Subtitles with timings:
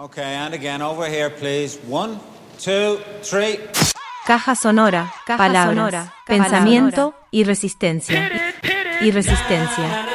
[0.00, 1.76] Okay, and again, over here, please.
[1.88, 2.20] One,
[2.56, 3.58] two, three.
[4.24, 8.30] Caja sonora, palabras, sonora, pensamiento y resistencia.
[9.00, 10.06] Y resistencia.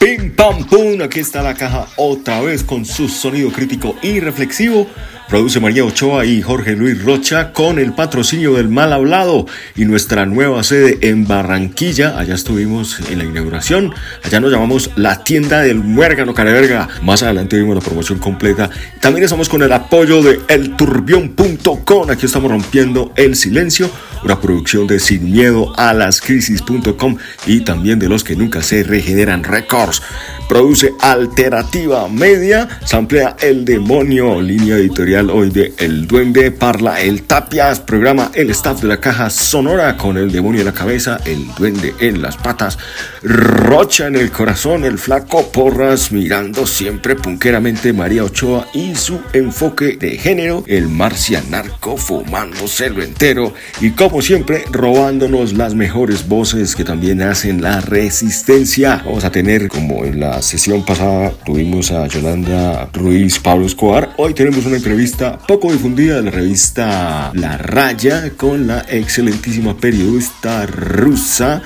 [0.00, 4.88] Pim pam pum, aquí está la caja otra vez con su sonido crítico y reflexivo.
[5.28, 10.26] Produce María Ochoa y Jorge Luis Rocha con el patrocinio del mal hablado y nuestra
[10.26, 12.18] nueva sede en Barranquilla.
[12.18, 13.94] Allá estuvimos en la inauguración.
[14.22, 16.88] Allá nos llamamos la tienda del muérgano careverga.
[17.02, 18.68] Más adelante vimos la promoción completa.
[19.00, 22.10] También estamos con el apoyo de elturbión.com.
[22.10, 23.90] Aquí estamos rompiendo el silencio.
[24.24, 28.84] Una producción de sin miedo a las crisis.com y también de los que nunca se
[28.84, 30.02] regeneran records.
[30.48, 32.68] Produce Alternativa Media.
[32.84, 38.80] Samplea El Demonio, línea editorial hoy de El Duende, Parla El Tapias, programa El Staff
[38.80, 42.78] de la Caja Sonora con El Demonio en la cabeza, El Duende en las patas,
[43.22, 49.98] Rocha en el corazón, El Flaco Porras, mirando siempre punqueramente María Ochoa y su enfoque
[49.98, 57.20] de género, El Marcianarco fumándoselo entero y como siempre robándonos las mejores voces que también
[57.20, 59.02] hacen la resistencia.
[59.04, 64.32] Vamos a tener como en la sesión pasada tuvimos a Yolanda Ruiz Pablo Escobar, hoy
[64.32, 65.01] tenemos una entrevista
[65.48, 71.60] poco difundida la revista La Raya con la excelentísima periodista rusa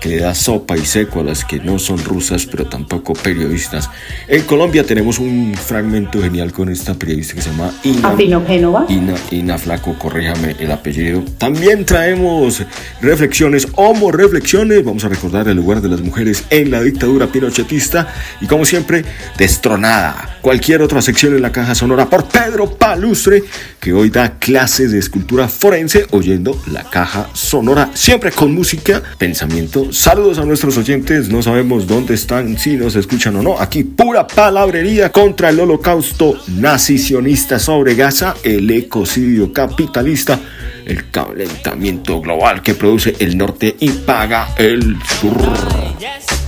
[0.00, 3.90] que le da sopa y seco a las que no son rusas pero tampoco periodistas.
[4.28, 8.86] En Colombia tenemos un fragmento genial con esta periodista que se llama Ina, Génova.
[8.88, 11.22] Ina, Ina Flaco, corríjame el apellido.
[11.38, 12.62] También traemos
[13.00, 14.84] reflexiones, homo reflexiones.
[14.84, 18.08] Vamos a recordar el lugar de las mujeres en la dictadura pinochetista
[18.40, 19.04] y como siempre,
[19.36, 20.38] destronada.
[20.40, 23.42] Cualquier otra sección en la caja sonora por Pedro Palustre,
[23.78, 29.89] que hoy da clases de escultura forense oyendo la caja sonora, siempre con música, pensamiento.
[29.90, 33.60] Saludos a nuestros oyentes, no sabemos dónde están, si nos escuchan o no.
[33.60, 40.38] Aquí pura palabrería contra el holocausto nazicionista sobre Gaza, el ecocidio capitalista
[40.86, 46.39] el calentamiento global que produce el norte y paga el sur.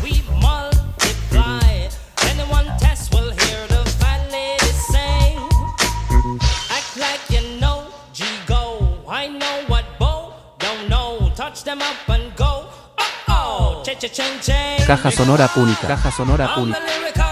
[14.85, 15.87] Caja sonora pública.
[15.87, 17.32] Caja sonora pública.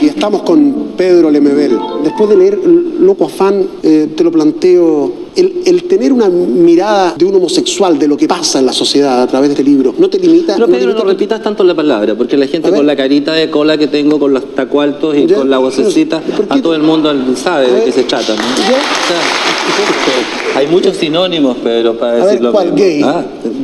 [0.00, 1.78] Y estamos con Pedro Lemebel.
[2.02, 7.24] Después de leer Loco Afán, eh, te lo planteo, el, el tener una mirada de
[7.24, 10.08] un homosexual de lo que pasa en la sociedad a través de este libro, ¿no
[10.08, 10.56] te limita?
[10.58, 12.78] No, te Pedro, limita no repitas tanto la palabra, porque la gente ver.
[12.78, 15.70] con la carita de cola que tengo, con los tacualtos y Ya, con la pero,
[15.70, 17.84] vocecita, ¿por qué a todo el mundo sabe de ver.
[17.84, 18.42] qué se trata, ¿no?
[18.42, 18.78] ¿Ya?
[18.78, 22.52] O sea, hay muchos sinónimos, Pedro, para ver, decirlo.
[22.52, 22.74] ¿cuál?
[22.74, 23.00] ¿Gay?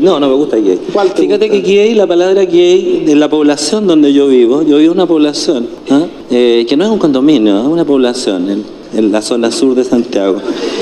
[0.00, 0.78] no, no me gusta gay.
[0.92, 1.62] ¿Cuál te Fíjate gusta?
[1.62, 5.06] que gay, la palabra gay, de la población donde yo vivo, yo vivo en una
[5.06, 6.06] población, ¿ah?
[6.30, 8.64] Eh, que no es un condominio, es una población.
[8.94, 10.36] En- la zona sur de Santiago.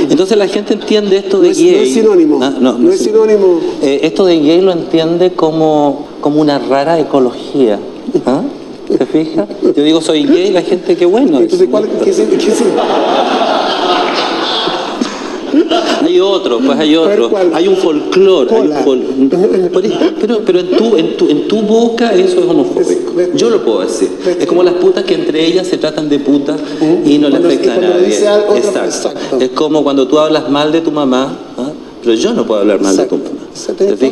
[0.09, 1.73] Entonces la gente entiende esto de No es- gay.
[1.77, 2.39] no es sinónimo.
[2.43, 3.61] Ah, no, No es sinónimo.
[3.83, 7.79] eh, esto de gay lo entiende como, como una rara ecología.
[8.27, 8.43] ¿Ah?
[8.99, 9.49] ¿Te fijas?
[9.75, 11.41] Yo digo soy gay, la gente qué bueno.
[11.41, 12.65] Entonces, ¿cuál, qué, se- qué se-
[16.15, 17.31] Hay otro, pues hay otro.
[17.53, 18.49] Hay un folclore.
[18.55, 18.85] hay un Cola.
[18.85, 19.03] fol-
[20.21, 23.13] Pero, pero en, tu, en, tu, en tu boca eso es homofóbico.
[23.35, 24.11] Yo lo puedo decir.
[24.39, 26.61] Es como las putas que entre ellas se tratan de putas
[27.05, 28.07] y no le afecta a nadie.
[28.57, 29.39] exacto.
[29.41, 31.71] Es como cuando tú hablas mal de tu mamá, ¿ah?
[32.03, 33.31] pero yo no puedo hablar mal de tu mamá.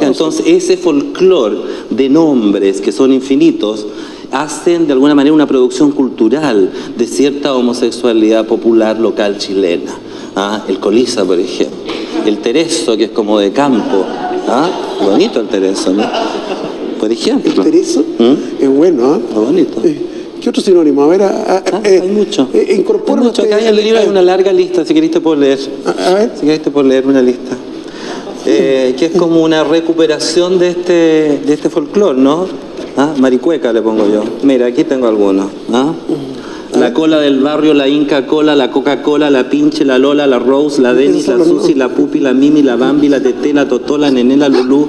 [0.07, 1.57] Entonces, ese folclore
[1.91, 3.87] de nombres que son infinitos
[4.33, 9.93] hacen de alguna manera una producción cultural de cierta homosexualidad popular local chilena.
[10.37, 10.65] ¿Ah?
[10.69, 11.77] El coliza, por ejemplo.
[12.27, 14.05] El tereso, que es como de campo.
[14.49, 14.69] ¿ah?
[15.05, 16.05] Bonito el tereso, ¿no?
[17.01, 17.63] Por ejemplo.
[17.65, 18.05] Tereso?
[18.19, 18.63] ¿Mm?
[18.63, 19.19] Es bueno, ¿ah?
[19.35, 19.81] Muy bonito.
[19.85, 20.09] Eh,
[20.41, 21.03] ¿Qué otro sinónimo?
[21.03, 22.49] A ver, a- a- Ah, eh, hay mucho.
[22.53, 23.43] eh, Hay incorpora mucho.
[23.43, 25.59] usted- Acá en el libro hay una larga lista, si querés te puedo leer.
[25.87, 27.57] A, a ver, Si querés te puedo leer una lista.
[28.45, 30.93] Eh, que es como una recuperación de este,
[31.47, 32.47] de este folclore, ¿no?
[32.97, 33.15] ¿Ah?
[33.19, 34.25] Maricueca le pongo yo.
[34.43, 35.47] Mira, aquí tengo algunos.
[35.73, 35.93] ¿ah?
[36.79, 40.81] La cola del barrio, la Inca Cola, la Coca-Cola, la Pinche, la Lola, la Rose,
[40.81, 44.11] la Denis, la Susi, la Pupi, la Mimi, la Bambi, la Tete, la Totó, la
[44.11, 44.89] Nené, la Lulú,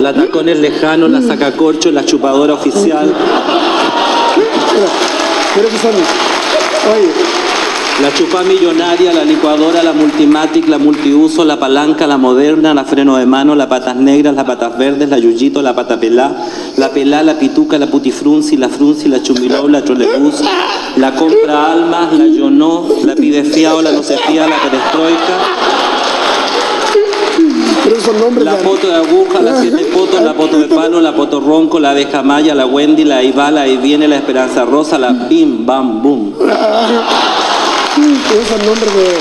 [0.00, 3.14] la Tacones Lejanos, la Sacacorcho, la Chupadora Oficial,
[5.54, 5.94] Pero que son.
[6.92, 7.29] Oye,
[8.00, 13.16] la Chupá Millonaria, la Licuadora, la Multimatic, la Multiuso, la Palanca, la Moderna, la Freno
[13.16, 16.32] de Mano, la Patas Negras, la Patas Verdes, la Yuyito, la Pata Pelá,
[16.76, 20.42] la Pelá, la Pituca, la Putifrunzi, la Frunzi, la Chumiló, la Trolebús,
[20.96, 25.38] la Compra Almas, la Yonó, la Pide Fiao, la No se fía, la Perestroika,
[28.44, 31.90] la Poto de Aguja, la Siete Potos, la Poto de Palo, la Poto Ronco, la
[31.90, 36.34] Abeja Maya, la Wendy, la Ibala, ahí viene la Esperanza Rosa, la Bim Bam Boom.
[38.30, 39.18] Esos nombres de.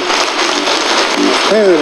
[1.50, 1.79] Pedro,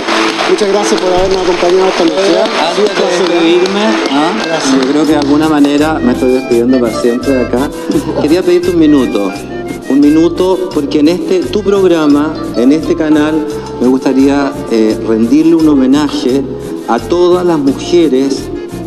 [0.50, 2.42] muchas gracias por habernos acompañado esta noche.
[2.70, 3.82] Antes de despedirme,
[4.12, 4.32] ¿ah?
[4.74, 7.70] yo creo que de alguna manera me estoy despidiendo para siempre de acá.
[8.22, 9.30] Quería pedirte un minuto.
[9.90, 13.46] Un minuto, porque en este, tu programa, en este canal,
[13.82, 16.42] me gustaría eh, rendirle un homenaje
[16.88, 18.44] a todas las mujeres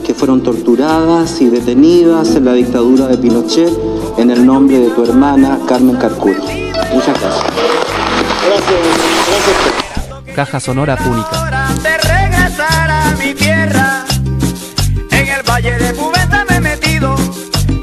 [0.07, 3.71] que fueron torturadas y detenidas en la dictadura de Pinochet
[4.17, 6.71] en el nombre de tu hermana Carmen Carcuri.
[6.95, 7.90] Muchas gracias.
[10.35, 11.69] Caja Sonora Pública.
[11.83, 14.05] de regresar a mi tierra.
[15.11, 17.15] En el valle de Cubeta me he metido,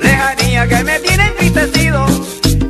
[0.01, 2.05] lejanía que me tiene entristecido.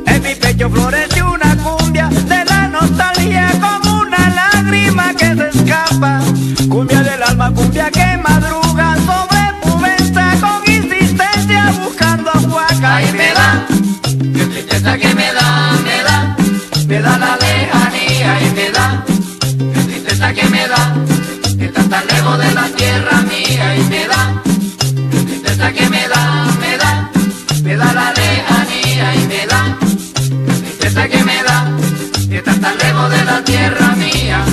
[0.06, 6.20] En mi pecho florece una cumbia de la nostalgia como una lágrima que se escapa.
[6.68, 13.02] Cumbia del alma, cumbia que madruga sobre Cubeta con insistencia buscando a Huaca.
[13.02, 13.66] Y me da,
[14.34, 16.36] qué tristeza que me da, me da,
[16.86, 17.37] me da la
[22.18, 24.42] lejos de la tierra mía y me da.
[25.26, 27.10] Tristeza que me da, me da,
[27.62, 29.62] me da la lejanía y me da.
[30.62, 31.70] Tristeza que me da,
[32.28, 34.44] que estás tan lejos de la tierra mía.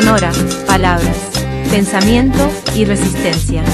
[0.00, 0.30] Sonora,
[0.66, 1.16] palabras,
[1.70, 3.64] pensamiento y resistencia.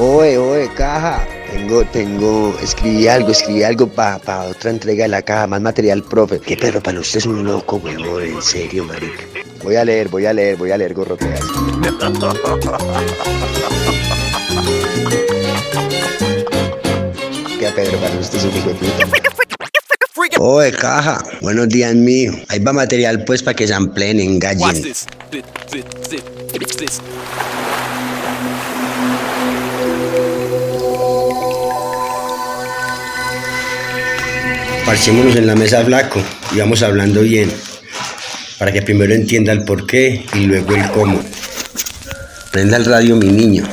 [0.00, 1.24] Oye, oye, caja.
[1.52, 6.40] Tengo, tengo, escribí algo, escribí algo para otra entrega de la caja, más material, profe.
[6.40, 9.22] Que Pedro, para usted es un loco, huevón, en serio, marica.
[9.62, 11.42] Voy a leer, voy a leer, voy a leer, gorroteas.
[17.58, 18.70] Que Pedro, para usted es hijo.
[20.38, 22.32] Oye, caja, buenos días mío.
[22.48, 24.92] Ahí va material pues para que se ampleen, engallen.
[34.84, 36.20] Parchémonos en la mesa flaco
[36.54, 37.52] y vamos hablando bien.
[38.58, 41.20] Para que primero entienda el por qué y luego el cómo.
[42.50, 43.64] Prenda el radio, mi niño.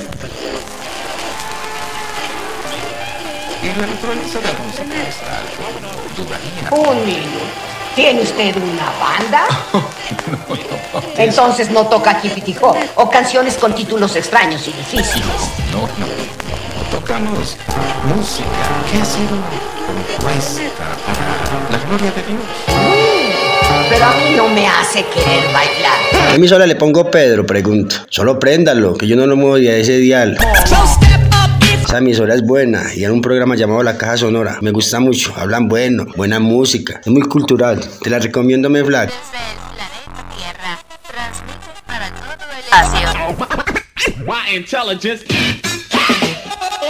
[6.71, 7.69] Un niño.
[7.95, 9.43] ¿Tiene usted una banda?
[11.17, 12.21] Entonces no toca
[12.61, 15.25] Hop o canciones con títulos extraños y difíciles.
[15.71, 17.57] No, no, no tocamos
[18.15, 18.47] música
[18.91, 19.37] que ha sido
[19.85, 20.61] compuesta
[21.05, 22.41] para la gloria de Dios.
[23.89, 26.29] Pero a mí no me hace querer bailar.
[26.29, 27.45] ¿Qué emisora le pongo Pedro?
[27.45, 27.95] Pregunto.
[28.09, 30.37] Solo préndalo, que yo no lo muevo de a ese dial.
[31.89, 34.59] Esa emisora es buena y en un programa llamado La Caja Sonora.
[34.61, 37.01] Me gusta mucho, hablan bueno, buena música.
[37.03, 37.83] Es muy cultural.
[38.03, 39.09] Te la recomiendo, me flag.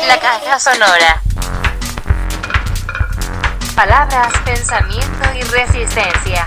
[0.06, 1.22] La caja sonora.
[3.78, 6.46] Palabras, pensamiento y resistencia.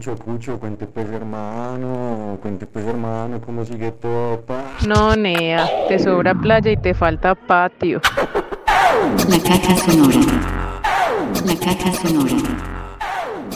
[0.00, 4.62] Pucho, pucho, cuente pues hermano, cuente pues hermano, cómo sigue todo, pa.
[4.88, 8.00] No, Nea, te sobra playa y te falta patio.
[9.28, 10.20] La caja sonora.
[11.44, 12.34] La caja sonora.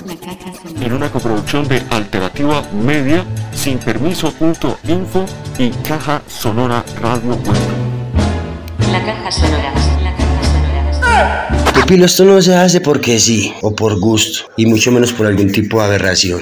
[0.05, 0.85] La caja sonora.
[0.85, 5.25] En una coproducción de Alternativa Media, sin permiso.info
[5.57, 8.93] y Caja Sonora Radio Web.
[8.93, 9.73] La caja sonora.
[10.03, 11.74] La caja sonora.
[11.85, 15.53] Pupilo, esto no se hace porque sí, o por gusto, y mucho menos por algún
[15.53, 16.41] tipo de aberración.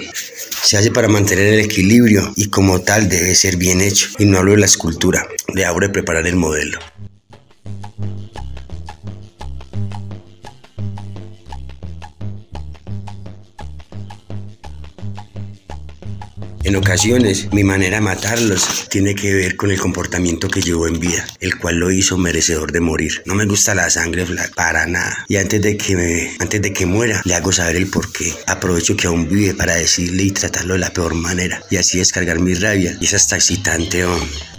[0.62, 4.06] Se hace para mantener el equilibrio y como tal debe ser bien hecho.
[4.20, 6.78] Y no hablo de la escultura, de ahora de preparar el modelo.
[16.64, 21.00] En ocasiones, mi manera de matarlos tiene que ver con el comportamiento que llevó en
[21.00, 23.22] vida, el cual lo hizo merecedor de morir.
[23.26, 25.24] No me gusta la sangre para nada.
[25.28, 28.32] Y antes de que me, antes de que muera, le hago saber el porqué.
[28.46, 31.60] Aprovecho que aún vive para decirle y tratarlo de la peor manera.
[31.68, 32.96] Y así descargar mi rabia.
[33.00, 34.51] Y es hasta excitante, hombre.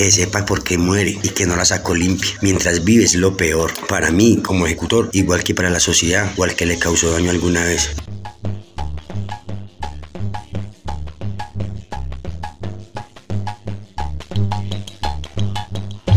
[0.00, 2.30] Que sepa por qué muere y que no la sacó limpia.
[2.40, 3.70] Mientras vive es lo peor.
[3.86, 7.30] Para mí, como ejecutor, igual que para la sociedad o al que le causó daño
[7.30, 7.94] alguna vez.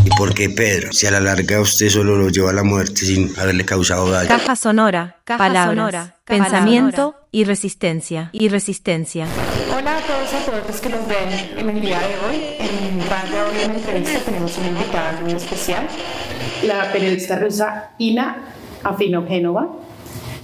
[0.02, 0.90] ¿Y por qué Pedro?
[0.94, 4.30] Si a la larga usted solo lo lleva a la muerte sin haberle causado daño.
[4.30, 8.28] Caja sonora, palabras, sonora, pensamiento y resistencia.
[8.30, 9.26] Y resistencia.
[9.76, 12.44] Hola a todos y a todas los que nos ven en el día de hoy.
[12.60, 15.88] En parte de hoy en la entrevista tenemos una invitada muy especial.
[16.62, 18.36] la periodista rusa Ina
[18.84, 19.68] Afinogénova.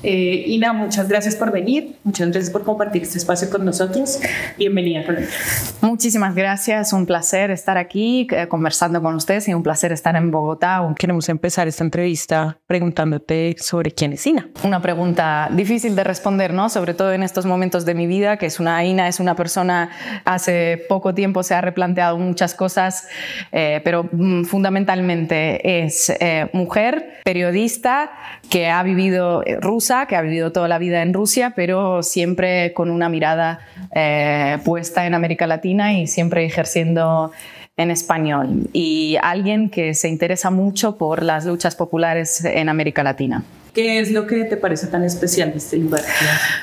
[0.03, 4.19] Eh, Ina, muchas gracias por venir, muchas gracias por compartir este espacio con nosotros.
[4.57, 5.05] Bienvenida.
[5.83, 10.31] Muchísimas gracias, un placer estar aquí eh, conversando con ustedes y un placer estar en
[10.31, 10.83] Bogotá.
[10.99, 14.49] Queremos empezar esta entrevista preguntándote sobre quién es Ina.
[14.65, 16.69] Una pregunta difícil de responder, ¿no?
[16.69, 19.91] Sobre todo en estos momentos de mi vida, que es una Ina, es una persona,
[20.25, 23.09] hace poco tiempo se ha replanteado muchas cosas,
[23.53, 28.11] eh, pero mm, fundamentalmente es eh, mujer, periodista,
[28.49, 29.57] que ha vivido eh,
[29.91, 33.61] rusa, que ha vivido toda la vida en Rusia, pero siempre con una mirada
[33.95, 37.33] eh, puesta en América Latina y siempre ejerciendo
[37.77, 38.69] en español.
[38.73, 43.43] Y alguien que se interesa mucho por las luchas populares en América Latina.
[43.75, 46.03] ¿Qué es lo que te parece tan especial de este lugar?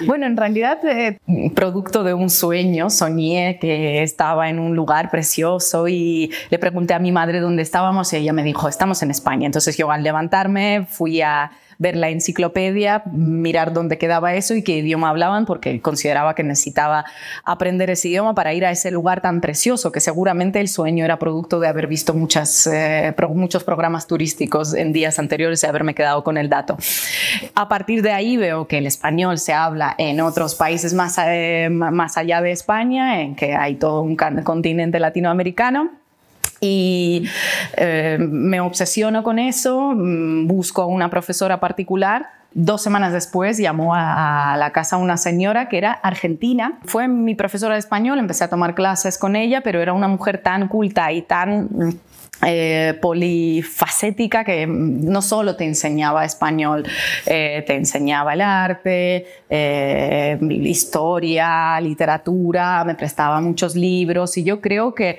[0.05, 1.19] Bueno, en realidad, eh,
[1.55, 6.99] producto de un sueño, soñé que estaba en un lugar precioso y le pregunté a
[6.99, 9.45] mi madre dónde estábamos y ella me dijo, estamos en España.
[9.45, 14.77] Entonces yo al levantarme fui a ver la enciclopedia, mirar dónde quedaba eso y qué
[14.77, 17.05] idioma hablaban, porque consideraba que necesitaba
[17.43, 21.19] aprender ese idioma para ir a ese lugar tan precioso, que seguramente el sueño era
[21.19, 26.23] producto de haber visto muchas, eh, muchos programas turísticos en días anteriores y haberme quedado
[26.23, 26.77] con el dato.
[27.55, 31.69] A partir de ahí veo que el español se habla en otros países más, eh,
[31.69, 36.06] más allá de España, en que hay todo un continente latinoamericano.
[36.59, 37.27] Y
[37.75, 42.29] eh, me obsesiono con eso, mm, busco una profesora particular.
[42.53, 46.79] Dos semanas después llamó a, la casa una señora que era argentina.
[46.85, 50.39] Fue mi profesora de español, empecé a tomar clases con ella, pero era una mujer
[50.39, 51.99] tan culta y tan
[52.45, 56.85] eh, polifacética que no solo te enseñaba español,
[57.25, 64.93] eh, te enseñaba el arte, eh, historia, literatura, me prestaba muchos libros y yo creo
[64.93, 65.17] que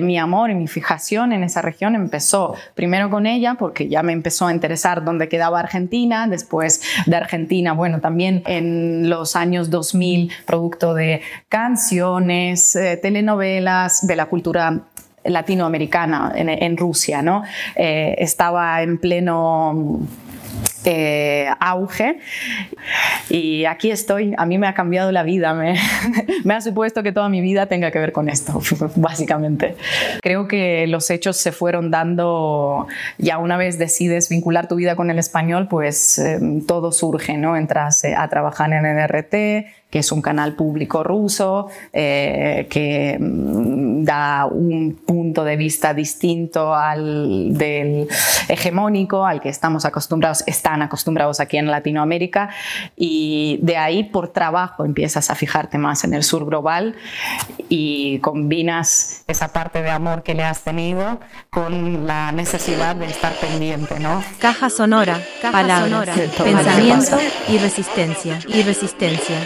[0.00, 4.12] mi amor y mi fijación en esa región empezó primero con ella porque ya me
[4.12, 10.32] empezó a interesar dónde quedaba Argentina, después de Argentina, bueno, también en los años 2000,
[10.44, 14.82] producto de canciones, telenovelas, de la cultura
[15.24, 17.42] latinoamericana en, en Rusia, ¿no?
[17.76, 20.00] Eh, estaba en pleno
[20.84, 22.18] eh, auge
[23.28, 24.34] y aquí estoy.
[24.38, 25.76] A mí me ha cambiado la vida, me,
[26.44, 28.60] me ha supuesto que toda mi vida tenga que ver con esto,
[28.96, 29.76] básicamente.
[30.22, 32.86] Creo que los hechos se fueron dando,
[33.18, 37.56] ya una vez decides vincular tu vida con el español, pues eh, todo surge, ¿no?
[37.56, 44.04] Entras eh, a trabajar en NRT, que es un canal público ruso, eh, que mm,
[44.04, 48.06] da un punto de vista distinto al del
[48.48, 52.50] hegemónico, al que estamos acostumbrados, están acostumbrados aquí en Latinoamérica,
[52.96, 56.94] y de ahí por trabajo empiezas a fijarte más en el sur global
[57.70, 61.18] y combinas esa parte de amor que le has tenido
[61.50, 64.22] con la necesidad de estar pendiente, ¿no?
[64.38, 66.14] Caja sonora, palabras, sonora,
[66.44, 67.18] pensamiento
[67.48, 68.38] y resistencia.
[68.48, 69.36] Y resistencia.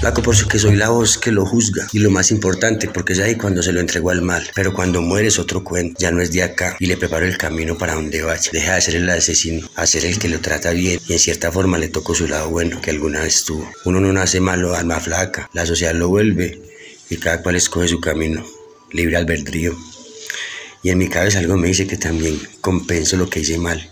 [0.00, 1.86] Flaco por eso que soy la voz que lo juzga.
[1.92, 4.50] Y lo más importante, porque es ahí cuando se lo entregó al mal.
[4.52, 5.94] Pero cuando muere es otro cuento.
[6.00, 6.76] Ya no es de acá.
[6.80, 8.50] Y le preparo el camino para donde vaya.
[8.52, 10.98] Deja de ser el asesino, a ser el que lo trata bien.
[11.06, 13.70] Y en cierta forma le tocó su lado bueno que alguna vez tuvo.
[13.84, 15.48] Uno no nace malo, alma flaca.
[15.52, 16.73] La sociedad lo vuelve
[17.10, 18.44] y cada cual escoge su camino,
[18.92, 19.76] libre albedrío.
[20.82, 23.90] Y en mi cabeza algo me dice que también compenso lo que hice mal.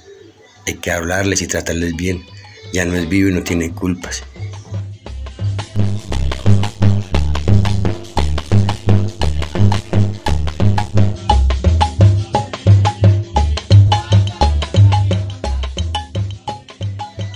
[0.66, 2.25] Hay que hablarles y tratarles bien.
[2.73, 4.23] Ya no es vivo y no tiene culpas.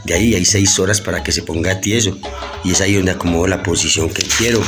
[0.05, 2.17] De ahí hay seis horas para que se ponga tieso.
[2.63, 4.63] Y es ahí donde acomodo la posición que quiero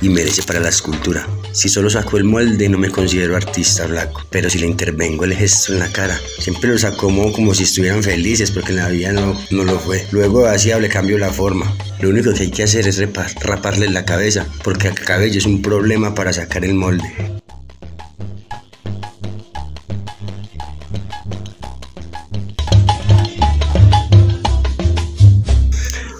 [0.00, 1.26] y merece para la escultura.
[1.52, 5.34] Si solo saco el molde no me considero artista blanco, pero si le intervengo el
[5.34, 9.12] gesto en la cara, siempre los acomodo como si estuvieran felices porque en la vida
[9.12, 10.06] no, no lo fue.
[10.12, 11.74] Luego así le cambio la forma.
[12.00, 15.46] Lo único que hay que hacer es rapar, raparle la cabeza porque el cabello es
[15.46, 17.39] un problema para sacar el molde.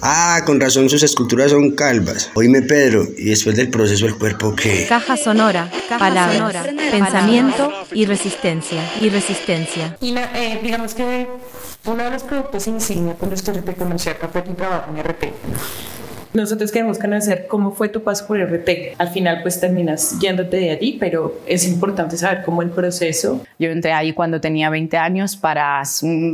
[0.03, 2.31] Ah, con razón sus esculturas son calvas.
[2.35, 4.87] Oíme Pedro, y después del proceso el cuerpo qué?
[4.89, 9.97] Caja sonora, palabras, pensamiento y resistencia, y resistencia.
[10.01, 11.27] Y la- eh, digamos que
[11.85, 14.99] uno de los productos insignia con los que RT conoció acá fue tu trabajo en
[15.03, 15.33] RT.
[16.33, 18.95] Nosotros queremos conocer cómo fue tu paso por RT.
[18.99, 23.45] Al final pues terminas yéndote de allí, pero es importante saber cómo el proceso.
[23.59, 25.83] Yo entré ahí cuando tenía 20 años para,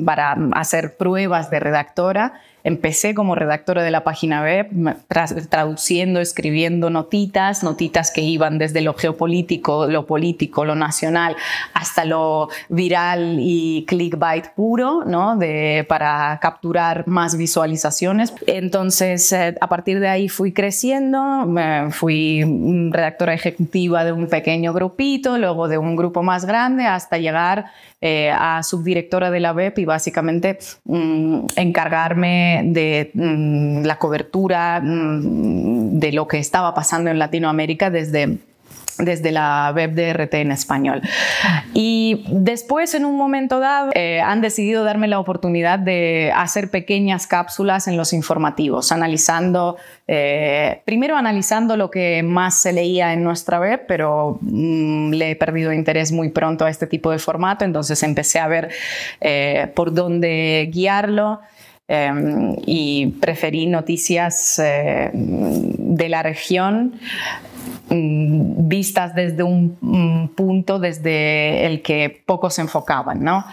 [0.05, 2.35] para hacer pruebas de redactora.
[2.67, 4.69] Empecé como redactora de la página web,
[5.09, 11.37] tra- traduciendo, escribiendo notitas, notitas que iban desde lo geopolítico, lo político, lo nacional,
[11.75, 15.37] hasta lo viral y clickbait puro, ¿no?
[15.37, 18.35] De, para capturar más visualizaciones.
[18.49, 22.45] Entonces, eh, a partir de ahí fui creciendo, me fui
[22.91, 27.67] redactora ejecutiva de un pequeño grupito, luego de un grupo más grande, hasta llegar
[28.01, 35.99] eh, a subdirectora de la web y básicamente mm, encargarme de mm, la cobertura mm,
[35.99, 38.39] de lo que estaba pasando en Latinoamérica desde
[38.99, 41.03] desde la web de RT en español.
[41.75, 47.27] Y después, en un momento dado, eh, han decidido darme la oportunidad de hacer pequeñas
[47.27, 49.77] cápsulas en los informativos, analizando,
[50.09, 55.37] eh, primero analizando lo que más se leía en nuestra web, pero mm, le he
[55.37, 58.71] perdido interés muy pronto a este tipo de formato, entonces empecé a ver
[59.21, 61.41] eh, por dónde guiarlo.
[61.89, 66.99] Eh, y preferí noticias eh, de la región
[67.89, 73.45] mm, vistas desde un mm, punto desde el que pocos se enfocaban, ¿no?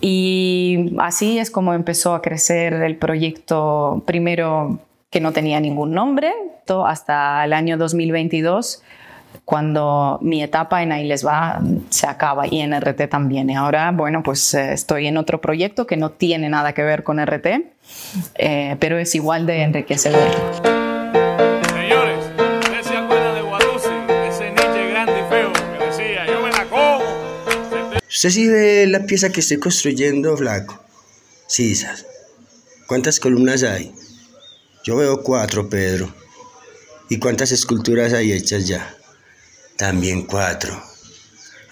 [0.00, 6.32] Y así es como empezó a crecer el proyecto, primero que no tenía ningún nombre,
[6.84, 8.82] hasta el año 2022
[9.44, 13.50] cuando mi etapa en Ahí les va se acaba y en RT también.
[13.50, 17.02] Y ahora, bueno, pues eh, estoy en otro proyecto que no tiene nada que ver
[17.02, 17.46] con RT,
[18.36, 20.30] eh, pero es igual de enriquecedor.
[21.72, 22.18] Señores,
[22.60, 23.46] ¿ustedes se acuerdan de?
[24.28, 27.04] Ese Nietzsche grande y feo que decía, yo me la como.
[28.08, 30.78] ¿Usted sí ve la pieza que estoy construyendo, flaco?
[31.46, 32.06] Sí, sas.
[32.86, 33.92] ¿Cuántas columnas hay?
[34.84, 36.14] Yo veo cuatro, Pedro.
[37.08, 38.96] ¿Y cuántas esculturas hay hechas ya?
[39.76, 40.82] También cuatro.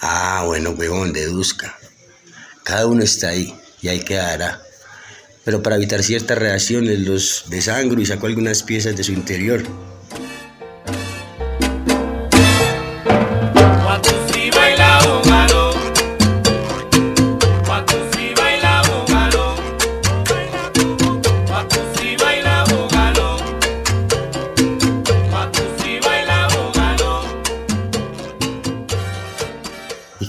[0.01, 1.79] Ah, bueno, huevón, deduzca.
[2.63, 4.61] Cada uno está ahí y ahí quedará.
[5.45, 9.63] Pero para evitar ciertas reacciones los desangro y saco algunas piezas de su interior.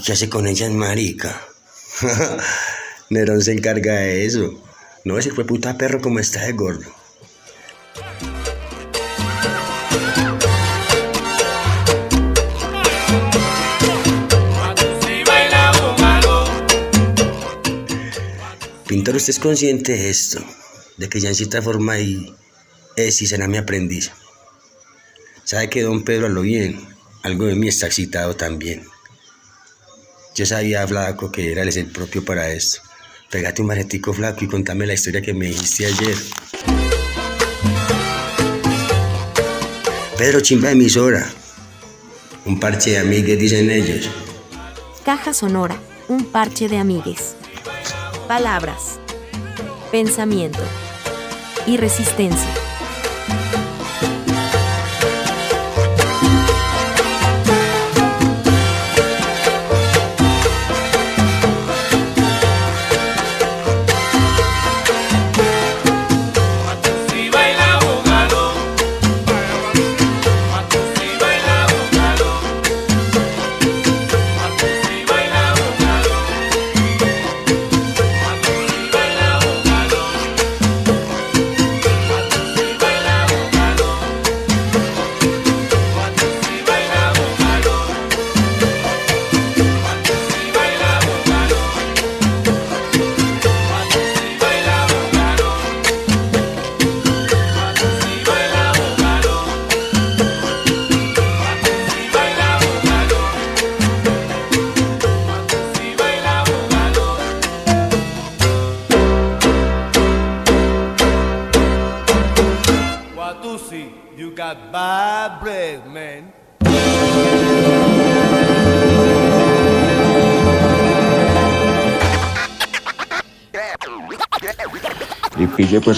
[0.06, 1.42] Qué hace con ellas, marica?
[3.10, 4.62] Nerón se encarga de eso.
[5.04, 6.88] No, ese fue puta perro como está de gordo.
[18.86, 20.40] Pintor, ¿usted es consciente de esto?
[20.98, 22.32] De que ya en cierta forma y
[22.94, 24.12] es y será mi aprendiz.
[25.42, 26.86] Sabe que don Pedro a lo bien,
[27.24, 28.86] algo de mí está excitado también.
[30.36, 32.82] Yo sabía, flaco, que era el propio para esto.
[33.30, 36.14] Pégate un maretico flaco y contame la historia que me dijiste ayer.
[40.18, 41.26] Pedro, chimba emisora.
[42.44, 44.10] Un parche de amigues, dicen ellos.
[45.06, 47.34] Caja sonora, un parche de amigues.
[48.28, 49.00] Palabras,
[49.90, 50.60] pensamiento
[51.66, 52.50] y resistencia.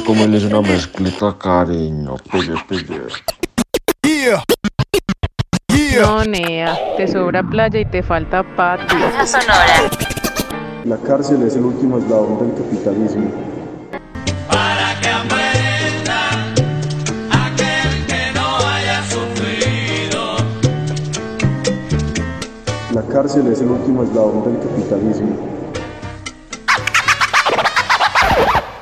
[0.09, 3.03] Como él es una mezclita cariño, pille, pille.
[6.01, 8.99] No, Nea, te sobra playa y te falta patio.
[10.87, 13.31] La cárcel es el último eslabón del capitalismo.
[14.49, 16.31] Para que aprenda
[17.45, 20.37] aquel que no haya sufrido.
[22.95, 25.58] La cárcel es el último eslabón del capitalismo.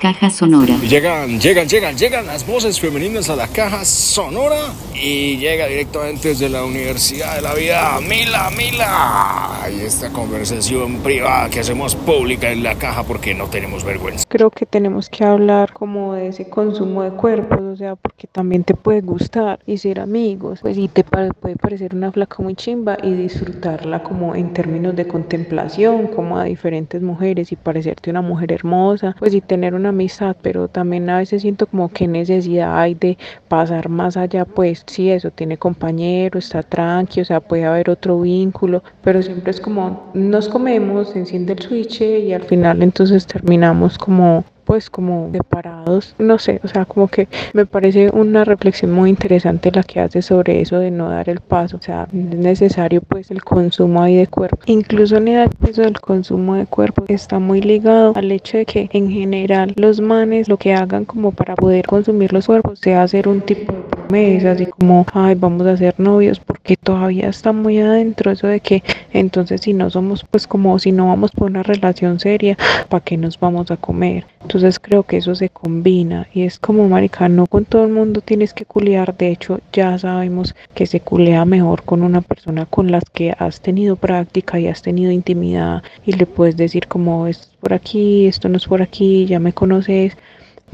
[0.06, 0.76] Caja sonora.
[0.88, 6.48] Llegan, llegan, llegan, llegan las voces femeninas a la caja sonora y llega directamente desde
[6.48, 9.68] la Universidad de la Vida, Mila, Mila.
[9.76, 14.24] Y esta conversación privada que hacemos pública en la caja porque no tenemos vergüenza.
[14.28, 18.62] Creo que tenemos que hablar como de ese consumo de cuerpos, o sea, porque también
[18.62, 22.96] te puede gustar y ser amigos, pues y te puede parecer una flaca muy chimba
[23.02, 28.52] y disfrutarla como en términos de contemplación, como a diferentes mujeres y parecerte una mujer
[28.52, 32.94] hermosa, pues y tener una amistad, pero también a veces siento como qué necesidad hay
[32.94, 37.90] de pasar más allá, pues si eso tiene compañero, está tranqui, o sea, puede haber
[37.90, 43.26] otro vínculo, pero siempre es como nos comemos, enciende el switch y al final entonces
[43.26, 48.92] terminamos como pues como separados, no sé, o sea, como que me parece una reflexión
[48.92, 52.36] muy interesante la que hace sobre eso de no dar el paso, o sea, es
[52.36, 54.58] necesario pues el consumo ahí de cuerpo.
[54.66, 58.90] Incluso en edad eso del consumo de cuerpo está muy ligado al hecho de que
[58.92, 63.28] en general los manes lo que hagan como para poder consumir los cuerpos sea hacer
[63.28, 67.78] un tipo de promesas y como, ay, vamos a ser novios porque todavía está muy
[67.78, 68.82] adentro eso de que
[69.20, 72.56] entonces si no somos pues como si no vamos por una relación seria,
[72.88, 74.26] ¿para qué nos vamos a comer?
[74.42, 78.20] Entonces creo que eso se combina y es como marica, no con todo el mundo
[78.20, 82.90] tienes que culiar, de hecho ya sabemos que se culea mejor con una persona con
[82.90, 87.46] las que has tenido práctica y has tenido intimidad y le puedes decir como esto
[87.50, 90.16] es por aquí, esto no es por aquí, ya me conoces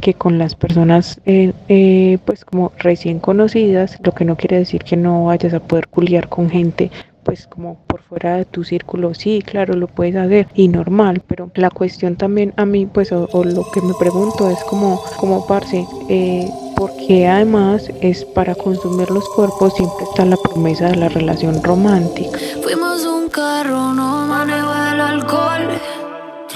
[0.01, 4.83] que con las personas eh, eh, pues como recién conocidas, lo que no quiere decir
[4.83, 6.91] que no vayas a poder culiar con gente
[7.25, 11.51] pues como por fuera de tu círculo, sí, claro, lo puedes hacer y normal, pero
[11.55, 15.47] la cuestión también a mí, pues, o, o lo que me pregunto es como, como
[15.47, 21.09] parce, eh, porque además es para consumir los cuerpos, siempre está la promesa de la
[21.09, 22.39] relación romántica.
[22.63, 25.69] Fuimos un carro, no manejo el alcohol.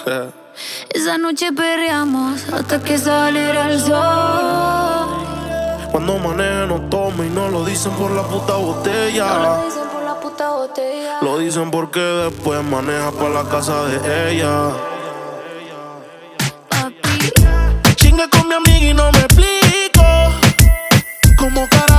[0.90, 5.06] Esa noche perreamos hasta que saliera el sol.
[5.92, 9.62] Cuando manejan no toma y no lo dicen por la puta botella.
[11.22, 14.72] Lo dicen porque después maneja para la casa de ella.
[17.94, 20.02] Chingue con mi amiga y no me explico
[21.38, 21.95] cómo carajo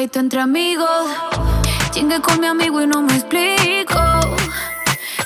[0.00, 1.10] calladito entre amigos.
[1.90, 4.00] Chingue con mi amigo y no me explico.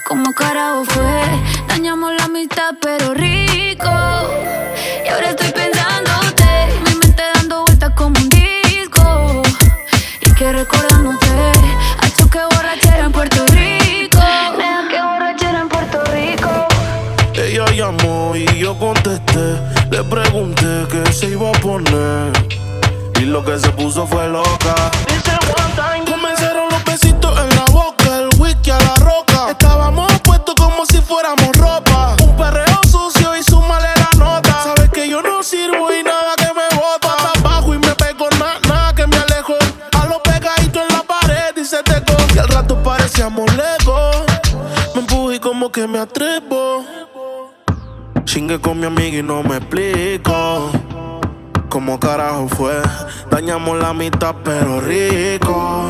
[0.08, 1.22] ¿Cómo carajo fue?
[1.68, 3.90] Dañamos la amistad, pero rico.
[5.04, 6.44] Y ahora estoy pensándote.
[6.86, 9.42] Mi mente dando vueltas como un disco.
[10.22, 11.52] Y que recordándote.
[12.00, 14.18] Hacho que borrachera en Puerto Rico.
[14.58, 16.50] Deja que borrachera en Puerto Rico.
[17.34, 19.56] Ella llamó y yo contesté.
[19.90, 22.53] Le pregunté qué se iba a poner.
[23.34, 24.76] Lo que se puso fue loca.
[26.08, 29.50] Comenzaron los besitos en la boca, el whisky a la roca.
[29.50, 32.14] Estábamos puestos como si fuéramos ropa.
[32.22, 34.62] Un perreo sucio y súmale la nota.
[34.62, 37.16] Sabes que yo no sirvo y nada que me bota.
[37.16, 39.54] Pa' abajo y me pego, nada, nada que me alejo.
[40.00, 42.14] A lo pegadito en la pared y se teco.
[42.36, 44.16] Y al rato parecíamos lejos.
[44.94, 46.84] Me empujé y como que me atrevo.
[48.24, 49.83] Chingue con mi amiga y no me explico.
[52.04, 52.82] ¿Cómo carajo fue?
[53.30, 55.88] Dañamos la mitad, pero rico.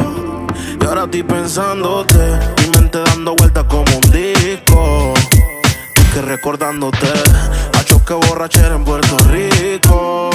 [0.80, 2.38] Y ahora estoy pensándote.
[2.62, 5.12] Mi mente dando vueltas como un disco.
[5.96, 7.08] Y que recordándote.
[7.76, 10.30] A choque borrachera en Puerto Rico.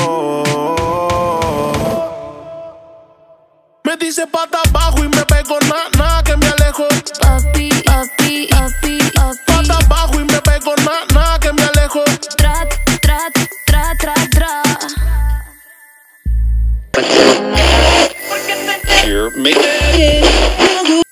[4.00, 6.88] dice pata abajo y me pego nada, nada que me alejo.
[7.22, 9.40] Papi, papi, papi, papi.
[9.46, 11.09] Pata abajo y me pego nada,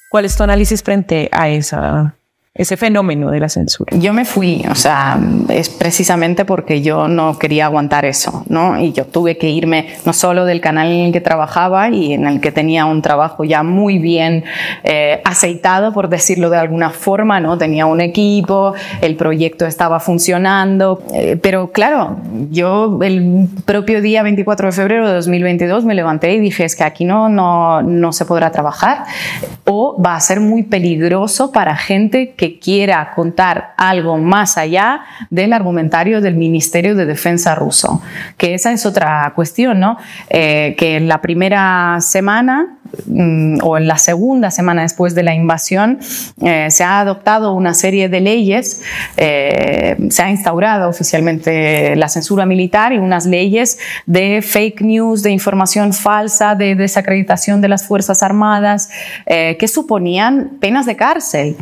[0.10, 2.16] ¿Cuál es tu análisis frente a esa,
[2.58, 3.96] ese fenómeno de la censura?
[3.98, 8.80] Yo me fui, o sea, es precisamente porque yo no quería aguantar eso, ¿no?
[8.80, 12.26] Y yo tuve que irme no solo del canal en el que trabajaba y en
[12.26, 14.44] el que tenía un trabajo ya muy bien
[14.84, 17.58] eh, aceitado, por decirlo de alguna forma, ¿no?
[17.58, 22.18] Tenía un equipo, el proyecto estaba funcionando, eh, pero claro,
[22.50, 26.84] yo el propio día 24 de febrero de 2022 me levanté y dije, es que
[26.84, 29.06] aquí no, no, no se podrá trabajar
[29.66, 35.54] o va a ser muy peligroso para gente que quiera contar algo más allá del
[35.54, 38.02] argumentario del Ministerio de Defensa ruso,
[38.38, 39.98] que esa es otra cuestión, ¿no?
[40.30, 42.77] Eh, que en la primera semana
[43.62, 46.00] o en la segunda semana después de la invasión
[46.44, 48.82] eh, se ha adoptado una serie de leyes,
[49.18, 55.32] eh, se ha instaurado oficialmente la censura militar y unas leyes de fake news, de
[55.32, 58.90] información falsa, de desacreditación de las Fuerzas Armadas,
[59.26, 61.56] eh, que suponían penas de cárcel.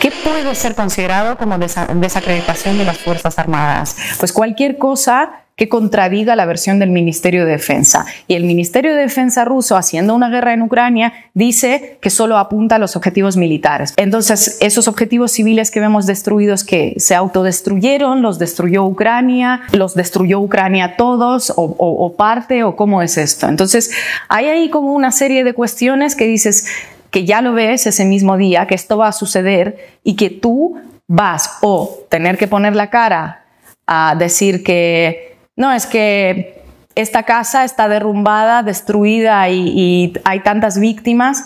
[0.00, 3.96] ¿Qué puede ser considerado como desa- desacreditación de las Fuerzas Armadas?
[4.18, 8.06] Pues cualquier cosa que contradiga la versión del Ministerio de Defensa.
[8.26, 12.76] Y el Ministerio de Defensa ruso, haciendo una guerra en Ucrania, dice que solo apunta
[12.76, 13.94] a los objetivos militares.
[13.96, 20.40] Entonces, esos objetivos civiles que vemos destruidos, que se autodestruyeron, los destruyó Ucrania, los destruyó
[20.40, 23.46] Ucrania todos o, parte, o cómo es esto.
[23.46, 23.92] Entonces,
[24.28, 26.66] hay ahí como una serie de cuestiones que dices
[27.12, 30.78] que ya lo ves ese mismo día, que esto va a suceder y que tú
[31.06, 33.44] vas o tener que poner la cara
[33.86, 36.62] a decir que no, es que
[36.94, 41.44] esta casa está derrumbada, destruida y, hay tantas víctimas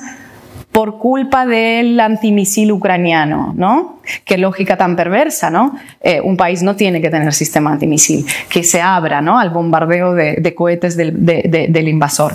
[0.72, 4.00] por culpa del antimisil ucraniano, ¿no?
[4.24, 5.76] Qué lógica tan perversa, ¿no?
[6.02, 9.38] Eh, un país no tiene que tener sistema antimisil, que se abra, ¿no?
[9.38, 12.34] Al bombardeo de, cohetes del, de- de- del invasor.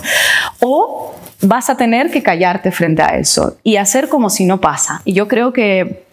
[0.60, 5.00] O vas a tener que callarte frente a eso y hacer como si no pasa.
[5.04, 6.04] Y yo creo que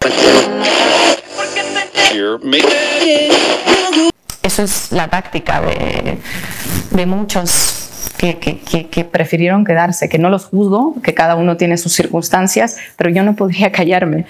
[4.43, 11.35] eso es la táctica de, muchos que, prefirieron quedarse, que no los juzgo, que cada
[11.35, 14.25] uno tiene sus circunstancias, pero yo no podría callarme.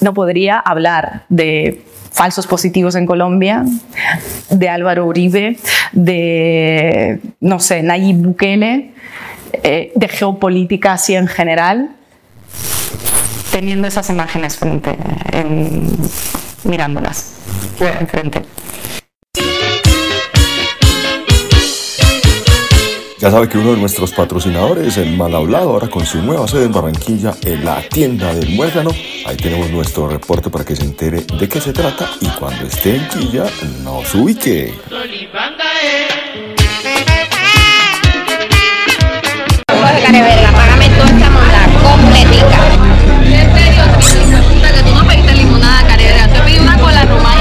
[0.00, 3.64] No podría hablar de falsos positivos en Colombia,
[4.50, 5.56] de Álvaro Uribe,
[5.92, 8.92] de, no sé, Nayib Bukele,
[9.62, 11.90] eh, de geopolítica así en general,
[13.50, 14.96] teniendo esas imágenes frente,
[15.32, 15.96] en-
[16.64, 17.33] mirándolas
[17.80, 18.42] enfrente.
[23.20, 26.64] Ya sabe que uno de nuestros patrocinadores, el Mal Hablado, ahora con su nueva sede
[26.64, 28.90] en Barranquilla, en la tienda del Muérgano.
[29.24, 32.96] Ahí tenemos nuestro reporte para que se entere de qué se trata y cuando esté
[32.96, 33.46] en Quilla
[33.82, 34.74] nos ubique.
[39.68, 42.84] Jorge Careverga, págame toda esta monda completica.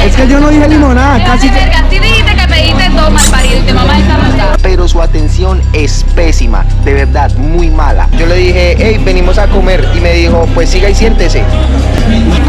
[0.03, 1.57] Es que yo no dije limonada, casi que...
[1.59, 4.57] Careverga, sí dijiste que pediste dos mal parido y te mamá esa monda.
[4.61, 8.09] pero su atención es pésima, de verdad, muy mala.
[8.17, 11.43] Yo le dije, hey, venimos a comer y me dijo, pues siga y siéntese.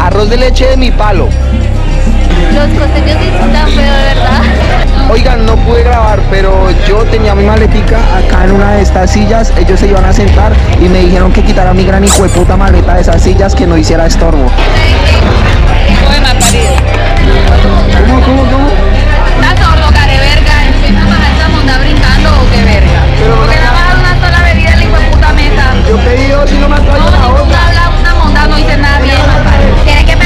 [0.01, 1.29] Arroz de leche de mi palo.
[2.53, 4.41] Los costeños feo, de verdad.
[5.09, 9.53] Oigan, no pude grabar, pero yo tenía mi maletica acá en una de estas sillas,
[9.57, 12.57] ellos se iban a sentar y me dijeron que quitara mi gran hijo de puta
[12.57, 14.51] maleta de esas sillas que no hiciera estorbo.
[16.37, 17.04] Parido.
[18.01, 18.67] ¿Cómo, cómo, cómo?
[18.69, 20.55] ¿Estás sordo, Careverga?
[20.65, 22.99] ¿Encima para esta monda brincando o qué verga?
[23.37, 25.63] Porque nada más una sola bebida en la puta mesa.
[25.87, 27.67] Yo pedí dos y no me has traído la No, tú otra.
[27.67, 29.15] hablas una monda, no dices nada bien.
[29.85, 30.17] Tienes que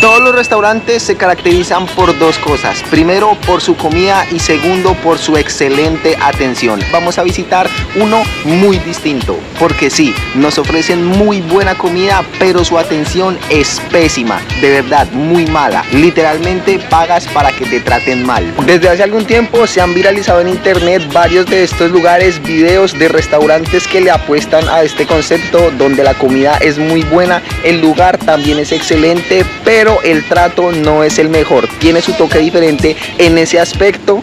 [0.00, 2.82] Todos los restaurantes se caracterizan por dos cosas.
[2.90, 6.80] Primero, por su comida y segundo, por su excelente atención.
[6.90, 12.78] Vamos a visitar uno muy distinto, porque sí, nos ofrecen muy buena comida, pero su
[12.78, 15.84] atención es pésima, de verdad, muy mala.
[15.92, 18.54] Literalmente pagas para que te traten mal.
[18.64, 23.08] Desde hace algún tiempo se han viralizado en internet varios de estos lugares, videos de
[23.08, 28.16] restaurantes que le apuestan a este concepto donde la comida es muy buena, el lugar
[28.16, 31.68] también es excelente, pero el trato no es el mejor.
[31.78, 34.22] Tiene su toque diferente en ese aspecto.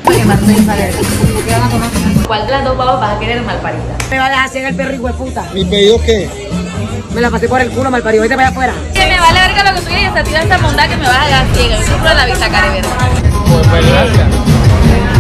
[2.28, 3.84] ¿Cuál de las dos babas vas a querer mal parida?
[4.10, 5.46] Me va a dejar ciega el perro hijo de puta.
[5.54, 6.30] ¿Mi pedido qué?
[7.14, 8.24] Me la pasé por el culo, mal parido.
[8.24, 8.74] Vete para allá afuera.
[8.94, 11.18] Que me vale verga lo que tú digas, a ti esta monda que me vas
[11.18, 11.78] a dejar ciega.
[11.78, 12.90] Yo sufro de la vista, Careverga.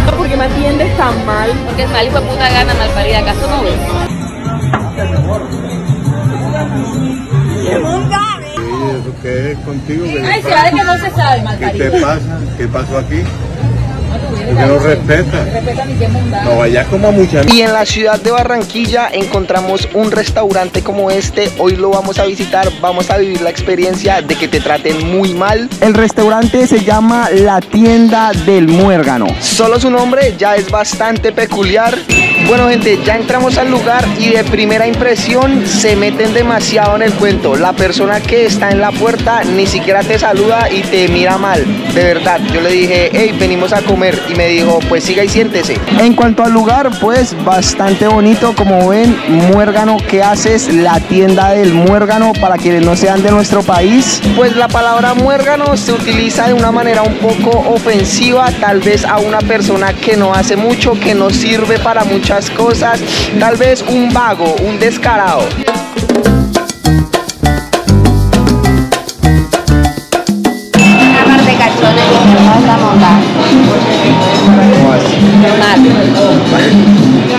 [0.05, 1.51] ¿Por ¿por qué me atiendes tan mal?
[1.65, 3.19] Porque es mal hijo de puta gana, mal parida.
[3.19, 3.73] ¿Acaso no ves?
[7.69, 8.26] ¿Eso
[9.27, 10.05] qué es contigo?
[10.05, 12.39] ¿Qué Ay, te se vale que no se sabe, mal ¿Qué te pasa?
[12.57, 13.21] ¿Qué pasó aquí?
[14.09, 14.79] ¿Por qué no?
[14.79, 16.07] Respeta que.
[16.45, 21.11] No vayas como a mucha Y en la ciudad de Barranquilla encontramos un restaurante como
[21.11, 21.51] este.
[21.57, 22.69] Hoy lo vamos a visitar.
[22.81, 25.69] Vamos a vivir la experiencia de que te traten muy mal.
[25.81, 29.27] El restaurante se llama La Tienda del Muérgano.
[29.41, 31.97] Solo su nombre ya es bastante peculiar.
[32.47, 37.13] Bueno gente, ya entramos al lugar y de primera impresión se meten demasiado en el
[37.13, 37.57] cuento.
[37.57, 41.65] La persona que está en la puerta ni siquiera te saluda y te mira mal.
[41.93, 44.17] De verdad, yo le dije, hey, venimos a comer.
[44.29, 45.77] Y me dijo, pues siga y siéntese.
[45.99, 49.13] En cuanto al lugar, pues bastante bonito, como ven,
[49.51, 50.73] Muérgano, ¿qué haces?
[50.73, 54.21] La tienda del Muérgano para quienes no sean de nuestro país.
[54.37, 59.17] Pues la palabra muérgano se utiliza de una manera un poco ofensiva, tal vez a
[59.17, 62.99] una persona que no hace mucho, que no sirve para muchas cosas,
[63.39, 65.41] tal vez un vago, un descarado.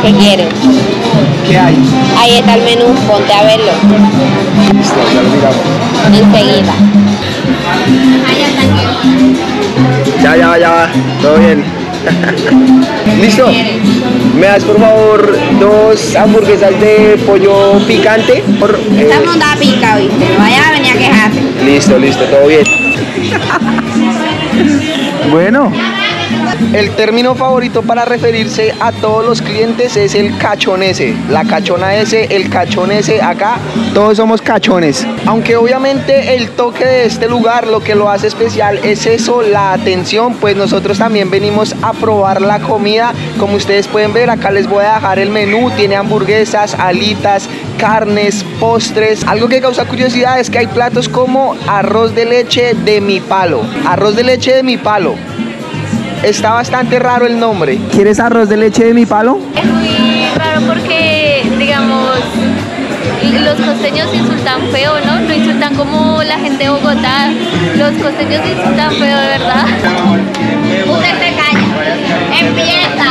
[0.03, 0.49] ¿Qué quieres?
[1.47, 1.77] ¿Qué hay?
[2.19, 3.73] Ahí está el menú, ponte a verlo.
[4.73, 5.63] Listo, ya lo miramos.
[6.13, 6.73] Enseguida.
[10.23, 11.88] Ya, ya, ya, todo bien.
[13.21, 13.51] ¿Listo?
[14.39, 18.43] ¿Me das por favor dos hamburguesas de pollo picante?
[18.61, 20.15] Por, eh, Esta monda pica, ¿viste?
[20.33, 21.39] No vayas a venir a quejarte.
[21.65, 22.65] listo, listo, todo bien.
[25.31, 25.73] Bueno,
[26.73, 31.15] El término favorito para referirse a todos los clientes es el cachonese.
[31.31, 33.59] La cachona S, el cachonese, acá
[33.95, 35.07] todos somos cachones.
[35.27, 39.73] Aunque obviamente el toque de este lugar lo que lo hace especial es eso, la
[39.73, 43.13] atención, pues nosotros también venimos a probar la comida.
[43.39, 45.71] Como ustedes pueden ver, acá les voy a dejar el menú.
[45.71, 49.25] Tiene hamburguesas, alitas, carnes, postres.
[49.25, 53.63] Algo que causa curiosidad es que hay platos como arroz de leche de mi palo.
[53.87, 55.15] Arroz de leche de mi palo.
[56.23, 57.79] Está bastante raro el nombre.
[57.93, 59.39] ¿quieres arroz de leche de mi palo?
[59.57, 62.11] Es muy raro porque, digamos,
[63.45, 65.21] los costeños insultan feo, ¿no?
[65.21, 67.31] No insultan como la gente de Bogotá.
[67.77, 69.65] Los costeños insultan feo, de verdad.
[70.91, 71.67] Usted se calla.
[72.41, 73.07] Empieza,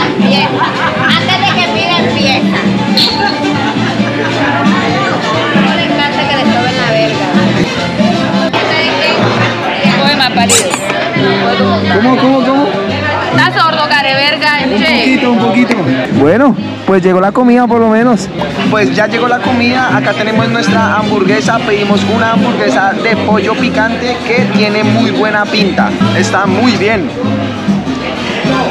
[15.38, 15.76] un poquito.
[16.20, 18.28] Bueno, pues llegó la comida por lo menos.
[18.70, 24.18] Pues ya llegó la comida, acá tenemos nuestra hamburguesa, pedimos una hamburguesa de pollo picante
[24.28, 27.10] que tiene muy buena pinta, está muy bien.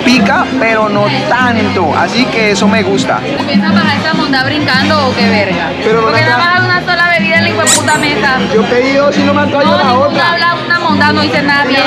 [0.04, 3.18] Pica, pero no tanto, así que eso me gusta.
[3.38, 5.70] ¿Empieza a bajar esta monda brincando o qué verga?
[5.82, 7.05] Pero no Porque la- nada más hay una sola
[7.38, 8.38] en la puta mesa.
[8.54, 10.32] Yo pedí dos y no me han traído No, la otra.
[10.32, 11.80] habla una monda, no dice nada bien.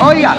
[0.00, 0.36] Oiga,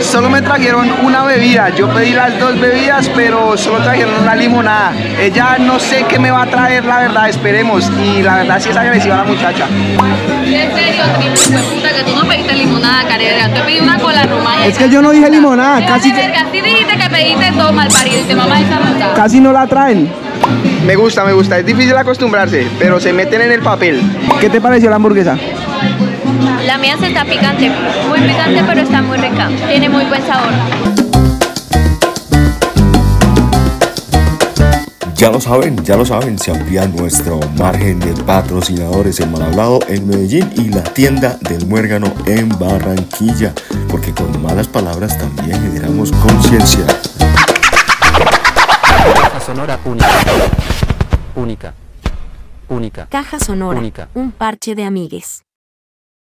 [0.00, 4.92] solo me trajeron una bebida, yo pedí las dos bebidas, pero solo trajeron una limonada.
[5.20, 7.90] Ella no sé qué me va a traer, la verdad, esperemos.
[8.02, 9.66] Y la verdad sí es agresiva la muchacha.
[9.66, 13.54] En serio, de puta, que tú no pediste limonada, care verga.
[13.54, 14.66] Tú pedí una cola rumaya.
[14.66, 18.24] Es que yo no dije limonada, casi, Casi dijiste que pediste todo mal parido y
[18.24, 20.10] te mamá esa casi no la traen.
[20.86, 24.02] Me gusta, me gusta, es difícil acostumbrarse, pero se meten en el papel.
[24.40, 25.36] ¿Qué te pareció la hamburguesa?
[26.66, 27.70] La mía se está picante,
[28.08, 29.48] muy picante, pero está muy rica.
[29.68, 30.52] Tiene muy buen sabor.
[35.20, 40.08] Ya lo saben, ya lo saben, se amplía nuestro margen de patrocinadores en Malhablado en
[40.08, 43.52] Medellín y la tienda del Muérgano en Barranquilla,
[43.90, 46.86] porque con malas palabras también generamos conciencia.
[49.50, 50.14] Caja sonora única.
[51.34, 51.74] Única.
[52.68, 53.08] Única.
[53.08, 53.80] Caja sonora.
[53.80, 54.08] Única.
[54.14, 55.42] Un parche de amigues.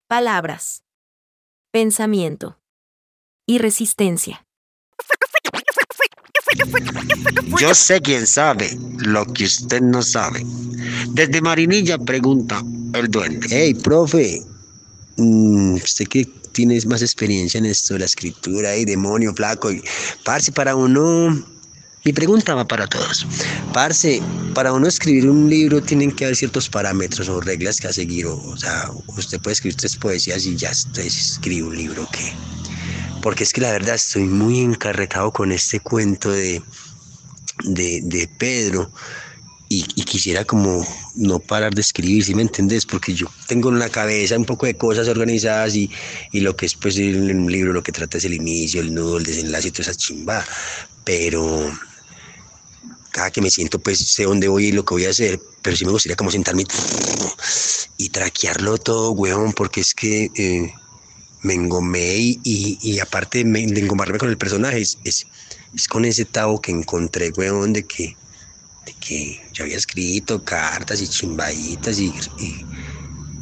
[0.08, 0.84] Palabras.
[1.72, 2.60] Pensamiento.
[3.48, 4.46] Y resistencia.
[7.60, 10.46] Yo sé quién sabe lo que usted no sabe.
[11.10, 12.62] Desde Marinilla pregunta
[12.94, 13.48] el duende.
[13.50, 14.44] Hey, profe,
[15.18, 19.84] mm, usted que tiene más experiencia en esto de la escritura y demonio, flaco, y
[20.24, 21.55] parce, para uno,
[22.06, 23.26] mi pregunta va para todos.
[23.74, 24.22] Parce,
[24.54, 28.28] para uno escribir un libro tienen que haber ciertos parámetros o reglas que a seguir.
[28.28, 32.32] O, sea, usted puede escribir tres poesías y ya usted escribe un libro que
[33.24, 36.62] porque es que la verdad estoy muy encarretado con este cuento de,
[37.64, 38.92] de, Pedro
[39.68, 40.86] y, quisiera como
[41.16, 42.86] no parar de escribir, ¿sí me entendés?
[42.86, 45.90] Porque yo tengo en la cabeza un poco de cosas organizadas y,
[46.32, 48.94] y lo que es pues en un libro lo que trata es el inicio, el
[48.94, 50.46] nudo, el desenlace y toda esa chimba.
[51.04, 51.72] Pero
[53.16, 55.76] cada que me siento pues sé dónde voy y lo que voy a hacer, pero
[55.78, 56.66] sí me gustaría como sentarme
[57.98, 60.74] y traquearlo todo, weón, porque es que eh,
[61.44, 62.42] me engomé y,
[62.82, 65.28] y, aparte me- de engomarme con el personaje, es, es,
[65.74, 68.18] es con ese tabo que encontré, weón, de que,
[68.86, 72.68] de que yo había escrito cartas y chimbaditas y, y-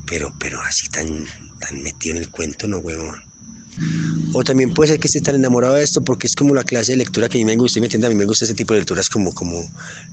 [0.06, 1.28] pero, pero así tan,
[1.60, 3.16] tan metido en el cuento, no, weón.
[4.34, 6.94] O también puede ser que esté tan enamorado de esto porque es como la clase
[6.94, 8.10] de lectura que a mí me gusta, ¿sí ¿me entiendes?
[8.10, 9.64] A mí me gusta ese tipo de lecturas como, como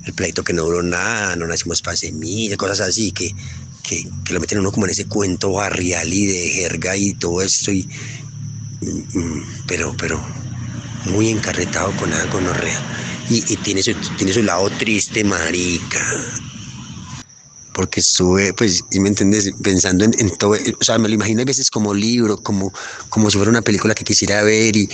[0.05, 3.35] el pleito que no duró nada, no nacimos para semilla, cosas así, que,
[3.83, 7.41] que, que lo meten uno como en ese cuento barrial y de jerga y todo
[7.43, 7.89] esto, y,
[8.83, 10.23] mm, mm, pero, pero
[11.05, 12.85] muy encarretado con algo, no real.
[13.29, 13.83] Y, y tiene,
[14.17, 16.01] tiene su lado triste, marica
[17.73, 19.53] porque estuve, pues, ¿sí ¿me entiendes?
[19.63, 22.73] Pensando en, en todo, o sea, me lo imagino a veces como libro, como,
[23.09, 24.89] como si fuera una película que quisiera ver y,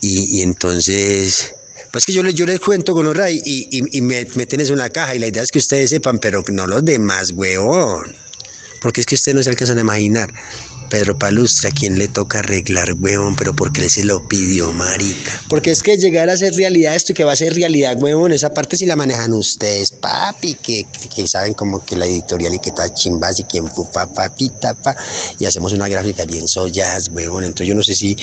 [0.00, 1.54] y, y entonces,
[1.92, 4.72] pues que yo, les- yo les cuento con los y, y, y me meten eso
[4.72, 8.14] en la caja y la idea es que ustedes sepan, pero no los demás, huevón,
[8.82, 10.32] porque es que ustedes no se alcanzan a imaginar.
[10.88, 13.36] Pedro Palustre, ¿a quién le toca arreglar, huevón?
[13.36, 15.42] Pero porque él se lo pidió, marica.
[15.48, 18.32] Porque es que llegar a ser realidad esto y que va a ser realidad, huevón,
[18.32, 22.58] esa parte sí la manejan ustedes, papi, que, que, saben como que la editorial y
[22.58, 24.96] que tal chimbas y quién pupa, papi, tapa,
[25.38, 27.44] y hacemos una gráfica bien soyas, huevón.
[27.44, 28.16] Entonces yo no sé si,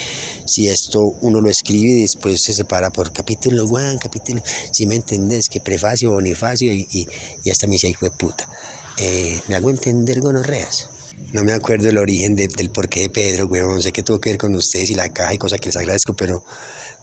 [0.46, 4.42] si esto uno lo escribe y después se separa por capítulo, Juan, capítulo,
[4.72, 7.08] si me entendés, que prefacio, bonifacio y, y,
[7.44, 8.50] y hasta me dice, hijo de puta.
[8.98, 10.90] Eh, ¿Me hago entender, gonorreas?
[11.34, 13.82] No me acuerdo el origen de- del porqué de Pedro, weón.
[13.82, 16.16] Sé que tuvo que ver con ustedes y la caja y cosas que les agradezco,
[16.16, 16.44] pero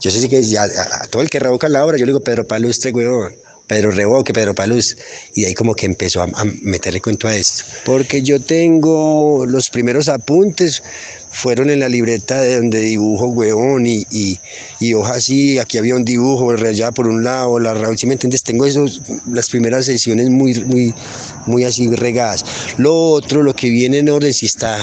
[0.00, 2.20] yo sé que ya, a, a todo el que revoca la obra, yo le digo
[2.20, 3.34] Pedro Palustre, weón.
[3.64, 4.96] Pedro Revoque, Pedro Paluz.
[5.34, 7.64] Y de ahí como que empezó a, a meterle cuento a esto.
[7.86, 10.82] Porque yo tengo los primeros apuntes,
[11.32, 14.38] fueron en la libreta de donde dibujo, weón, y, y,
[14.80, 18.12] y hoja así, aquí había un dibujo rayada por un lado, la Raúl, si me
[18.12, 20.94] entiendes, tengo esos, las primeras sesiones muy, muy,
[21.46, 22.44] muy así regadas.
[22.76, 24.78] Lo otro, lo que viene en orden, sí está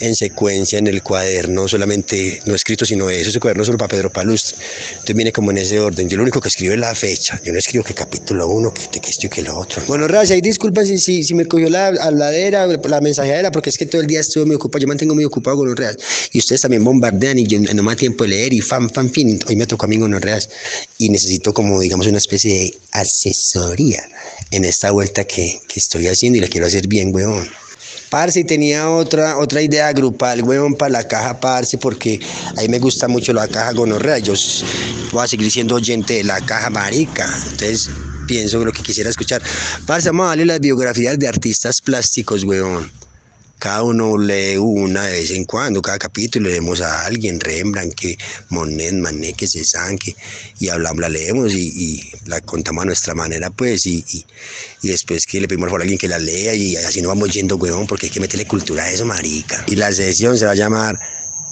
[0.00, 4.10] en secuencia en el cuaderno, solamente, no escrito, sino eso, ese cuaderno solo para Pedro
[4.10, 4.56] Palustre.
[4.90, 6.08] Entonces viene como en ese orden.
[6.08, 9.00] Yo lo único que escribo es la fecha, yo no escribo que capítulo uno, que,
[9.00, 9.82] que esto y que lo otro.
[9.86, 13.78] Bueno, Raza, y disculpen si, si, si me cogió la habladera, la mensajera, porque es
[13.78, 15.96] que todo el día estuve muy ocupado, yo mantengo muy ocupado con real.
[16.32, 19.10] Y ustedes también bombardean y yo no me da tiempo de leer y fan, fan,
[19.10, 19.38] fin.
[19.46, 20.48] Hoy me tocó a mí los reales
[20.98, 24.02] y necesito como, digamos, una especie de asesoría
[24.50, 27.48] en esta vuelta que, que estoy haciendo y la quiero hacer bien, weón.
[28.10, 32.20] Parce, tenía otra, otra idea grupal, weón, para la caja, parce, porque
[32.56, 34.18] a mí me gusta mucho la caja gonorrea.
[34.18, 34.34] Yo
[35.12, 37.26] voy a seguir siendo oyente de la caja marica.
[37.50, 37.90] Entonces,
[38.28, 39.42] pienso lo que quisiera escuchar.
[39.86, 42.90] Parce, vamos a darle las biografías de artistas plásticos, weón.
[43.58, 48.18] Cada uno lee una de vez en cuando, cada capítulo leemos a alguien, Rembrandt, que
[48.50, 50.14] Monet, Manet, que Cézanne, que
[50.58, 54.04] y hablamos, la leemos y, la contamos a nuestra manera, pues, y,
[54.82, 57.56] y, después que le pedimos por alguien que la lea y así nos vamos yendo,
[57.56, 59.64] weón, porque hay que meterle cultura a eso, marica.
[59.66, 61.00] Y la sesión se va a llamar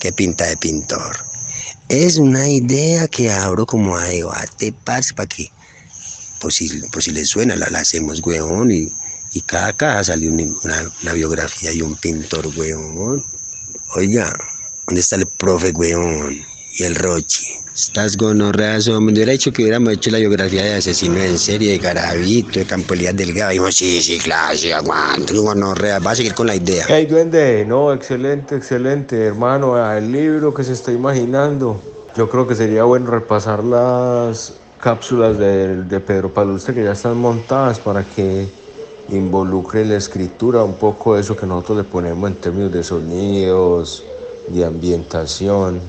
[0.04, 1.16] ¿Qué pinta de pintor?
[1.88, 5.50] Es una idea que abro como a debate, parce, para que,
[6.38, 8.92] por si, por si les suena, la, la hacemos, weón, y,
[9.34, 10.56] y cada caja sale un-
[11.02, 13.24] una, biografía y un pintor, weón.
[13.96, 14.32] Oiga,
[14.86, 16.38] ¿dónde está el profe, weón?
[16.78, 17.46] Y el Rochi.
[17.74, 19.14] Estás gonorreas, hombre.
[19.14, 22.94] Hubiera dicho que hubiéramos hecho la biografía de asesino en serie, de Garavito, de Campo
[22.94, 23.50] Elías Delgado.
[23.50, 25.98] Dijimos, sí, sí, claro, sí, aguanto, gonorrea.
[25.98, 26.84] Va a seguir con la idea.
[26.88, 29.76] Hey, duende, no, excelente, excelente, hermano.
[29.92, 31.82] El libro que se está imaginando.
[32.16, 37.16] Yo creo que sería bueno repasar las cápsulas de, de Pedro Palustre que ya están
[37.16, 38.46] montadas para que
[39.08, 44.04] involucre la escritura un poco eso que nosotros le ponemos en términos de sonidos,
[44.48, 45.80] de ambientación.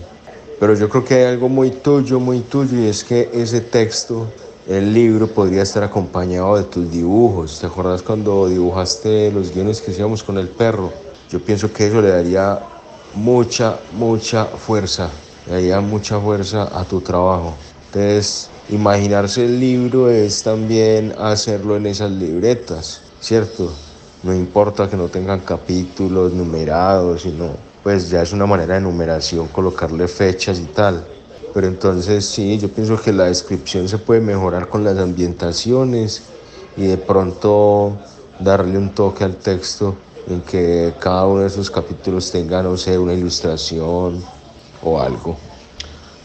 [0.59, 4.28] Pero yo creo que hay algo muy tuyo, muy tuyo, y es que ese texto,
[4.68, 7.59] el libro, podría estar acompañado de tus dibujos.
[7.59, 10.91] ¿Te acuerdas cuando dibujaste los guiones que hacíamos con el perro?
[11.30, 12.59] Yo pienso que eso le daría
[13.13, 15.09] mucha, mucha fuerza,
[15.47, 17.53] le daría mucha fuerza a tu trabajo.
[17.88, 23.73] Entonces, imaginarse el libro es también hacerlo en esas libretas, ¿cierto?
[24.21, 29.47] No importa que no tengan capítulos numerados, sino pues ya es una manera de numeración
[29.47, 31.03] colocarle fechas y tal.
[31.51, 36.21] Pero entonces sí, yo pienso que la descripción se puede mejorar con las ambientaciones
[36.78, 37.97] y de pronto
[38.39, 39.95] darle un toque al texto
[40.28, 44.23] en que cada uno de esos capítulos tenga, no sé, una ilustración
[44.84, 45.36] o algo.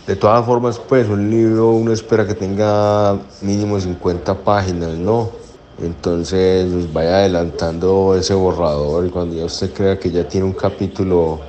[0.06, 5.39] De todas formas, pues un libro uno espera que tenga mínimo 50 páginas, ¿no?
[5.82, 10.52] Entonces pues, vaya adelantando ese borrador y cuando ya usted crea que ya tiene un
[10.52, 11.40] capítulo,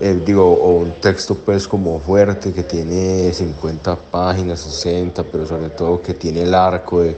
[0.00, 5.70] eh, digo, o un texto pues como fuerte que tiene 50 páginas, 60, pero sobre
[5.70, 7.16] todo que tiene el arco de,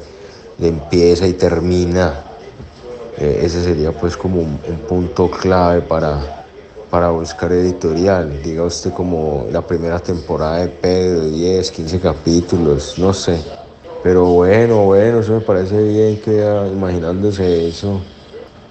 [0.61, 2.23] empieza y termina.
[3.19, 6.47] Eh, ese sería pues como un, un punto clave para,
[6.91, 8.41] para buscar editorial.
[8.43, 13.56] Diga usted como la primera temporada de Pedro, 10, 15 capítulos, no sé.
[14.07, 16.39] Pero bueno, bueno, eso me parece bien que
[16.71, 18.01] imaginándose eso,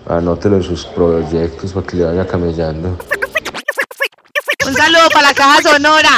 [0.07, 2.97] anótelo en sus proyectos para que le vaya camellando.
[4.65, 6.09] Un saludo para la caja sonora.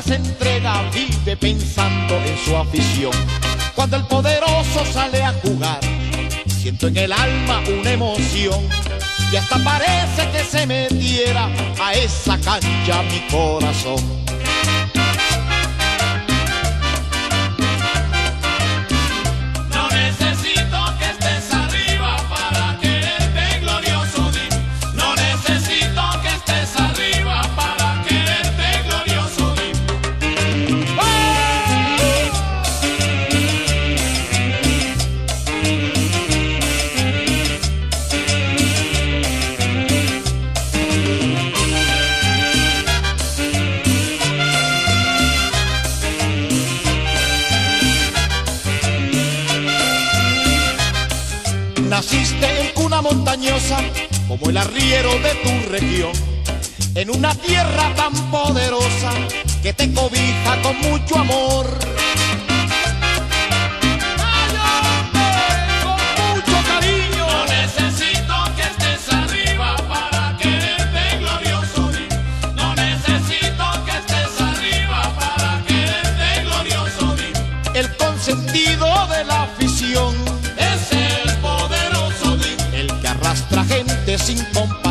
[0.00, 3.12] Se entrega, vive pensando en su afición.
[3.74, 5.80] Cuando el poderoso sale a jugar,
[6.46, 8.60] siento en el alma una emoción.
[9.32, 11.48] Y hasta parece que se metiera
[11.82, 14.21] a esa cancha mi corazón.
[54.28, 56.12] Como el arriero de tu región,
[56.94, 59.12] en una tierra tan poderosa
[59.62, 61.66] que te cobija con mucho amor.
[84.12, 84.81] Arrastra gente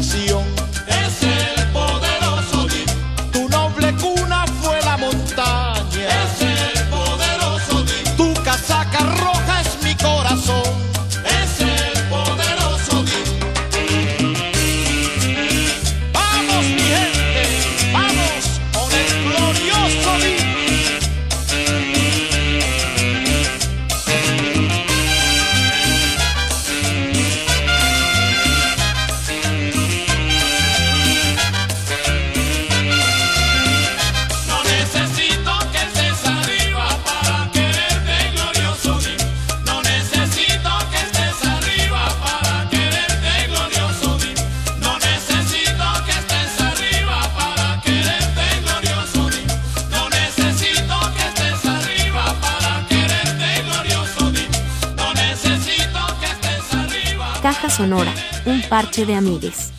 [59.05, 59.71] de amigues.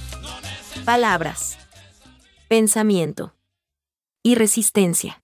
[0.85, 1.59] Palabras.
[2.49, 3.35] Pensamiento.
[4.23, 5.23] Y resistencia.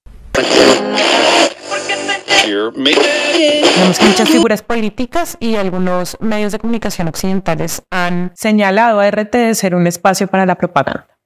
[2.44, 9.32] Vemos que muchas figuras políticas y algunos medios de comunicación occidentales han señalado a RT
[9.32, 11.18] de ser un espacio para la propaganda.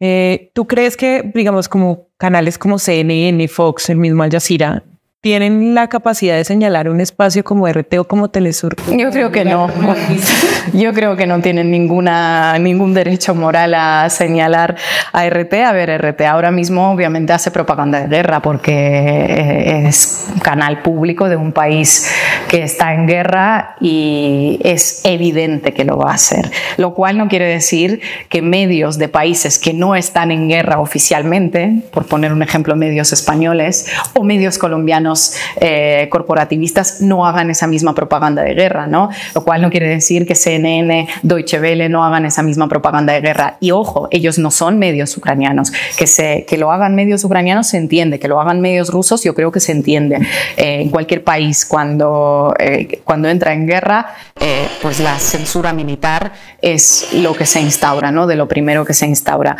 [0.00, 4.84] Eh, ¿Tú crees que, digamos, como canales como CNN, Fox, el mismo Al Jazeera,
[5.22, 8.74] tienen la capacidad de señalar un espacio como RT o como Telesur?
[8.90, 9.68] Yo creo que no.
[10.72, 14.74] Yo creo que no tienen ninguna, ningún derecho moral a señalar
[15.12, 15.54] a RT.
[15.64, 21.28] A ver, RT ahora mismo obviamente hace propaganda de guerra porque eh, es canal público
[21.28, 22.10] de un país
[22.48, 26.50] que está en guerra y es evidente que lo va a hacer.
[26.78, 31.84] Lo cual no quiere decir que medios de países que no están en guerra oficialmente,
[31.92, 35.11] por poner un ejemplo, medios españoles o medios colombianos
[35.60, 39.10] eh, corporativistas no hagan esa misma propaganda de guerra, ¿no?
[39.34, 43.20] Lo cual no quiere decir que CNN, Deutsche Welle no hagan esa misma propaganda de
[43.20, 43.56] guerra.
[43.60, 45.72] Y ojo, ellos no son medios ucranianos.
[45.96, 49.34] Que, se, que lo hagan medios ucranianos se entiende, que lo hagan medios rusos yo
[49.34, 50.16] creo que se entiende.
[50.56, 56.32] Eh, en cualquier país cuando, eh, cuando entra en guerra, eh, pues la censura militar
[56.60, 58.26] es lo que se instaura, ¿no?
[58.26, 59.56] De lo primero que se instaura.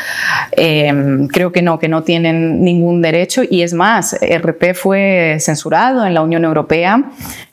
[0.53, 6.07] Eh, creo que no, que no tienen ningún derecho y es más, RP fue censurado
[6.07, 7.05] en la Unión Europea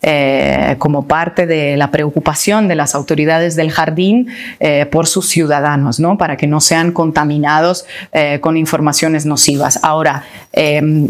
[0.02, 4.28] eh, como parte de la preocupación de las autoridades del jardín
[4.60, 6.18] eh, por sus ciudadanos, ¿no?
[6.18, 9.80] para que no sean contaminados eh, con informaciones nocivas.
[9.84, 10.24] Ahora,
[10.54, 11.10] em,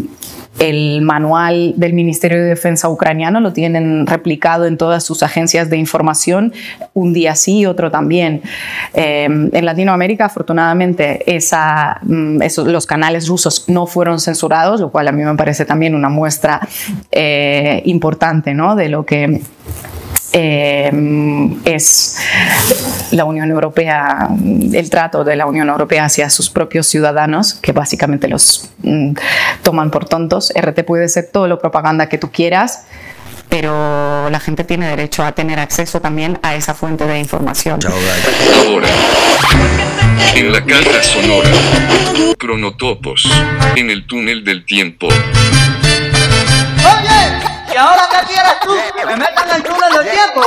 [0.58, 5.78] el manual del Ministerio de Defensa ucraniano lo tienen replicado en todas sus agencias de
[5.78, 6.52] información,
[6.92, 8.42] un día sí, otro también.
[8.92, 15.08] Eh, en Latinoamérica, afortunadamente, esa, mm, esos, los canales rusos no fueron censurados, lo cual
[15.08, 16.60] a mí me parece también una muestra
[17.10, 18.76] eh, importante ¿no?
[18.76, 19.40] de lo que
[20.32, 20.90] eh,
[21.64, 22.18] es
[23.10, 24.28] la Unión Europea,
[24.72, 29.14] el trato de la Unión Europea hacia sus propios ciudadanos, que básicamente los mm,
[29.62, 30.52] toman por tontos.
[30.54, 32.84] RT puede ser todo lo propaganda que tú quieras,
[33.48, 37.80] pero la gente tiene derecho a tener acceso también a esa fuente de información.
[37.84, 38.88] Ahora,
[40.36, 41.50] en la caja sonora,
[42.38, 43.28] cronotopos,
[43.74, 45.08] en el túnel del tiempo.
[47.72, 48.72] ¿Y ahora qué quieres tú?
[48.96, 50.40] ¿Que me metan en el túnel del tiempo?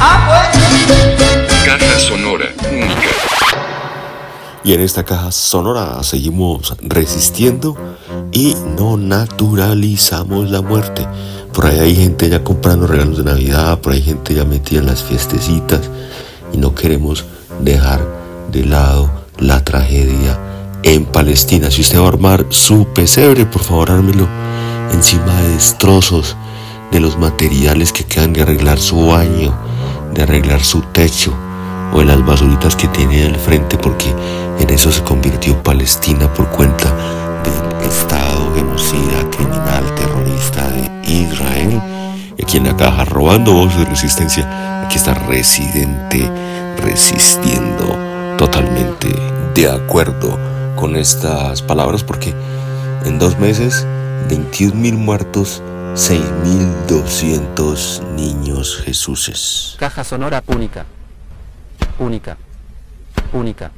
[0.00, 1.64] Ah, pues.
[1.64, 3.08] Caja sonora, única.
[4.64, 7.76] Y en esta caja sonora seguimos resistiendo
[8.32, 11.06] y no naturalizamos la muerte.
[11.52, 14.80] Por ahí hay gente ya comprando regalos de Navidad, por ahí hay gente ya metida
[14.80, 15.80] en las fiestecitas
[16.52, 17.24] y no queremos
[17.60, 18.00] dejar
[18.52, 20.38] de lado la tragedia
[20.82, 21.70] en Palestina.
[21.70, 24.28] Si usted va a armar su pesebre, por favor ármelo
[24.92, 26.36] encima de destrozos
[26.90, 29.54] de los materiales que quedan de arreglar su baño,
[30.14, 31.34] de arreglar su techo
[31.92, 34.14] o de las basuritas que tiene al frente porque
[34.58, 36.94] en eso se convirtió Palestina por cuenta
[37.44, 41.82] del Estado genocida, criminal, terrorista de Israel.
[42.36, 46.30] Y aquí en la caja, robando voz de resistencia, aquí está Residente
[46.78, 47.96] resistiendo
[48.36, 49.08] totalmente
[49.54, 50.47] de acuerdo
[50.78, 52.32] con estas palabras porque
[53.04, 53.84] en dos meses
[54.28, 55.60] 21 mil muertos
[55.94, 59.74] 6.200 niños Jesuses.
[59.80, 60.86] Caja sonora única.
[61.98, 62.36] Única.
[63.32, 63.72] Única.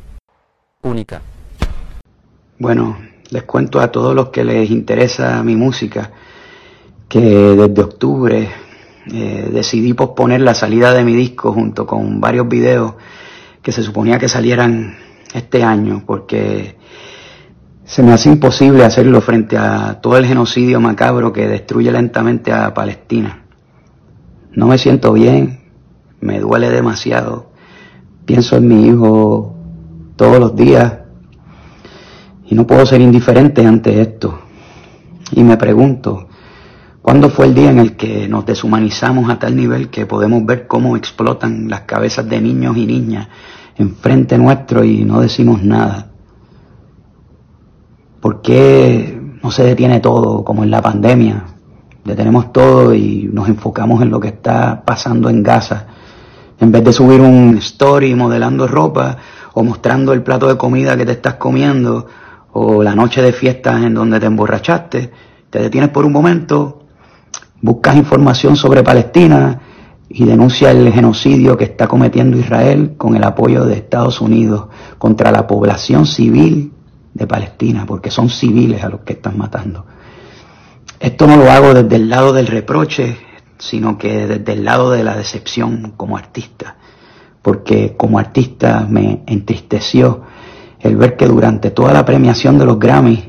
[0.83, 1.23] Única.
[2.59, 2.99] Bueno,
[3.31, 6.11] les cuento a todos los que les interesa mi música
[7.09, 8.51] que desde octubre
[9.11, 12.93] eh, decidí posponer la salida de mi disco junto con varios videos
[13.63, 14.99] que se suponía que salieran
[15.33, 16.79] este año porque
[17.91, 22.73] se me hace imposible hacerlo frente a todo el genocidio macabro que destruye lentamente a
[22.73, 23.43] Palestina.
[24.53, 25.59] No me siento bien,
[26.21, 27.51] me duele demasiado,
[28.25, 29.57] pienso en mi hijo
[30.15, 30.99] todos los días
[32.47, 34.39] y no puedo ser indiferente ante esto.
[35.33, 36.29] Y me pregunto,
[37.03, 40.69] ¿cuándo fue el día en el que nos deshumanizamos a tal nivel que podemos ver
[40.69, 43.27] cómo explotan las cabezas de niños y niñas
[43.75, 46.10] enfrente nuestro y no decimos nada?
[48.21, 51.43] ¿Por qué no se detiene todo como en la pandemia?
[52.05, 55.87] Detenemos todo y nos enfocamos en lo que está pasando en Gaza.
[56.61, 59.17] En vez de subir un story modelando ropa
[59.55, 62.07] o mostrando el plato de comida que te estás comiendo
[62.53, 65.11] o la noche de fiestas en donde te emborrachaste,
[65.49, 66.83] te detienes por un momento,
[67.63, 69.61] buscas información sobre Palestina
[70.11, 74.67] y denuncia el genocidio que está cometiendo Israel con el apoyo de Estados Unidos
[74.99, 76.73] contra la población civil
[77.15, 79.85] de Palestina, porque son civiles a los que están matando.
[80.99, 83.17] Esto no lo hago desde el lado del reproche,
[83.59, 86.77] sino que desde el lado de la decepción como artista,
[87.43, 90.23] porque como artista me entristeció
[90.81, 93.25] el ver que durante toda la premiación de los Grammys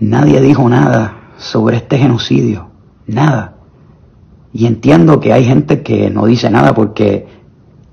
[0.00, 2.70] nadie dijo nada sobre este genocidio,
[3.06, 3.56] nada.
[4.52, 7.26] Y entiendo que hay gente que no dice nada porque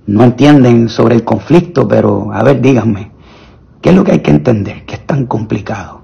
[0.08, 3.12] no entienden sobre el conflicto, pero a ver, díganme,
[3.86, 4.84] ¿qué es lo que hay que entender?
[4.84, 6.02] Que es tan complicado.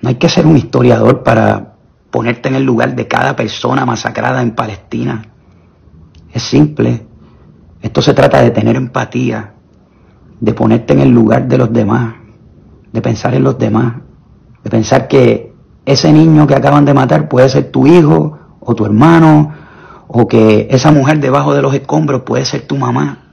[0.00, 1.74] No hay que ser un historiador para
[2.12, 5.20] ponerte en el lugar de cada persona masacrada en Palestina.
[6.32, 7.08] Es simple.
[7.82, 9.54] Esto se trata de tener empatía,
[10.38, 12.14] de ponerte en el lugar de los demás,
[12.92, 13.96] de pensar en los demás,
[14.62, 15.52] de pensar que
[15.84, 19.52] ese niño que acaban de matar puede ser tu hijo o tu hermano,
[20.06, 23.23] o que esa mujer debajo de los escombros puede ser tu mamá.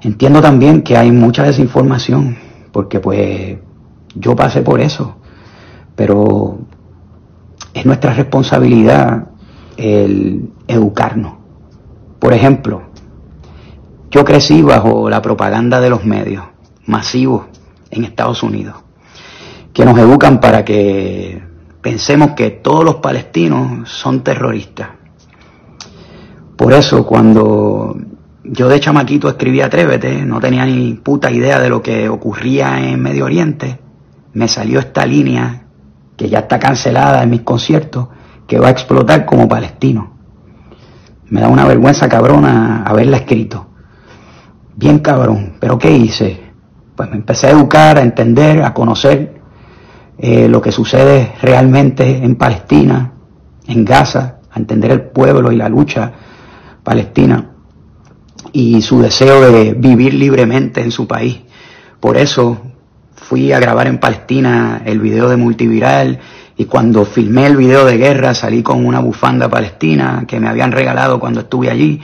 [0.00, 2.36] Entiendo también que hay mucha desinformación,
[2.72, 3.58] porque pues
[4.14, 5.16] yo pasé por eso,
[5.96, 6.58] pero
[7.74, 9.28] es nuestra responsabilidad
[9.76, 11.34] el educarnos.
[12.18, 12.82] Por ejemplo,
[14.10, 16.44] yo crecí bajo la propaganda de los medios
[16.86, 17.46] masivos
[17.90, 18.76] en Estados Unidos,
[19.72, 21.42] que nos educan para que
[21.82, 24.90] pensemos que todos los palestinos son terroristas.
[26.56, 27.96] Por eso cuando
[28.50, 33.00] yo de chamaquito escribí Atrévete, no tenía ni puta idea de lo que ocurría en
[33.00, 33.78] Medio Oriente,
[34.32, 35.64] me salió esta línea
[36.16, 38.08] que ya está cancelada en mis conciertos,
[38.46, 40.16] que va a explotar como palestino.
[41.26, 43.66] Me da una vergüenza cabrona haberla escrito.
[44.74, 45.56] Bien cabrón.
[45.60, 46.52] Pero ¿qué hice?
[46.96, 49.40] Pues me empecé a educar, a entender, a conocer
[50.16, 53.12] eh, lo que sucede realmente en Palestina,
[53.66, 56.12] en Gaza, a entender el pueblo y la lucha
[56.82, 57.57] palestina
[58.58, 61.38] y su deseo de vivir libremente en su país.
[62.00, 62.60] Por eso
[63.14, 66.18] fui a grabar en Palestina el video de Multiviral
[66.56, 70.72] y cuando filmé el video de guerra salí con una bufanda palestina que me habían
[70.72, 72.00] regalado cuando estuve allí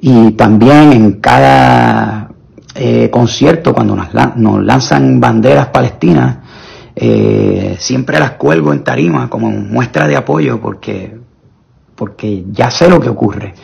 [0.00, 2.30] y también en cada
[2.74, 6.38] eh, concierto cuando nos, nos, lanzan banderas palestinas
[6.96, 11.16] eh, siempre las cuelgo en tarima como muestra de apoyo porque
[11.94, 13.54] porque ya sé lo que ocurre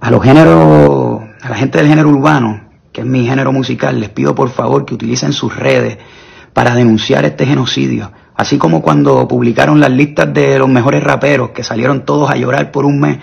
[0.00, 4.08] a los géneros a la gente del género urbano que es mi género musical les
[4.08, 5.98] pido por favor que utilicen sus redes
[6.52, 11.64] para denunciar este genocidio Así como cuando publicaron las listas de los mejores raperos, que
[11.64, 13.18] salieron todos a llorar por un mes,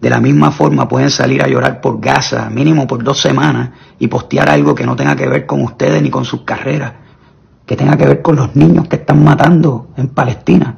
[0.00, 4.06] de la misma forma pueden salir a llorar por Gaza, mínimo por dos semanas, y
[4.08, 6.94] postear algo que no tenga que ver con ustedes ni con sus carreras,
[7.66, 10.76] que tenga que ver con los niños que están matando en Palestina.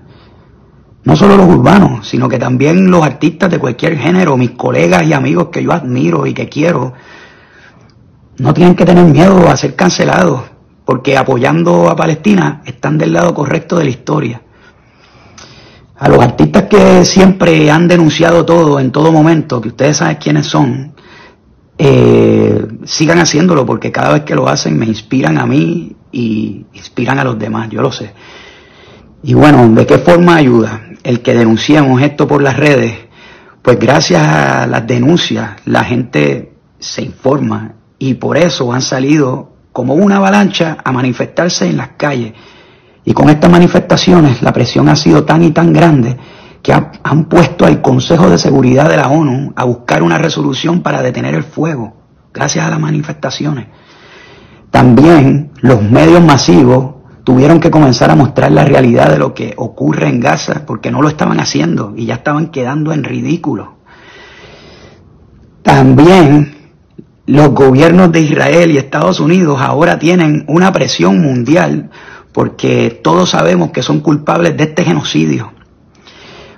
[1.07, 5.12] No solo los urbanos, sino que también los artistas de cualquier género, mis colegas y
[5.12, 6.94] amigos que yo admiro y que quiero,
[8.38, 10.42] no tienen que tener miedo a ser cancelados
[10.84, 14.42] porque apoyando a Palestina están del lado correcto de la historia.
[15.96, 20.46] A los artistas que siempre han denunciado todo en todo momento, que ustedes saben quiénes
[20.46, 20.92] son,
[21.78, 27.20] eh, sigan haciéndolo porque cada vez que lo hacen me inspiran a mí y inspiran
[27.20, 28.12] a los demás, yo lo sé.
[29.22, 32.94] Y bueno, ¿de qué forma ayuda el que denunciemos esto por las redes?
[33.62, 39.94] Pues gracias a las denuncias la gente se informa y por eso han salido como
[39.94, 42.32] una avalancha a manifestarse en las calles.
[43.04, 46.16] Y con estas manifestaciones la presión ha sido tan y tan grande
[46.61, 51.02] que han puesto al Consejo de Seguridad de la ONU a buscar una resolución para
[51.02, 51.96] detener el fuego,
[52.34, 53.66] gracias a las manifestaciones.
[54.72, 56.95] También los medios masivos
[57.27, 61.03] tuvieron que comenzar a mostrar la realidad de lo que ocurre en Gaza, porque no
[61.03, 63.79] lo estaban haciendo y ya estaban quedando en ridículo.
[65.64, 66.55] También
[67.27, 71.91] los gobiernos de Israel y Estados Unidos ahora tienen una presión mundial
[72.31, 75.53] porque todos sabemos que son culpables de este genocidio.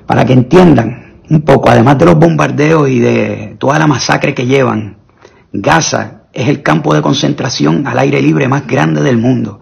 [0.04, 4.44] Para que entiendan un poco, además de los bombardeos y de toda la masacre que
[4.44, 4.98] llevan,
[5.50, 9.60] Gaza es el campo de concentración al aire libre más grande del mundo.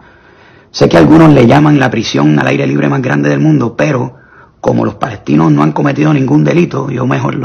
[0.71, 4.15] Sé que algunos le llaman la prisión al aire libre más grande del mundo, pero
[4.61, 7.39] como los palestinos no han cometido ningún delito, yo mejor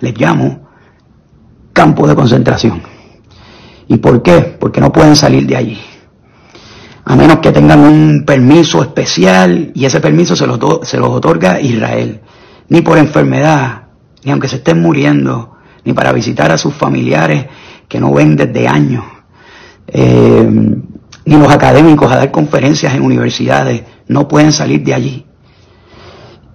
[0.00, 0.68] les llamo
[1.72, 2.82] campo de concentración.
[3.88, 4.56] ¿Y por qué?
[4.58, 5.80] Porque no pueden salir de allí.
[7.04, 11.60] A menos que tengan un permiso especial y ese permiso se los, se los otorga
[11.60, 12.20] Israel.
[12.68, 13.88] Ni por enfermedad,
[14.24, 17.46] ni aunque se estén muriendo, ni para visitar a sus familiares
[17.88, 19.04] que no ven desde años.
[19.88, 20.48] Eh,
[21.24, 25.26] ni los académicos a dar conferencias en universidades no pueden salir de allí.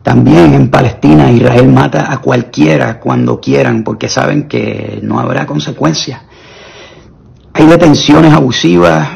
[0.03, 6.21] También en Palestina Israel mata a cualquiera cuando quieran porque saben que no habrá consecuencias.
[7.53, 9.09] Hay detenciones abusivas,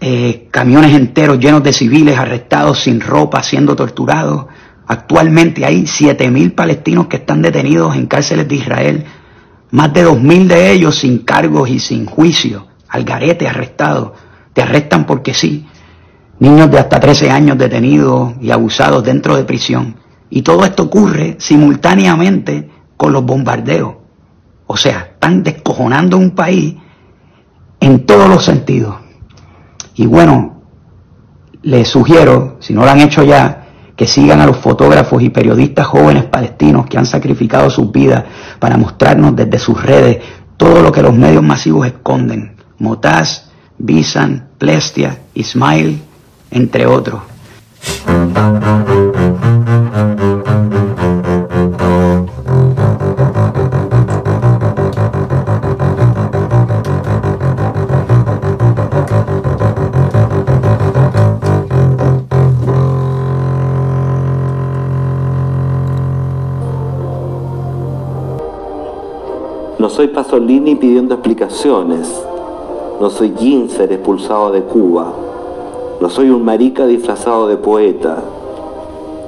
[0.00, 4.46] eh, camiones enteros llenos de civiles arrestados sin ropa, siendo torturados.
[4.86, 9.04] Actualmente hay 7.000 palestinos que están detenidos en cárceles de Israel,
[9.72, 14.12] más de 2.000 de ellos sin cargos y sin juicio, al garete arrestados.
[14.58, 15.64] Te arrestan porque sí.
[16.40, 19.94] Niños de hasta 13 años detenidos y abusados dentro de prisión.
[20.30, 23.94] Y todo esto ocurre simultáneamente con los bombardeos.
[24.66, 26.74] O sea, están descojonando un país
[27.78, 28.96] en todos los sentidos.
[29.94, 30.62] Y bueno,
[31.62, 35.86] les sugiero, si no lo han hecho ya, que sigan a los fotógrafos y periodistas
[35.86, 38.24] jóvenes palestinos que han sacrificado sus vidas
[38.58, 40.18] para mostrarnos desde sus redes
[40.56, 42.56] todo lo que los medios masivos esconden.
[42.80, 43.48] Motaz,
[43.78, 46.00] Bisan, Plestia, Ismail,
[46.50, 47.22] entre otros.
[69.78, 72.08] No soy Pasolini pidiendo explicaciones.
[73.00, 75.12] No soy Ginzer expulsado de Cuba.
[76.00, 78.16] No soy un marica disfrazado de poeta.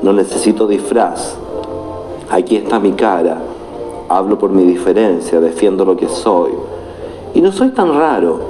[0.03, 1.37] No necesito disfraz.
[2.31, 3.41] Aquí está mi cara.
[4.09, 6.51] Hablo por mi diferencia, defiendo lo que soy.
[7.33, 8.41] Y no soy tan raro.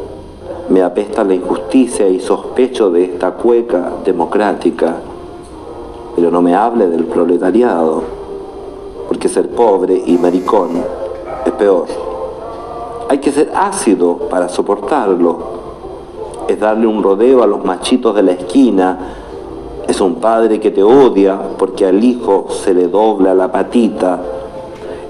[0.71, 4.97] Me apesta la injusticia y sospecho de esta cueca democrática,
[6.17, 8.03] pero no me hable del proletariado,
[9.09, 10.83] porque ser pobre y maricón
[11.45, 12.10] es peor.
[13.11, 15.37] Hay que ser ácido para soportarlo.
[16.47, 18.99] Es darle un rodeo a los machitos de la esquina.
[19.89, 24.21] Es un padre que te odia porque al hijo se le dobla la patita.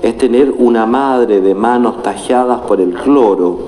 [0.01, 3.59] Es tener una madre de manos talladas por el cloro,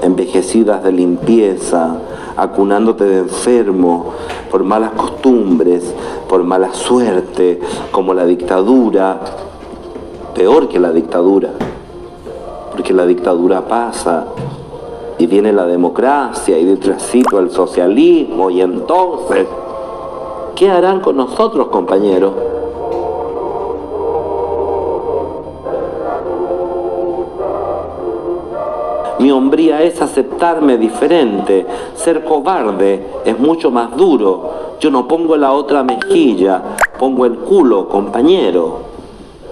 [0.00, 1.96] envejecidas de limpieza,
[2.36, 4.12] acunándote de enfermo
[4.48, 5.92] por malas costumbres,
[6.28, 7.58] por mala suerte,
[7.90, 9.18] como la dictadura,
[10.36, 11.50] peor que la dictadura
[12.76, 14.26] porque la dictadura pasa
[15.16, 19.46] y viene la democracia y detrásito el socialismo y entonces,
[20.54, 22.34] ¿qué harán con nosotros, compañeros?
[29.20, 34.76] Mi hombría es aceptarme diferente, ser cobarde es mucho más duro.
[34.80, 36.62] Yo no pongo la otra mejilla,
[36.98, 38.80] pongo el culo, compañero.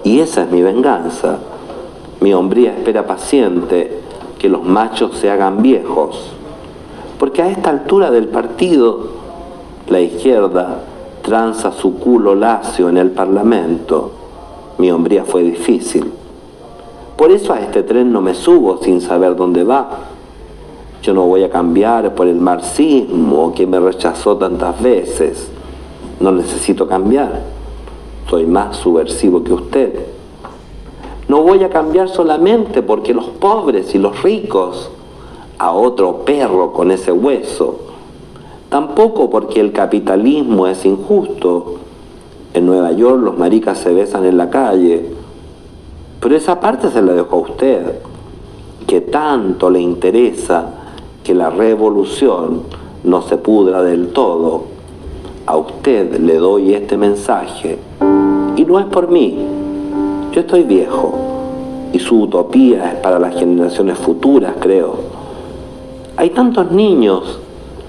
[0.03, 1.39] Y esa es mi venganza.
[2.21, 3.99] Mi hombría espera paciente
[4.39, 6.31] que los machos se hagan viejos,
[7.19, 9.07] porque a esta altura del partido,
[9.87, 10.81] la izquierda
[11.21, 14.11] tranza su culo lacio en el Parlamento.
[14.77, 16.11] Mi hombría fue difícil.
[17.17, 19.89] Por eso a este tren no me subo sin saber dónde va.
[21.01, 25.49] Yo no voy a cambiar por el marxismo que me rechazó tantas veces.
[26.19, 27.41] No necesito cambiar.
[28.29, 30.14] Soy más subversivo que usted.
[31.27, 34.91] No voy a cambiar solamente porque los pobres y los ricos
[35.57, 37.79] a otro perro con ese hueso.
[38.69, 41.75] Tampoco porque el capitalismo es injusto.
[42.53, 45.09] En Nueva York los maricas se besan en la calle.
[46.19, 47.99] Pero esa parte se la dejo a usted,
[48.85, 50.69] que tanto le interesa
[51.23, 52.61] que la revolución
[53.03, 54.63] no se pudra del todo.
[55.47, 57.77] A usted le doy este mensaje.
[58.55, 59.64] Y no es por mí,
[60.35, 61.13] yo estoy viejo
[61.93, 64.95] y su utopía es para las generaciones futuras, creo.
[66.17, 67.39] Hay tantos niños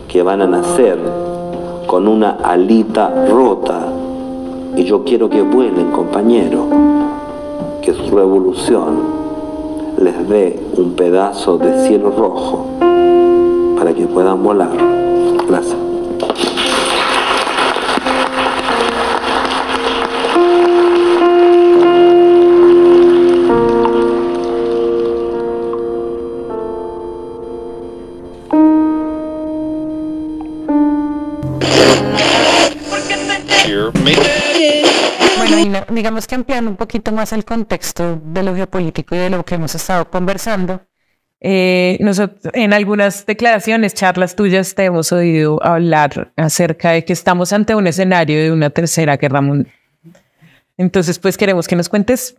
[0.06, 0.96] que van a nacer
[1.88, 3.88] con una alita rota
[4.76, 6.66] y yo quiero que vuelen, compañero,
[7.82, 9.16] que su revolución
[9.98, 12.66] les dé un pedazo de cielo rojo
[13.76, 14.70] para que puedan volar.
[15.48, 15.85] Gracias.
[35.90, 39.56] Digamos que ampliando un poquito más el contexto de lo geopolítico y de lo que
[39.56, 40.80] hemos estado conversando,
[41.38, 47.52] Eh, nosotros, en algunas declaraciones, charlas tuyas, te hemos oído hablar acerca de que estamos
[47.52, 49.72] ante un escenario de una tercera guerra mundial.
[50.78, 52.36] Entonces, pues queremos que nos cuentes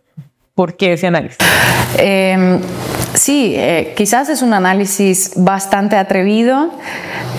[0.58, 1.38] por qué ese análisis.
[1.98, 2.58] Eh,
[3.14, 6.70] sí, eh, quizás es un análisis bastante atrevido,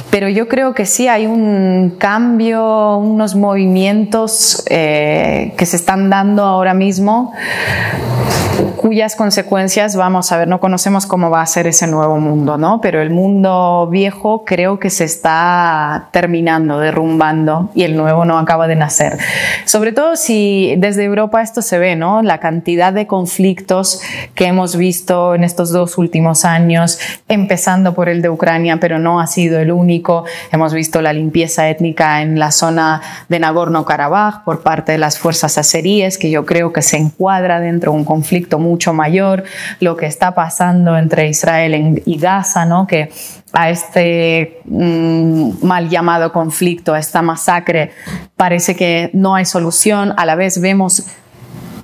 [0.10, 6.46] pero yo creo que sí hay un cambio, unos movimientos eh, que se están dando
[6.46, 7.34] ahora mismo
[8.80, 12.80] cuyas consecuencias vamos a ver, no conocemos cómo va a ser ese nuevo mundo, ¿no?
[12.82, 18.68] Pero el mundo viejo creo que se está terminando, derrumbando y el nuevo no acaba
[18.68, 19.18] de nacer.
[19.66, 22.22] Sobre todo si desde Europa esto se ve, ¿no?
[22.22, 24.02] La cantidad de conflictos
[24.36, 26.98] que hemos visto en estos dos últimos años,
[27.28, 30.24] empezando por el de Ucrania, pero no ha sido el único.
[30.54, 35.58] Hemos visto la limpieza étnica en la zona de Nagorno-Karabaj por parte de las fuerzas
[35.58, 39.44] azeríes, que yo creo que se encuadra dentro de un conflicto mucho mayor,
[39.82, 42.88] lo que está pasando entre Israel y Gaza, ¿no?
[42.88, 43.10] que
[43.52, 47.92] a este mm, mal llamado conflicto, a esta masacre,
[48.36, 50.14] parece que no hay solución.
[50.18, 51.06] A la vez vemos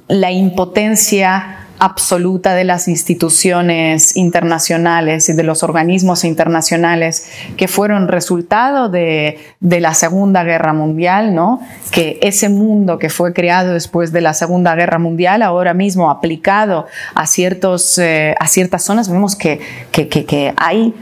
[0.07, 8.87] la impotencia absoluta de las instituciones internacionales y de los organismos internacionales que fueron resultado
[8.89, 11.59] de, de, la Segunda Guerra Mundial, ¿no?
[11.91, 16.87] que ese mundo que fue creado después de la Segunda Guerra Mundial, ahora mismo aplicado
[17.13, 19.59] a, ciertos, eh, a ciertas zonas, vemos que,
[19.91, 20.93] que, que, hay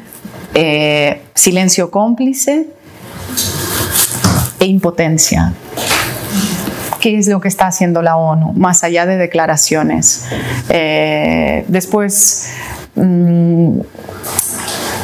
[0.56, 2.68] eh, silencio cómplice
[4.60, 5.54] e impotencia
[7.04, 10.26] qué es lo que está haciendo la ONU, más allá de declaraciones.
[10.70, 12.50] Eh, después,
[12.96, 13.82] mmm,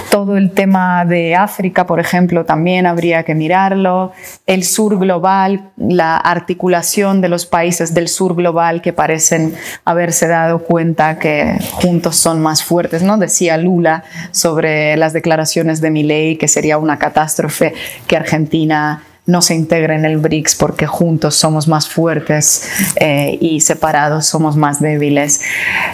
[0.09, 4.11] Todo el tema de África, por ejemplo, también habría que mirarlo.
[4.47, 9.53] El sur global, la articulación de los países del sur global que parecen
[9.85, 13.17] haberse dado cuenta que juntos son más fuertes, ¿no?
[13.17, 17.75] Decía Lula sobre las declaraciones de Milei que sería una catástrofe
[18.07, 22.69] que Argentina no se integre en el BRICS porque juntos somos más fuertes
[22.99, 25.41] eh, y separados somos más débiles.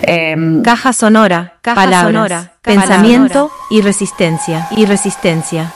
[0.01, 5.73] Em, Caja sonora, Caja palabras, sonora, pensamiento y resistencia, y resistencia.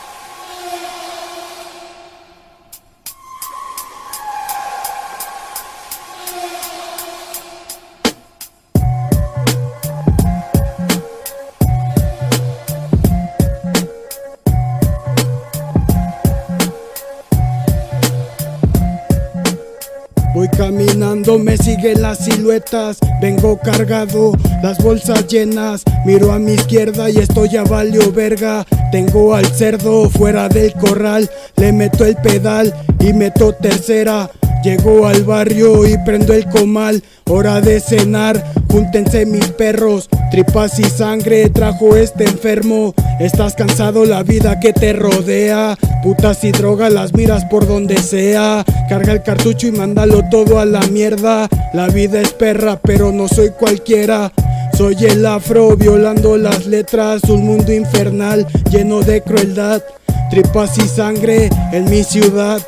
[21.81, 22.97] Las siluetas.
[23.21, 25.83] Vengo cargado, las bolsas llenas.
[26.05, 28.65] Miro a mi izquierda y esto ya valió verga.
[28.91, 31.29] Tengo al cerdo fuera del corral.
[31.55, 34.29] Le meto el pedal y meto tercera.
[34.63, 37.01] Llego al barrio y prendo el comal.
[37.31, 40.09] Hora de cenar, júntense mis perros.
[40.31, 42.95] Tripas y sangre trajo este enfermo.
[43.19, 45.77] Estás cansado la vida que te rodea.
[46.01, 48.65] Putas y drogas las miras por donde sea.
[48.89, 51.47] Carga el cartucho y mándalo todo a la mierda.
[51.71, 54.31] La vida es perra, pero no soy cualquiera.
[54.75, 57.23] Soy el afro violando las letras.
[57.25, 59.83] Un mundo infernal lleno de crueldad.
[60.31, 62.59] Tripas y sangre en mi ciudad.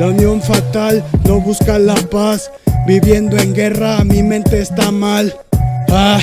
[0.00, 2.50] La unión fatal no busca la paz.
[2.88, 5.36] Viviendo en guerra, mi mente está mal.
[5.90, 6.18] Ah.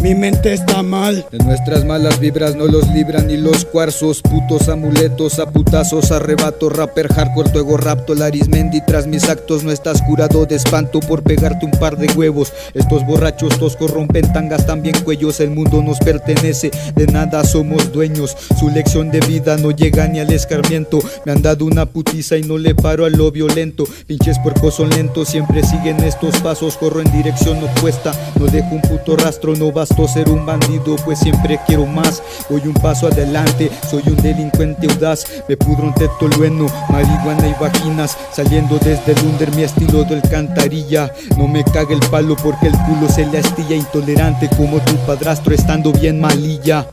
[0.00, 1.26] Mi mente está mal.
[1.30, 4.22] De nuestras malas vibras no los libran ni los cuarzos.
[4.22, 8.80] Putos amuletos, a putazos, arrebato, rapper, hardcore, tu ego rapto, Larismendi.
[8.80, 12.50] Tras mis actos no estás curado de espanto por pegarte un par de huevos.
[12.72, 15.38] Estos borrachos toscos rompen tangas, también cuellos.
[15.40, 18.34] El mundo nos pertenece, de nada somos dueños.
[18.58, 20.98] Su lección de vida no llega ni al escarmiento.
[21.26, 23.84] Me han dado una putiza y no le paro a lo violento.
[24.06, 26.78] Pinches puercos son lentos, siempre siguen estos pasos.
[26.78, 31.18] Corro en dirección opuesta, no dejo un puto rastro, no basta ser un bandido, pues
[31.18, 32.22] siempre quiero más.
[32.48, 35.24] Voy un paso adelante, soy un delincuente audaz.
[35.48, 38.16] Me pudro un teto lueno, marihuana y vaginas.
[38.32, 41.12] Saliendo desde el mi estilo de alcantarilla.
[41.36, 43.76] No me caga el palo porque el culo se le astilla.
[43.76, 46.86] Intolerante como tu padrastro, estando bien malilla.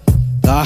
[0.46, 0.66] Ah,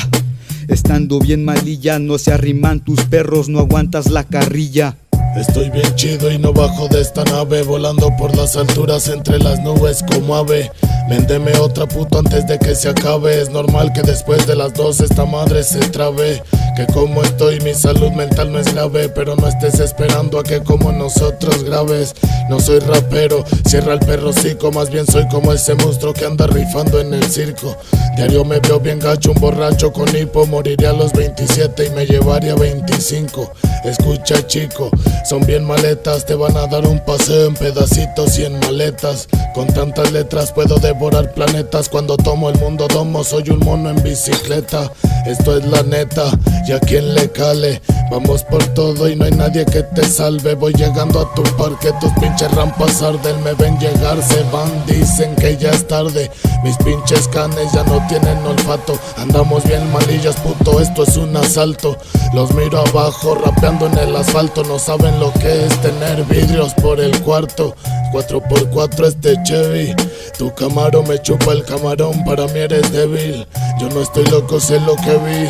[0.68, 4.96] estando bien malilla, no se arriman tus perros, no aguantas la carrilla.
[5.36, 9.60] Estoy bien chido y no bajo de esta nave Volando por las alturas entre las
[9.60, 10.72] nubes como ave.
[11.10, 13.42] Véndeme otra puto antes de que se acabe.
[13.42, 16.42] Es normal que después de las dos esta madre se trabe
[16.76, 20.62] Que como estoy mi salud mental no es grave Pero no estés esperando a que
[20.62, 22.14] como nosotros graves
[22.50, 26.48] No soy rapero, cierra el perro cico Más bien soy como ese monstruo que anda
[26.48, 27.78] rifando en el circo
[28.16, 32.06] Diario me veo bien gacho, un borracho con hipo Moriría a los 27 y me
[32.06, 33.52] llevaría 25
[33.84, 34.92] Escucha chico,
[35.26, 39.28] son bien maletas, te van a dar un paseo en pedacitos y en maletas.
[39.56, 41.90] Con tantas letras puedo devorar planetas.
[41.90, 44.92] Cuando tomo el mundo domo, soy un mono en bicicleta.
[45.26, 46.30] Esto es la neta,
[46.68, 47.82] y a quien le cale.
[48.10, 50.54] Vamos por todo y no hay nadie que te salve.
[50.56, 53.42] Voy llegando a tu parque, tus pinches rampas arden.
[53.44, 56.30] Me ven llegar, se van, dicen que ya es tarde.
[56.64, 59.00] Mis pinches canes ya no tienen olfato.
[59.18, 61.98] Andamos bien malillas, puto, esto es un asalto.
[62.34, 64.64] Los miro abajo, rapeando en el asfalto.
[64.64, 67.76] No saben lo que es tener vidrios por el cuarto.
[68.12, 69.96] 4x4 este Chevy.
[70.38, 73.48] Tu camaro me chupa el camarón, para mí eres débil.
[73.80, 75.50] Yo no estoy loco, sé lo que vi.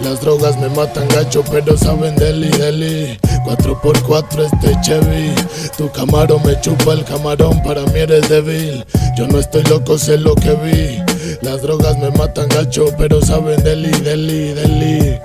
[0.00, 3.18] Las drogas me matan gacho, pero saben deli, deli.
[3.44, 5.34] 4x4 este Chevy.
[5.76, 8.84] Tu camaro me chupa el camarón, para mí eres débil.
[9.16, 11.02] Yo no estoy loco, sé lo que vi.
[11.42, 15.18] Las drogas me matan gacho, pero saben deli, deli, deli.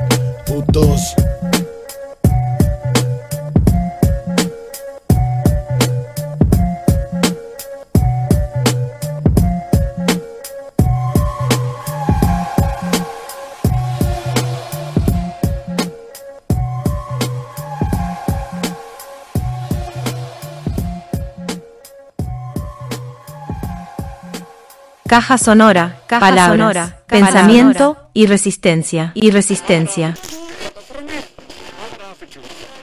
[0.45, 1.15] Putos.
[25.15, 30.13] Caja sonora, Caja palabras, sonora, pensamiento y resistencia, y resistencia.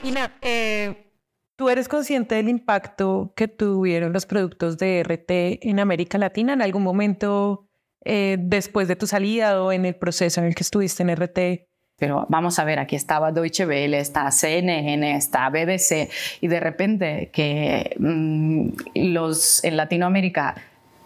[0.03, 1.13] Ina, eh,
[1.57, 6.63] ¿tú eres consciente del impacto que tuvieron los productos de RT en América Latina en
[6.63, 7.69] algún momento
[8.03, 11.69] eh, después de tu salida o en el proceso en el que estuviste en RT?
[11.99, 16.09] Pero vamos a ver, aquí estaba Deutsche Welle, está CNN, está BBC,
[16.41, 20.55] y de repente que mm, los en Latinoamérica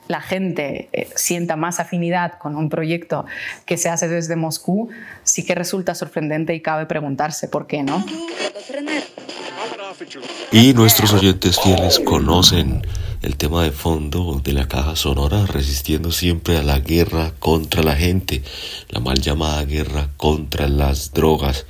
[0.09, 3.27] la gente eh, sienta más afinidad con un proyecto
[3.65, 4.89] que se hace desde Moscú,
[5.23, 8.05] sí que resulta sorprendente y cabe preguntarse por qué, ¿no?
[10.53, 12.83] Y nuestros oyentes fieles conocen
[13.23, 17.97] el tema de fondo de la caja sonora, resistiendo siempre a la guerra contra la
[17.97, 18.43] gente,
[18.91, 21.67] la mal llamada guerra contra las drogas.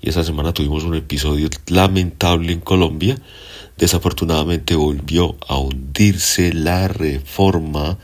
[0.00, 3.18] Y esa semana tuvimos un episodio lamentable en Colombia.
[3.76, 7.98] Desafortunadamente volvió a hundirse la reforma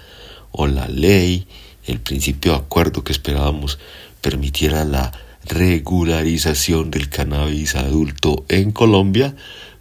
[0.51, 1.47] o la ley,
[1.87, 3.79] el principio de acuerdo que esperábamos
[4.21, 5.13] permitiera la
[5.45, 9.35] regularización del cannabis adulto en Colombia,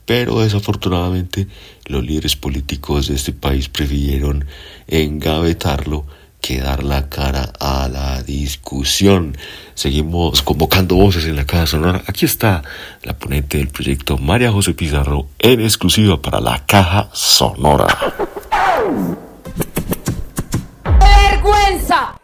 [0.05, 1.47] pero desafortunadamente
[1.85, 4.45] los líderes políticos de este país prefirieron
[4.87, 6.05] engavetarlo
[6.41, 9.37] que dar la cara a la discusión.
[9.75, 12.01] Seguimos convocando voces en la Caja Sonora.
[12.07, 12.63] Aquí está
[13.03, 17.87] la ponente del proyecto María José Pizarro en exclusiva para la Caja Sonora.
[20.83, 22.19] ¡Qué vergüenza!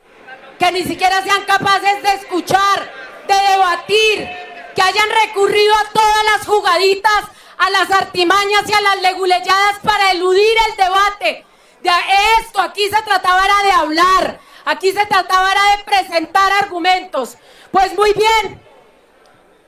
[0.59, 2.91] Que ni siquiera sean capaces de escuchar,
[3.27, 4.27] de debatir,
[4.75, 7.23] que hayan recurrido a todas las jugaditas,
[7.59, 11.46] a las artimañas y a las leguleyadas para eludir el debate.
[11.81, 11.91] De
[12.39, 17.37] esto aquí se trataba era de hablar, aquí se trataba era de presentar argumentos.
[17.71, 18.61] Pues muy bien,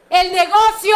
[0.10, 0.96] el negocio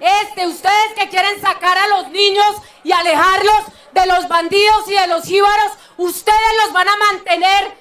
[0.00, 4.94] es de ustedes que quieren sacar a los niños y alejarlos de los bandidos y
[4.94, 7.76] de los jíbaros, ustedes los van a mantener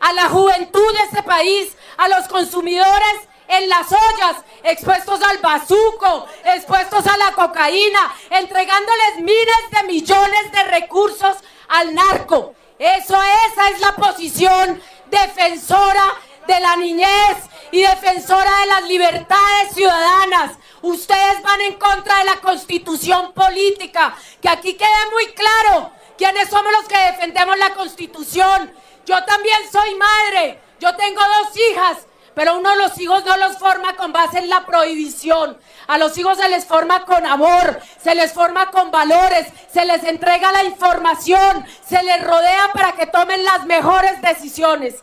[0.00, 6.26] a la juventud de este país, a los consumidores en las ollas, expuestos al bazuco,
[6.44, 11.38] expuestos a la cocaína, entregándoles miles de millones de recursos
[11.68, 12.54] al narco.
[12.78, 13.18] Eso,
[13.50, 16.14] esa es la posición defensora
[16.46, 17.36] de la niñez
[17.70, 20.52] y defensora de las libertades ciudadanas.
[20.80, 24.16] Ustedes van en contra de la constitución política.
[24.40, 28.72] Que aquí quede muy claro quiénes somos los que defendemos la constitución.
[29.04, 30.60] Yo también soy madre.
[30.80, 32.07] Yo tengo dos hijas.
[32.38, 35.58] Pero uno los hijos no los forma con base en la prohibición.
[35.88, 40.04] A los hijos se les forma con amor, se les forma con valores, se les
[40.04, 45.02] entrega la información, se les rodea para que tomen las mejores decisiones.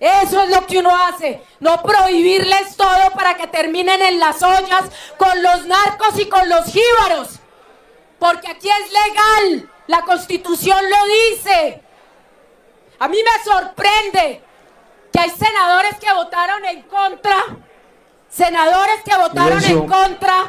[0.00, 4.84] Eso es lo que uno hace, no prohibirles todo para que terminen en las ollas
[5.18, 7.40] con los narcos y con los jíbaros.
[8.18, 11.82] Porque aquí es legal, la constitución lo dice.
[13.00, 14.42] A mí me sorprende
[15.12, 17.36] que hay senadores que votaron en contra,
[18.28, 20.46] senadores que votaron en contra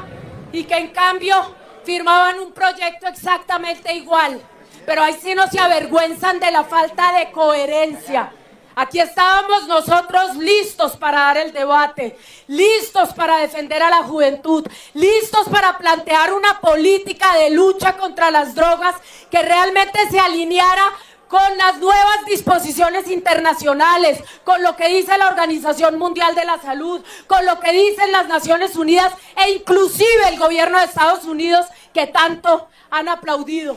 [0.51, 1.35] y que en cambio
[1.83, 4.41] firmaban un proyecto exactamente igual.
[4.85, 8.31] Pero ahí sí no se avergüenzan de la falta de coherencia.
[8.75, 15.47] Aquí estábamos nosotros listos para dar el debate, listos para defender a la juventud, listos
[15.47, 18.95] para plantear una política de lucha contra las drogas
[19.29, 20.85] que realmente se alineara
[21.33, 27.03] con las nuevas disposiciones internacionales, con lo que dice la Organización Mundial de la Salud,
[27.25, 29.11] con lo que dicen las Naciones Unidas
[29.43, 33.75] e inclusive el gobierno de Estados Unidos que tanto han aplaudido.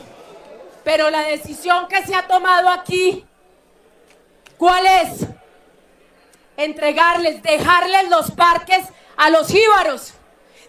[0.83, 3.25] Pero la decisión que se ha tomado aquí,
[4.59, 5.25] ¿cuál es?
[6.57, 8.85] Entregarles, dejarles los parques
[9.15, 10.13] a los jíbaros,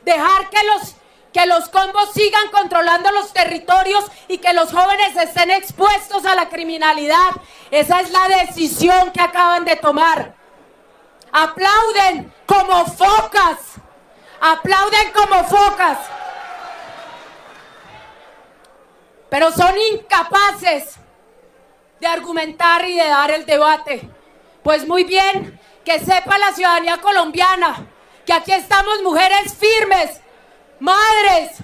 [0.06, 0.94] dejar que los
[1.32, 6.48] que los combos sigan controlando los territorios y que los jóvenes estén expuestos a la
[6.48, 7.30] criminalidad.
[7.70, 10.34] Esa es la decisión que acaban de tomar.
[11.30, 13.58] Aplauden como focas.
[14.40, 15.98] Aplauden como focas.
[19.28, 20.96] Pero son incapaces
[22.00, 24.08] de argumentar y de dar el debate.
[24.62, 27.86] Pues muy bien, que sepa la ciudadanía colombiana
[28.28, 30.20] que aquí estamos mujeres firmes
[30.80, 31.58] madres,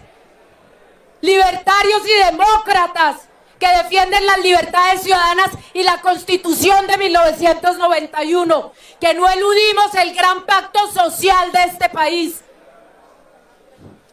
[1.20, 3.28] libertarios y demócratas
[3.58, 10.44] que defienden las libertades ciudadanas y la constitución de 1991, que no eludimos el gran
[10.44, 12.42] pacto social de este país.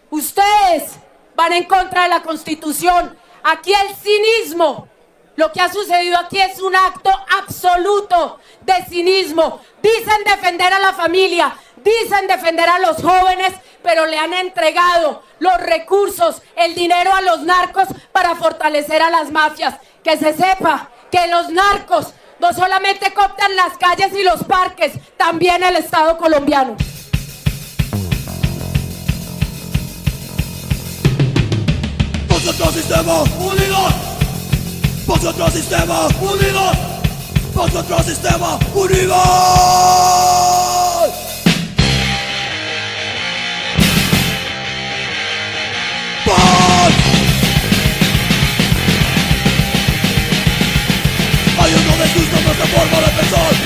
[0.10, 0.94] Ustedes
[1.36, 3.18] van en contra de la constitución.
[3.44, 4.88] Aquí el cinismo,
[5.36, 7.10] lo que ha sucedido aquí es un acto
[7.40, 9.62] absoluto de cinismo.
[9.82, 13.54] Dicen defender a la familia, dicen defender a los jóvenes,
[13.84, 19.32] pero le han entregado los recursos, el dinero a los narcos para fortalecer a las
[19.32, 19.76] mafias.
[20.04, 25.64] Que se sepa que los narcos no solamente cooptan las calles y los parques, también
[25.64, 26.76] el Estado colombiano.
[32.28, 33.94] Vosotros sistema unidos.
[35.06, 36.78] Vosotros sistema unidos.
[37.54, 40.61] Vosotros sistema unidos.
[46.36, 47.32] tiempos.
[51.62, 53.61] Uno de sus nombres de forma de pensar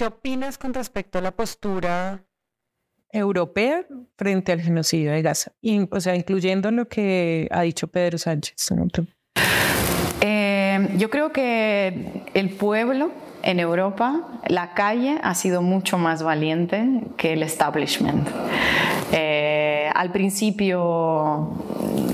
[0.00, 2.24] qué, opinas con respecto a la postura
[3.12, 3.84] europea
[4.16, 5.52] frente al genocidio de Gaza?
[5.60, 8.70] Y, o sea, incluyendo lo que ha dicho Pedro Sánchez.
[8.74, 8.86] ¿no?
[10.22, 13.12] Eh, yo creo que el pueblo
[13.42, 18.26] en Europa, la calle ha sido mucho más valiente que el establishment.
[19.12, 21.52] Eh, al principio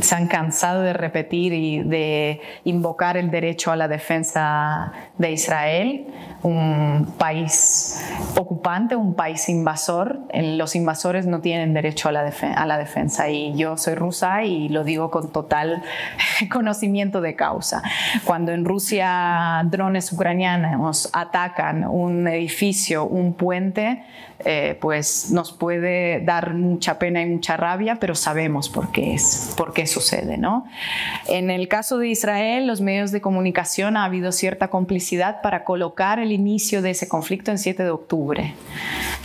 [0.01, 6.07] se han cansado de repetir y de invocar el derecho a la defensa de Israel,
[6.47, 8.01] un país
[8.37, 10.21] ocupante, un país invasor.
[10.33, 14.69] Los invasores no tienen derecho a la, a la defensa y yo soy rusa y
[14.69, 15.83] lo digo con total
[16.53, 17.83] conocimiento de causa.
[18.25, 24.05] Cuando en Rusia drones ucranianos atacan un edificio, un puente,
[24.45, 29.55] eh, pues nos puede dar mucha pena y mucha rabia, pero sabemos por qué es,
[29.57, 30.67] por qué sucede, ¿no?
[31.27, 36.19] En el caso de Israel, los medios de comunicación ha habido cierta complicidad para colocar
[36.19, 38.55] el inicio de ese conflicto en 7 de octubre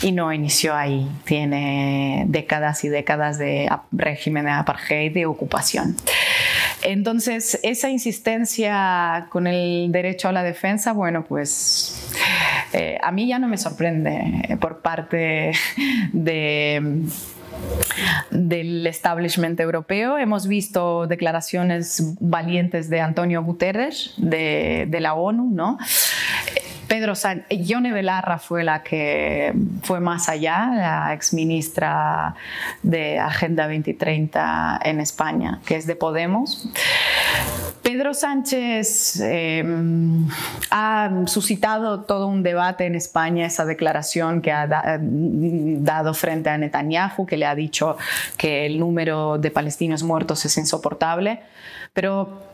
[0.01, 5.95] y no inició ahí, tiene décadas y décadas de régimen de apartheid, de ocupación.
[6.83, 12.09] Entonces, esa insistencia con el derecho a la defensa, bueno, pues
[12.73, 15.51] eh, a mí ya no me sorprende por parte
[16.11, 17.05] de
[18.31, 20.17] del establishment europeo.
[20.17, 25.77] Hemos visto declaraciones valientes de Antonio Guterres, de, de la ONU, ¿no?
[26.91, 32.35] Pedro Sánchez, Yone Belarra fue la que fue más allá, la exministra
[32.83, 36.67] de Agenda 2030 en España, que es de Podemos.
[37.81, 39.63] Pedro Sánchez eh,
[40.69, 44.67] ha suscitado todo un debate en España, esa declaración que ha
[44.99, 47.95] dado frente a Netanyahu, que le ha dicho
[48.35, 51.39] que el número de palestinos muertos es insoportable,
[51.93, 52.50] pero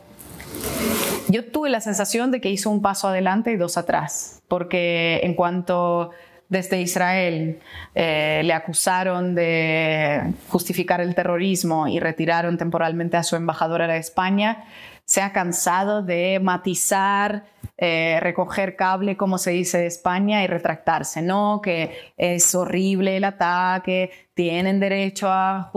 [1.28, 5.34] yo tuve la sensación de que hizo un paso adelante y dos atrás, porque en
[5.34, 6.10] cuanto
[6.48, 7.58] desde Israel
[7.94, 14.64] eh, le acusaron de justificar el terrorismo y retiraron temporalmente a su embajadora de España,
[15.04, 17.44] se ha cansado de matizar,
[17.78, 21.22] eh, recoger cable, como se dice en España, y retractarse.
[21.22, 25.70] No, que es horrible el ataque, tienen derecho a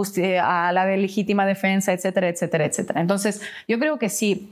[0.73, 2.99] la legítima defensa, etcétera, etcétera, etcétera.
[2.99, 4.49] Entonces, yo creo que sí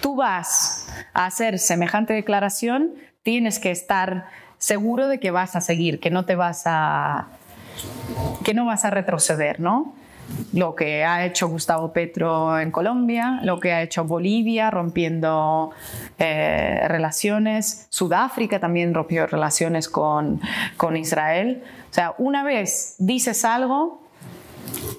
[0.00, 2.92] tú vas a hacer semejante declaración,
[3.22, 4.26] tienes que estar
[4.58, 7.28] seguro de que vas a seguir, que no te vas a
[8.44, 9.94] que no vas a retroceder, ¿no?
[10.52, 15.72] Lo que ha hecho Gustavo Petro en Colombia, lo que ha hecho Bolivia rompiendo
[16.18, 20.40] eh, relaciones, Sudáfrica también rompió relaciones con,
[20.76, 21.62] con Israel.
[21.90, 24.02] O sea, una vez dices algo,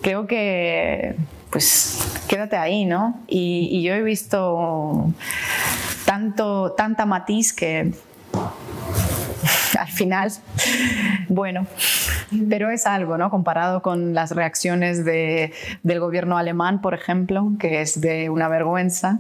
[0.02, 1.16] creo que
[1.54, 3.22] pues quédate ahí, ¿no?
[3.28, 5.14] Y, yo he visto
[6.04, 7.94] tanto, tanta matiz que
[9.80, 10.32] al final,
[11.30, 11.68] bueno,
[12.50, 13.30] pero es algo, ¿no?
[13.30, 15.54] Comparado con las reacciones de,
[15.84, 19.20] del gobierno alemán, por ejemplo, que es de una vergüenza,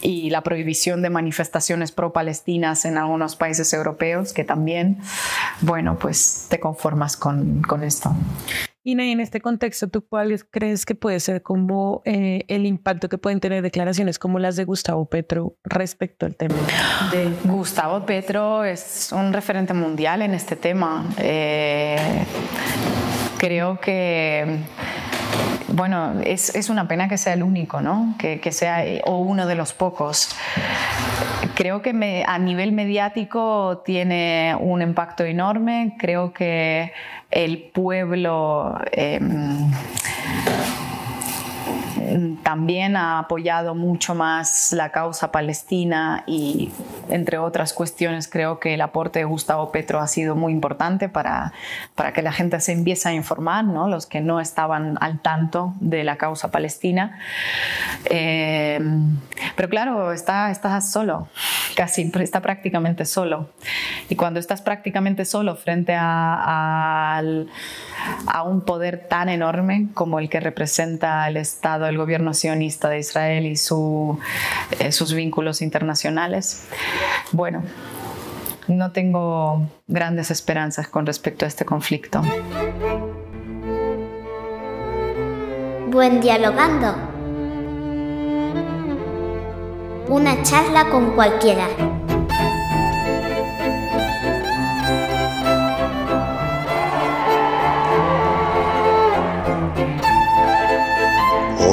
[0.00, 5.00] y la prohibición de manifestaciones pro-palestinas en algunos países europeos, que también,
[5.60, 8.16] bueno, pues te conformas con, con esto.
[8.86, 13.16] Y en este contexto, ¿tú cuál crees que puede ser como eh, el impacto que
[13.16, 16.54] pueden tener declaraciones como las de Gustavo Petro respecto al tema?
[17.44, 21.08] Gustavo Petro es un referente mundial en este tema.
[21.16, 21.96] Eh,
[23.38, 24.58] creo que
[25.74, 28.14] bueno, es, es, una pena que sea el único, ¿no?
[28.18, 30.30] Que, que, sea o uno de los pocos.
[31.54, 35.96] Creo que a nivel mediático tiene un impacto enorme.
[35.98, 36.92] Creo que
[37.30, 39.70] el pueblo em,
[42.42, 46.70] también ha apoyado mucho más la causa palestina y,
[47.08, 51.52] entre otras cuestiones, creo que el aporte de Gustavo Petro ha sido muy importante para,
[51.94, 53.88] para que la gente se empiece a informar, ¿no?
[53.88, 57.18] los que no estaban al tanto de la causa palestina.
[58.06, 58.80] Eh,
[59.56, 61.28] pero claro, está, estás solo,
[61.76, 63.50] casi, está prácticamente solo.
[64.08, 67.22] Y cuando estás prácticamente solo frente a,
[68.26, 72.98] a un poder tan enorme como el que representa el Estado, el gobierno sionista de
[72.98, 76.66] Israel y eh, sus vínculos internacionales.
[77.32, 77.62] Bueno,
[78.68, 82.22] no tengo grandes esperanzas con respecto a este conflicto.
[85.88, 86.94] Buen dialogando.
[90.08, 91.68] Una charla con cualquiera.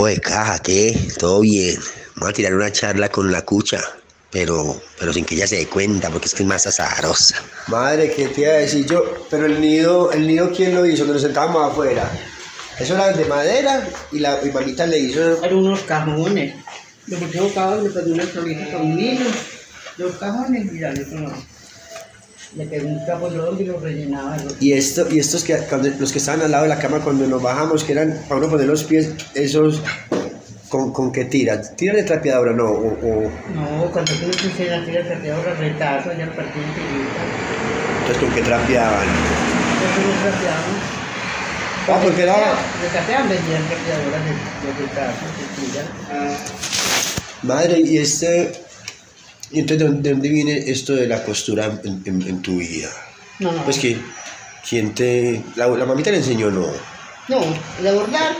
[0.04, 0.98] Oye, caja, ¿qué?
[1.20, 1.80] Todo bien.
[2.16, 3.80] Vamos a tirar una charla con la cucha.
[4.32, 7.36] pero, pero sin que ella se dé cuenta, porque es que es más azarosa.
[7.68, 9.28] Madre, ¿qué te iba a decir yo?
[9.30, 11.06] Pero el nido, ¿el nido quién lo hizo?
[11.06, 12.12] Nos sentábamos afuera.
[12.80, 15.38] Eso era de madera y la mi mamita le hizo...
[15.44, 16.56] Eran unos cajones.
[17.06, 18.26] Lo que acabado le pedí una
[18.72, 19.30] con un hilo,
[20.00, 21.32] dos cajones y ya le no.
[22.58, 23.30] Le pegó un capo
[23.60, 24.36] y lo rellenaba.
[24.60, 27.26] Y, esto, y estos que, cuando- los que estaban al lado de la cama cuando
[27.26, 29.82] nos bajamos, que eran para uno poner los pies, esos,
[30.68, 31.74] ¿con, con qué tiras?
[31.78, 32.66] ¿Tiran de trapeadora no?
[32.66, 36.66] O, o- No, cuando tú le pusiste la tira de ahora retazo, ya el partido
[38.02, 39.08] entonces, ¿con qué trapeaban?
[39.08, 40.82] Eso lo trapeamos.
[41.88, 42.36] Ah, porque era...
[42.36, 46.38] Le trapeaban, vendían trapeadoras de, de retazo, de tira.
[47.44, 48.52] Madre, y este...
[49.52, 52.90] ¿Y entonces de dónde, de viene esto de la costura en, en- en tu vida?
[53.40, 53.64] No, no.
[53.64, 53.98] Pues que,
[54.68, 55.44] ¿quién te...?
[55.56, 56.68] La, la mamita le enseñó, ¿no?
[57.28, 57.42] No,
[57.82, 58.36] de bordar.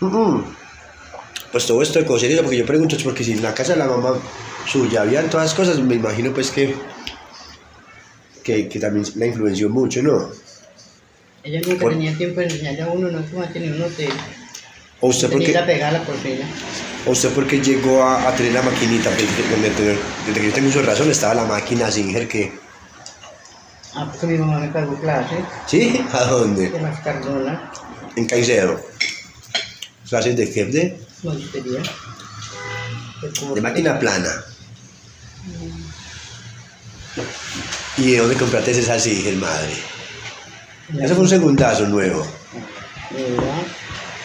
[0.00, 0.40] Mm.
[1.52, 3.78] Pues todo esto de coser, porque yo pregunto, es porque si en la casa de
[3.78, 4.14] la mamá
[4.66, 6.74] suya habían todas las cosas, me imagino pues que,
[8.44, 10.28] que, que también la influenció mucho, ¿no?
[11.42, 14.10] Ella nunca Por- tenía tiempo de enseñarle a uno, no como tenía un hotel.
[15.00, 16.44] ¿O usted por Tenía qué, que pegar la porcela.
[17.08, 19.10] O usted por qué llegó a, a tener la maquinita?
[19.10, 19.98] Desde,
[20.34, 22.52] que yo tengo de razón estaba la máquina Singer que...
[23.94, 26.04] Ah, porque mi mamá me pagó clases ¿Sí?
[26.12, 26.68] ¿A dónde?
[26.68, 27.72] de las Cardona,
[28.14, 28.78] En Caicedo.
[30.08, 30.64] ¿Clases de qué?
[30.66, 31.82] De, monistería.
[33.54, 34.30] de máquina plana.
[37.96, 39.72] ¿Y de dónde compraste esa Singer, madre?
[41.00, 42.26] Eso fue un segundazo nuevo.
[43.10, 43.62] ¿Verdad?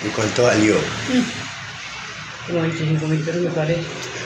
[0.06, 0.76] ¿Y cuánto valió?
[1.08, 1.43] Como
[2.50, 3.82] 25 mil pesos me parece.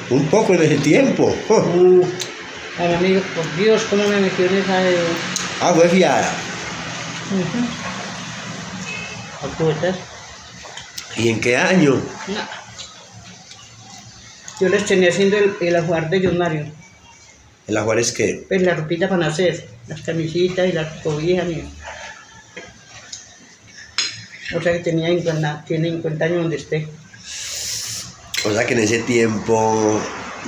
[0.10, 1.36] Un poco en ese tiempo.
[1.50, 1.60] Oh.
[1.60, 2.08] Uh,
[2.80, 4.98] ay, amigo, por Dios, cómo me metió en esa de...
[5.62, 6.32] Ah, fue fiada.
[11.16, 12.02] ¿Y en qué año?
[14.60, 16.66] Yo les tenía haciendo el, el ajuar de John Mario.
[17.68, 18.46] ¿El ajuar es qué?
[18.48, 21.48] Pues la ropita para nacer, las camisitas y las cobijas.
[21.50, 21.68] y-
[24.56, 26.88] O sea que tenía 50, tiene 50 años donde esté.
[28.48, 30.00] O sea que en ese tiempo,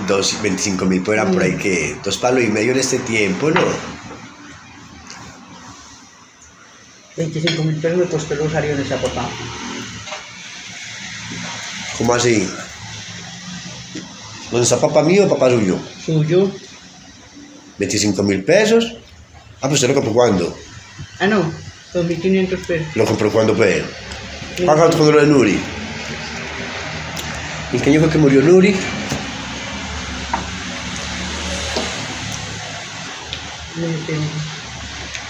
[0.07, 3.51] dos, 25 mil pues eran por ahí que dos palos y medio en este tiempo,
[3.51, 3.61] ¿no?
[7.17, 9.30] 25 mil pesos me costó el rosario en esa papá.
[11.97, 12.49] ¿Cómo así?
[14.49, 15.77] ¿Dónde está papá mío o papá suyo?
[16.05, 16.49] Suyo.
[17.77, 18.95] 25 mil pesos.
[19.57, 20.57] Ah, pues usted lo compró cuándo?
[21.19, 21.51] Ah, no,
[21.93, 22.95] 2.500 pesos.
[22.95, 23.84] Lo compró cuándo, pues.
[24.63, 25.59] ¿Cuándo cuando lo de Nuri?
[27.71, 28.75] ¿En qué año fue que murió Nuri?
[33.75, 34.17] Este,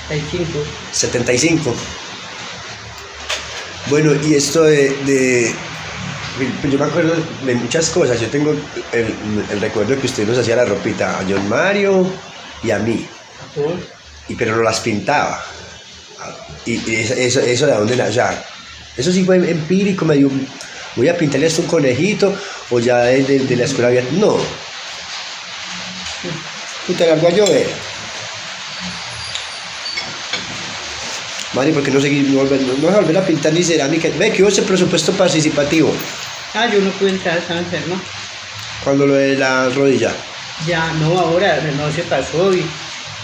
[0.07, 0.59] 35.
[0.91, 1.75] 75.
[3.89, 5.53] Bueno, y esto de, de-
[6.61, 7.13] pues yo me acuerdo
[7.45, 8.19] de muchas cosas.
[8.19, 8.51] Yo tengo
[8.93, 9.13] el,
[9.51, 12.07] el recuerdo de que usted nos hacía la ropita a John Mario
[12.63, 13.05] y a mí,
[14.29, 15.43] y pero no las pintaba.
[16.65, 18.43] Y, y eso, eso, eso de dónde, na- o sea,
[18.95, 20.29] eso sí fue empírico, me dio,
[20.99, 22.35] voy a pintarle esto un conejito,
[22.69, 24.37] o ya de, de- de la escuela había, no.
[26.87, 27.67] Puta, largo a llover.
[31.53, 34.07] Mari, ¿por qué no seguir, no, no, vas a volver a pintar ni cerámica?
[34.17, 35.91] Ve que hubo ese presupuesto participativo,
[36.53, 38.01] Ah, yo no pude entrar, estaba enferma.
[38.83, 40.11] cuando lo de la rodilla.
[40.67, 42.65] Ya, no, ahora no se pasó y,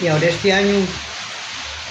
[0.01, 0.75] y ahora este año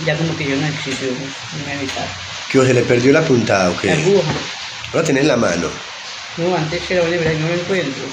[0.07, 2.07] ya como que yo no existo, no me evitar.
[2.51, 3.89] Que se le perdió la puntada, ¿o qué?
[3.89, 4.33] La aguja.
[4.95, 5.69] No la tiene en la mano.
[6.37, 8.05] No, antes era verdad, no lo encuentro.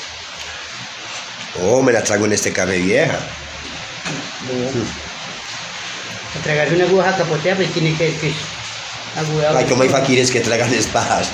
[1.61, 3.19] Oh, me la trago en este café vieja.
[4.47, 4.83] No.
[6.41, 8.33] Tragarse una aguja capotea, pues tiene que, que.
[9.55, 11.29] Ay, como hay faquires que tragan espadas.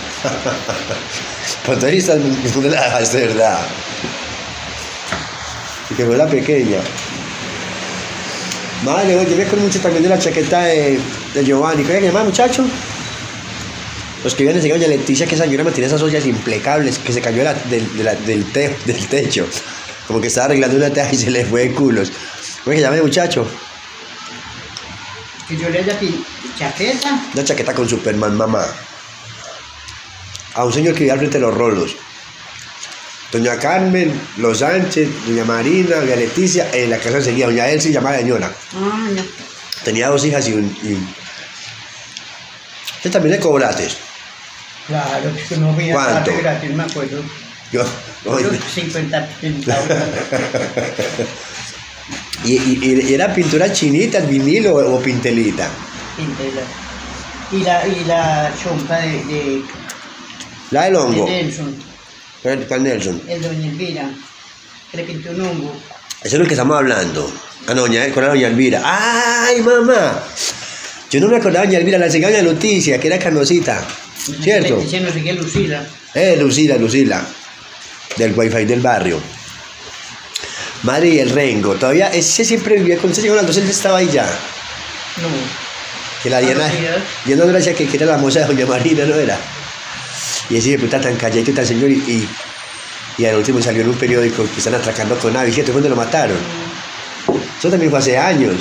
[1.66, 2.18] Pues ahí estás,
[2.54, 3.60] ¿dónde la dejaste, de verdad?
[5.90, 6.80] Y que fue la pequeña.
[8.84, 11.00] Madre, oye, me acuerdo mucho también de la chaqueta de,
[11.34, 11.84] de Giovanni.
[11.84, 12.66] ¿Cómo se llama, muchacho?
[14.24, 17.14] Los que habían enseñado a Leticia que esa señora me tiene esas ollas implacables que
[17.14, 19.48] se cayó de la- del, de la- del, te- del techo.
[20.08, 22.12] Como que estaba arreglando una teja y se le fue de culos.
[22.64, 23.48] ¿Cómo se llama el muchacho?
[25.48, 25.98] Que yo le haya
[26.58, 27.22] chaqueta.
[27.34, 28.66] Una chaqueta con Superman, mamá.
[30.56, 31.96] A un señor que vivía al frente de los rolos.
[33.32, 38.18] Doña Carmen, Los Sánchez, Doña Marina, Doña Leticia, en la casa seguía Doña Elsie, llamada
[38.18, 38.52] señora.
[38.74, 39.22] Ah, no.
[39.84, 40.76] Tenía dos hijas y un.
[40.84, 40.94] Y...
[40.94, 41.16] un-
[42.98, 43.88] ¿Usted también le cobraste?
[44.88, 47.22] Claro, es que no voy a estar gratis, me acuerdo.
[47.72, 47.84] Yo.
[48.26, 49.86] Yo 50 centavos.
[52.46, 55.68] y, y- y era pintura chinita, vinilo o, pintelita.
[56.16, 56.62] Pintela.
[57.52, 59.62] Y la, y la chompa de, de,
[60.72, 61.26] La del de hongo.
[61.28, 61.76] Nelson,
[62.42, 63.22] ¿Cuál Nelson?
[63.28, 64.10] el doña Elvira,
[64.92, 65.74] que le pintó un hongo.
[66.24, 67.32] Eso es lo que estamos hablando.
[67.68, 68.82] Ah, no, doña, con la doña Elvira.
[68.84, 70.20] ¡Ay, mamá!
[71.10, 73.84] Yo no me acordaba de doña Elvira, la enseñaba en la noticia, que era canosita.
[74.42, 74.76] ¿Cierto?
[74.78, 75.86] No sé qué, Lucila.
[76.14, 77.26] Eh, Lucila, Lucila.
[78.18, 79.20] Del wifi del barrio.
[80.84, 81.76] Madre y el Rengo.
[81.76, 84.24] Todavía, ese siempre vivía con ese señor, entonces él estaba ahí ya.
[85.22, 85.28] No.
[86.24, 86.70] Que la Diana,
[87.26, 89.38] Diana no decía que, que era la moza de Doña Marina, ¿no era?
[90.50, 92.30] Y ese de puta tan calladito, tan señor, y, y,
[93.18, 95.72] y al último salió en un periódico que están atracando con avis, ¿cierto?
[95.74, 96.38] ¿Cuándo lo mataron?
[97.60, 98.56] Eso también fue hace años.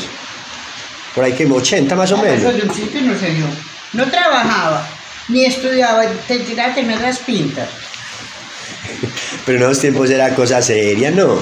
[1.15, 2.57] Por ahí que 80 más o Ah, Eso menos.
[2.57, 3.47] de un sitio no se vio.
[3.93, 4.87] No trabajaba,
[5.29, 7.69] ni estudiaba, te tiraba a tener las pintas.
[9.45, 11.41] Pero en esos tiempos era cosa seria, ¿no?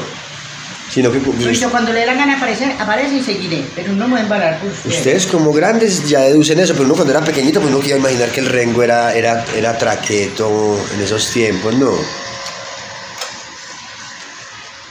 [0.91, 4.13] Sino que Soy yo, cuando le dé la gana aparece, y seguiré, pero no me
[4.13, 4.91] voy a embalar por usted.
[4.91, 8.29] ustedes como grandes ya deducen eso, pero uno cuando era pequeñito pues no quería imaginar
[8.29, 11.93] que el Rengo era, era, era traqueto en esos tiempos, ¿no?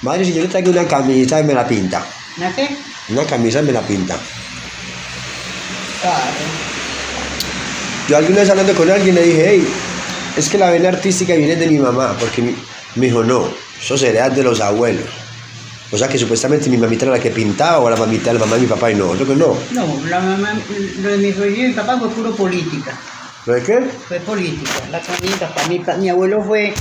[0.02, 2.06] Madre, si yo le traigo una camisa y me la pinta.
[2.36, 2.76] ¿No qué?
[3.10, 4.18] Una camisa y me la pinta.
[6.02, 6.73] Claro.
[8.08, 9.68] Yo alguna vez hablando con alguien le dije, hey,
[10.36, 12.54] es que la vena artística viene de mi mamá, porque mi,
[12.96, 13.48] me dijo, no,
[13.82, 15.06] eso será de los abuelos.
[15.90, 18.40] O sea que supuestamente mi mamita era la que pintaba, o la mamita de la
[18.42, 19.56] mamá de mi papá, y no, yo que no.
[19.72, 20.54] No, la mamá,
[21.02, 23.00] lo de mi suegro y mi papá fue puro política.
[23.46, 23.80] ¿Lo de qué?
[24.08, 24.72] Fue política.
[24.92, 25.16] La con
[25.70, 26.74] mi papá, mi, abuelo fue,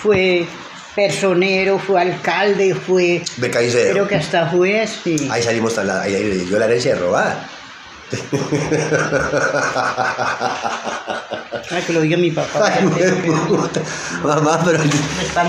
[0.00, 0.46] fue
[0.94, 3.22] personero, fue alcalde, fue.
[3.36, 3.92] Becaicero.
[3.92, 5.28] Creo que hasta juez, sí.
[5.30, 7.53] Ahí salimos, tan la, ahí, yo la herencia de robar.
[11.70, 12.72] Ah, que lo diga mi papá.
[12.72, 12.86] Ay,
[13.48, 13.80] puta.
[14.22, 14.78] Mamá, pero...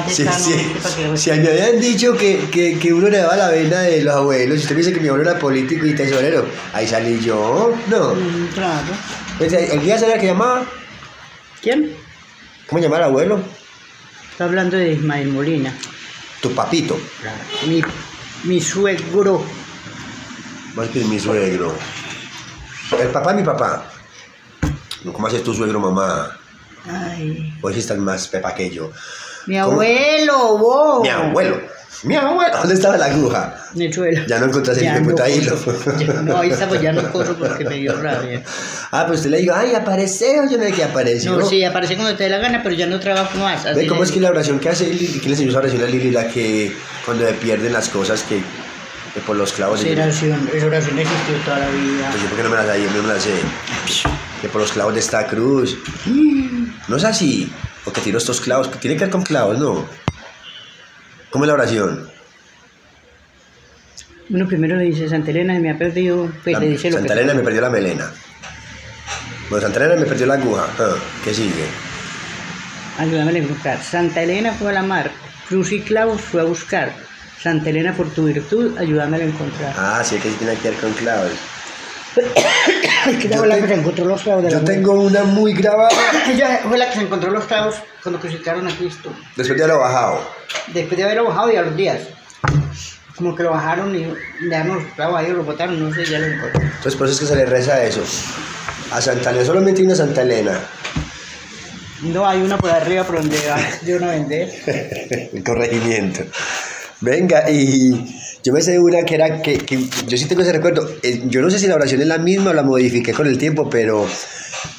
[0.07, 4.01] Si a mí me habían dicho que, que, que uno le daba la vena de
[4.01, 7.19] los abuelos, si usted me dice que mi abuelo era político y tesorero, ahí salí
[7.19, 8.15] yo, no.
[8.15, 8.93] Mm, claro.
[9.39, 10.63] ¿El día sabía que llamaba?
[11.61, 11.91] ¿Quién?
[12.67, 13.39] ¿Cómo llamaba el abuelo?
[14.31, 15.73] Está hablando de Ismael Molina.
[16.41, 16.97] Tu papito.
[17.67, 17.81] Mi,
[18.45, 19.43] mi suegro.
[20.75, 21.75] Más que mi suegro.
[22.99, 23.83] El papá mi papá.
[25.11, 26.37] ¿Cómo haces tu suegro, mamá?
[26.87, 27.53] Ay.
[27.61, 28.91] Hoy sí estás más pepa que yo.
[29.47, 29.73] Mi ¿Cómo?
[29.73, 31.01] abuelo, vos.
[31.01, 31.61] Mi abuelo.
[32.03, 32.57] Mi abuelo.
[32.57, 33.55] ¿Dónde estaba la aguja?
[33.73, 34.25] Mi suelo.
[34.27, 35.57] Ya no encontraste el puta hilo.
[35.99, 38.43] Ya- No, ahí está, pues ya no corro porque me dio rabia.
[38.91, 41.35] Ah, pues usted le digo, ay, aparece o yo no sé que apareció.
[41.37, 43.63] No, sí, aparece cuando te dé la gana, pero ya no trabajo más.
[43.75, 45.85] Ve cómo es que la oración que hace Lili, que le enseñó esa oración a
[45.87, 46.75] Lili, la que
[47.05, 48.41] cuando le pierden las cosas que,
[49.15, 49.81] que por los clavos.
[49.81, 52.09] Esa oración, esa oración existió toda la vida.
[52.11, 53.31] Pues yo porque no me la sé, yo no me la sé.
[54.41, 55.75] Que por los clavos de esta cruz.
[56.87, 57.51] No es así.
[57.85, 59.87] O que tiró estos clavos, tiene que ver con clavos, no.
[61.31, 62.09] ¿Cómo es la oración?
[64.29, 67.13] Uno primero le dice, Santa Elena me ha perdido, pues La- le dice lo Santa
[67.13, 67.19] que...
[67.21, 68.11] Elena me perdió la melena.
[69.49, 70.67] Bueno, Santa Elena me perdió la aguja.
[70.79, 71.65] Ah, ¿Qué sigue?
[72.99, 73.81] Ayúdame a encontrar.
[73.83, 75.11] Santa Elena fue a la mar,
[75.47, 76.93] cruz y clavos fue a buscar.
[77.45, 79.71] Santa Elena, por tu virtud, ayúdame a encontrar.
[79.77, 81.29] Ah, sí, que sí tiene que ver con clavos.
[82.15, 85.23] Es que ella fue la que se encontró los clavos de Yo la tengo una
[85.25, 85.95] muy grabada.
[86.27, 89.13] Ella fue la que se encontró los clavos cuando crucificaron a Cristo.
[89.35, 90.27] Después de lo bajado.
[90.73, 91.99] Después de haberlo bajado y a los días.
[93.15, 94.05] Como que lo bajaron y
[94.41, 96.63] le dejaron los clavos ahí lo botaron, no sé, ya lo encontré.
[96.65, 98.01] Entonces por eso es que se le reza eso.
[98.91, 100.59] A Santa Elena, solamente hay una Santa Elena.
[102.01, 104.49] No, hay una por arriba por donde va de uno a vender.
[105.31, 106.23] El corregimiento.
[107.05, 107.91] Venga, y
[108.43, 109.77] yo me sé una que era que, que
[110.07, 110.89] yo sí tengo ese recuerdo.
[111.03, 113.37] Eh, Yo no sé si la oración es la misma o la modifiqué con el
[113.37, 114.07] tiempo, pero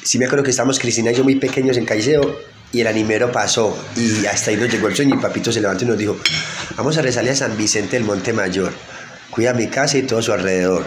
[0.03, 2.37] sí me acuerdo que estábamos Cristina y yo muy pequeños en Caicedo
[2.73, 5.85] y el animero pasó y hasta ahí nos llegó el sueño y papito se levantó
[5.85, 6.17] y nos dijo,
[6.75, 8.73] vamos a rezarle a San Vicente del Monte Mayor,
[9.31, 10.83] cuida mi casa y todo su alrededor,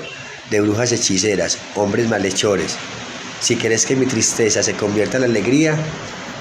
[0.50, 2.76] de brujas hechiceras, hombres malhechores.
[3.40, 5.74] Si quieres que mi tristeza se convierta en alegría,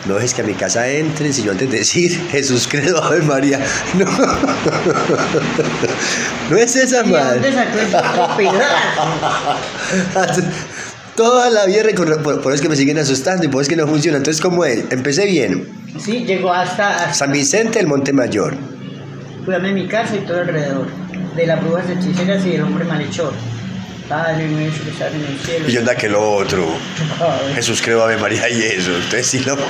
[0.05, 3.21] no dejes que a mi casa entren, si yo antes de decir Jesús credo, Ave
[3.21, 3.59] María.
[3.97, 4.05] No,
[6.49, 7.41] no es esa madre.
[11.15, 13.75] Toda la vida por, por eso es que me siguen asustando y por eso es
[13.75, 14.17] que no funciona.
[14.19, 14.85] Entonces, ¿cómo es?
[14.89, 15.67] Empecé bien.
[15.99, 18.55] Sí, llegó hasta, hasta San Vicente del Monte Mayor.
[19.43, 20.87] cuidarme mi casa y todo alrededor.
[21.35, 23.33] De las brujas hechiceras y del hombre malhechor.
[24.09, 25.69] Padre nuestro que estás en el cielo.
[25.69, 26.67] Y yo anda que lo otro.
[27.21, 27.53] Ay.
[27.53, 28.95] Jesús creo Ave María y eso.
[28.95, 29.55] Entonces sí lo.
[29.55, 29.69] Debe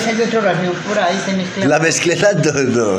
[0.00, 1.66] ser de otra oración por ahí, se mezcla.
[1.66, 2.98] La mezclé no.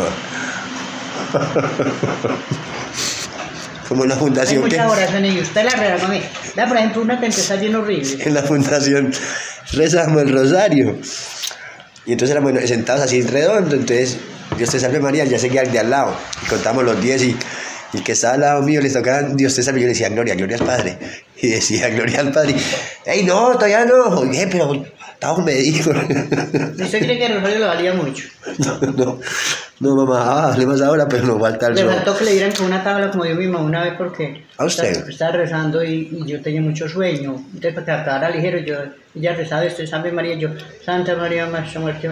[3.90, 4.70] Como una Hay fundación que.
[4.70, 6.22] muchas oraciones y usted la regaló a mí.
[6.56, 8.24] Vea, por ejemplo, una que empezó bien horrible.
[8.24, 9.12] en la fundación
[9.72, 10.98] rezamos el rosario.
[12.06, 14.18] Y entonces éramos sentados así redondo, entonces
[14.56, 16.16] Dios te salve María, ya seguía el de al lado.
[16.44, 17.38] Y contamos los 10 y, y
[17.94, 19.80] el que estaba al lado mío le tocaba Dios te salve.
[19.82, 20.98] Yo le decía, Gloria, Gloria al Padre.
[21.40, 22.56] Y decía, Gloria al Padre.
[23.06, 24.22] ¡Ey, no, todavía no!
[24.26, 24.84] Dije, pero
[25.20, 25.92] Tajo me dijo.
[25.92, 28.24] ¿Y ¿Usted cree que Rosario lo valía mucho?
[28.58, 29.20] No, no,
[29.80, 32.52] no, mamá, ah, hable más ahora, pero nos falta el Le faltó que le dieran
[32.54, 34.86] con una tabla como yo misma una vez porque ¿A usted?
[34.86, 37.36] Estaba, estaba rezando y, y yo tenía mucho sueño.
[37.54, 38.76] Entonces para que acabara ligero, yo
[39.16, 40.50] ella rezaba esto, Santa María, yo,
[40.84, 42.10] Santa María, muestra muerte.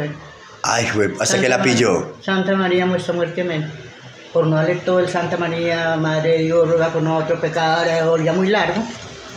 [0.62, 2.16] Ay, güey, hasta Santa que la María- pilló.
[2.22, 3.72] Santa María, muestra muerte, amén.
[4.36, 8.34] Por no darle todo el Santa María, Madre de Dios, ruega por nosotros pecadores, ya
[8.34, 8.84] muy largo.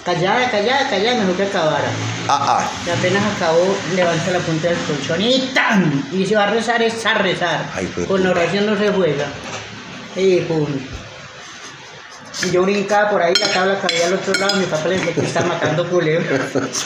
[0.04, 1.88] Callada, callada, callada, mejor que acabara.
[2.26, 2.70] Ah, ah.
[2.84, 6.04] Y apenas acabó, levanta la punta del colchón y ¡tan!
[6.10, 7.64] Y si va a rezar, es a rezar.
[7.76, 9.26] Ay, Con la oración no se juega.
[10.16, 10.66] Y pum.
[12.44, 15.14] Y yo brincaba por ahí, la tabla caía al otro lado, mi papá le decía
[15.14, 16.40] que está matando culebras.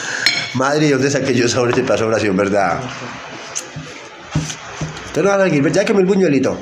[0.53, 2.79] Madre, ¿y dónde saqué yo sobre ese paso oración, verdad?
[5.07, 6.59] Usted no va a seguir, ya que me el buñuelito.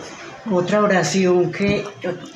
[0.50, 1.84] Otra oración que,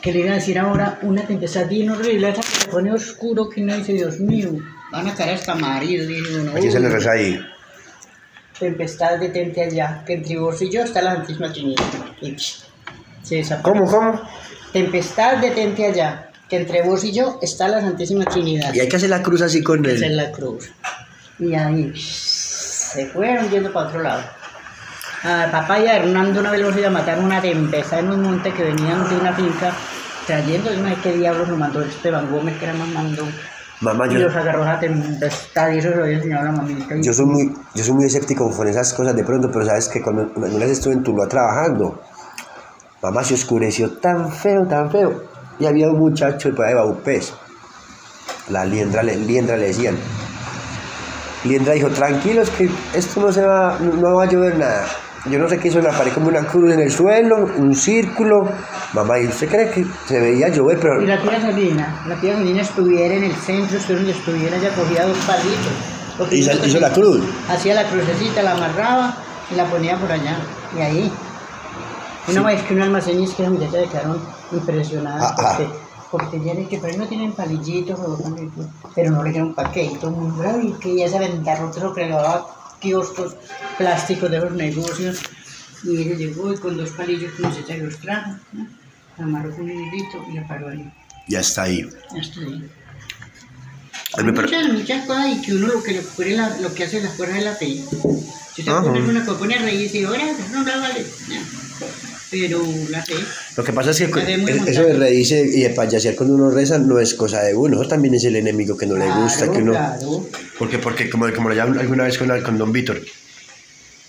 [0.01, 3.49] que le iba a decir ahora, una tempestad bien horrible, esa que se pone oscuro,
[3.49, 4.51] que no dice, Dios mío,
[4.91, 6.51] van a caer hasta marido, dice uno.
[6.51, 7.39] ¿A quién se le reza ahí?
[8.59, 11.83] Tempestad detente allá, que entre vos y yo está la Santísima Trinidad.
[13.23, 13.43] Se.
[13.63, 14.21] ¿Cómo, cómo?
[14.71, 18.73] Tempestad detente allá, que entre vos y yo está la Santísima Trinidad.
[18.73, 20.15] Y hay que hacer la cruz así con él.
[20.15, 20.69] la cruz.
[21.39, 24.23] Y ahí se fueron yendo para otro lado.
[25.25, 28.21] A papá y a Hernando una vez los iba a matar una tempestad en un
[28.21, 29.71] monte que venían de una finca
[30.27, 32.89] trayendo, yo no sé qué diablos nos mandó Esteban Gómez, que era más.
[33.81, 36.51] Mamá, y yo, los agarró a tempestad y eso se lo había enseñado a la
[36.51, 36.95] mamita.
[37.01, 40.01] Yo soy muy, yo soy muy escéptico con esas cosas de pronto, pero sabes que
[40.01, 42.01] cuando una vez estuve en Tuluá trabajando,
[43.01, 45.23] mamá se oscureció tan feo, tan feo.
[45.59, 47.33] Y había un muchacho de por ahí de Baupés.
[48.49, 49.97] La liendra, le- liendra le decían.
[51.43, 54.85] Liendra dijo, tranquilos que esto no se va, no va a llover nada.
[55.29, 58.47] Yo no sé qué hizo, le apareció como una cruz en el suelo, un círculo.
[58.93, 60.79] Mamá, ¿y usted cree que se veía llover?
[60.79, 64.57] Pero Y la tía Salina, la tía Salina estuviera en el centro, estuviera donde estuviera,
[64.57, 65.73] ella cogía dos palitos.
[66.17, 67.21] Porque hizo, hizo la cruz.
[67.49, 69.15] Hacía la crucecita, la amarraba
[69.51, 70.37] y la ponía por allá.
[70.77, 71.11] Y ahí.
[72.27, 74.19] Una vez que un almacenista, las muchachas se quedaron
[74.51, 75.57] impresionadas Ah, ah.
[75.57, 75.73] porque,
[76.11, 77.99] porque ya de que pero no tienen palillitos,
[78.95, 79.83] pero no le dieron pa' qué.
[79.85, 82.45] Y todo el mundo, ay, que ya se aventaron otro que daba
[82.89, 83.35] kioscos
[83.77, 85.19] plásticos de los negocios.
[85.83, 88.67] Y ella llegó y con dos palillos que muchacha los trajo, ¿no?
[89.17, 90.91] La amarró con un hilito y la paró ahí.
[91.27, 91.87] Ya está ahí.
[92.13, 92.69] Ya está ahí.
[94.17, 96.73] Ay, me par- Muchas, muchas cosas y que uno lo que, le ocurre la- lo
[96.73, 97.65] que hace la fuerza de la fe.
[98.55, 101.05] Si usted pone una cosa, pone a reír y dice, ahora no la vale.
[101.29, 102.14] No.
[102.41, 103.13] Pero la fe,
[103.57, 106.77] Lo que pasa es que es- eso de reírse y de payasear cuando uno reza
[106.77, 109.59] no es cosa de uno, eso también es el enemigo que no le gusta, que
[109.59, 109.71] uno...
[109.71, 110.27] claro.
[110.59, 113.01] Porque, porque como, como lo llaman alguna vez con, con don Víctor,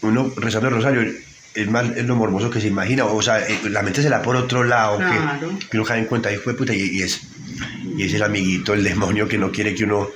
[0.03, 1.13] uno rezando el rosario
[1.55, 4.21] es más es lo morboso que se imagina, o sea, eh, la mente se la
[4.23, 5.59] por otro lado, que- Claro.
[5.71, 7.21] que, uno cae en cuenta, hijo de puta, y, y es,
[7.97, 10.09] y es el amiguito, el demonio que no quiere que uno...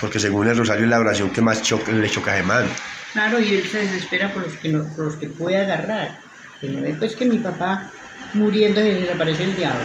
[0.00, 2.64] Porque según el rosario es la oración que más choca- le choca a man.
[3.12, 6.18] Claro, y él se desespera por los que, no, por los que puede agarrar.
[6.60, 7.90] Que no ve pues que mi papá
[8.34, 9.80] muriendo se le aparece el diablo.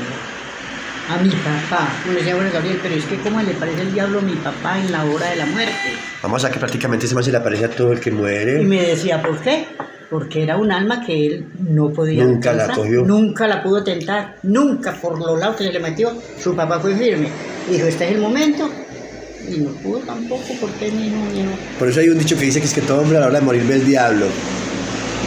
[1.10, 4.20] A mi papá, como decía Jorge Gabriel, pero es que como le parece el diablo
[4.20, 5.74] a mi papá en la hora de la muerte.
[6.24, 8.62] Vamos a que prácticamente ese man se le aparece a todo el que muere.
[8.62, 9.68] Y me decía, ¿por qué?
[10.10, 13.04] Porque era un alma que él no podía Nunca la cogió.
[13.04, 16.12] Nunca la pudo tentar, nunca por los lados que se le metió.
[16.42, 17.30] Su papá fue firme.
[17.70, 18.70] Dijo, este es el momento.
[19.48, 21.52] Y no pudo tampoco, porque mi hijo, mi hijo.
[21.78, 23.40] Por eso hay un dicho que dice que es que todo hombre a la hora
[23.40, 24.26] de morir ve el diablo.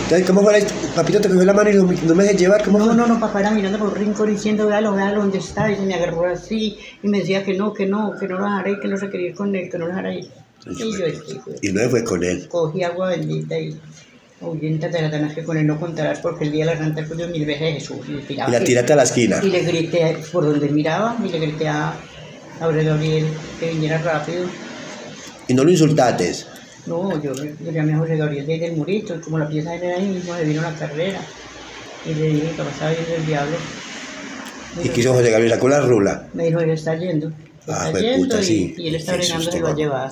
[0.09, 0.59] Entonces, ¿cómo fue?
[0.61, 2.95] la- Papito te cogió la mano y no, no me dejes llevar, ¿cómo No, fue?
[2.95, 5.71] no, no, papá era mirando por el rincón diciendo, véalo, véalo, ¿dónde está?
[5.71, 8.45] Y se me agarró así y me decía que no, que no, que no lo
[8.45, 10.29] dejaré, que no se quería ir con él, que no lo dejara ir.
[10.67, 12.49] Y yo este, pues, Y no fue con él.
[12.49, 13.79] cogí agua bendita y
[14.41, 17.19] ahuyéntate de la que con él no contarás porque el día de la Santa Cruz
[17.19, 17.99] de mil veces Jesús.
[18.09, 19.41] Y, Y la tiraste a la esquina.
[19.43, 21.95] Y le grité por donde miraba y le grité a
[22.61, 23.27] Aurelio Gabriel
[23.61, 24.45] que viniera rápido.
[25.49, 26.33] Y no lo insultaste.
[26.87, 29.97] No, yo, yo llamé a José Gabriel desde el murito y como la pieza era
[29.97, 31.21] ahí mismo, se vino la carrera.
[32.07, 33.57] Y le dije que pasaba viendo el diablo.
[34.83, 36.29] Y quiso José Gabriel, sacó la rula.
[36.35, 37.33] Me dijo, él está yendo.
[37.67, 38.75] Ah, Está yendo puta, y, sí.
[38.79, 40.11] y él está Qué bregando, se lo va a llevar.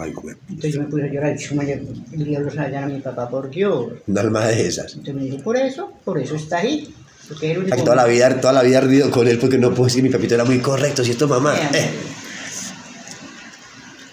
[0.00, 0.34] Ay, güey.
[0.48, 3.28] Entonces yo me puse a llorar y chuma, el diablo se va a mi papá
[3.28, 3.92] por Dios.
[4.06, 4.92] Un alma de esas.
[4.92, 6.94] Entonces me dijo, por eso, por eso está ahí.
[7.28, 9.58] Porque es el único toda la vida, toda la vida he ardido con él porque
[9.58, 11.54] no puedo decir mi papito era muy correcto, si esto mamá.
[11.56, 11.90] Eh, eh,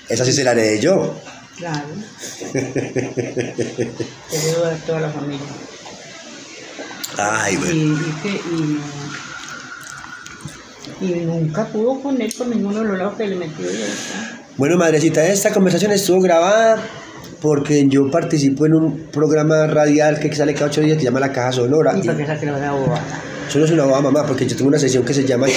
[0.09, 1.15] esa sí se la haré yo.
[1.57, 1.87] Claro.
[2.53, 2.63] Te
[4.31, 5.45] debo a toda la familia.
[7.17, 7.71] Ay, güey.
[7.77, 8.29] y que,
[11.01, 13.77] y, y nunca pudo con él por ninguno de los lados que le metió y
[13.77, 14.41] ya está.
[14.57, 16.77] Bueno, madrecita, esta conversación estuvo grabada
[17.41, 21.19] porque yo participo en un programa radial que sale cada ocho días que se llama
[21.19, 21.97] La Caja Sonora.
[21.97, 23.03] Y para que saque la bobada.
[23.47, 25.47] Eso no es una boda, mamá, porque yo tengo una sesión que se llama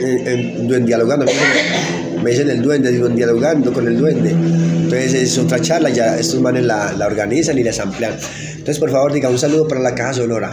[0.00, 1.24] en- en- en Dialogando.
[2.22, 4.30] Me dicen el duende, digo, dialogando con el duende.
[4.30, 8.16] Entonces es otra charla, ya estos manes la, la organizan y la amplian.
[8.52, 10.50] Entonces, por favor, diga un saludo para la caja sonora.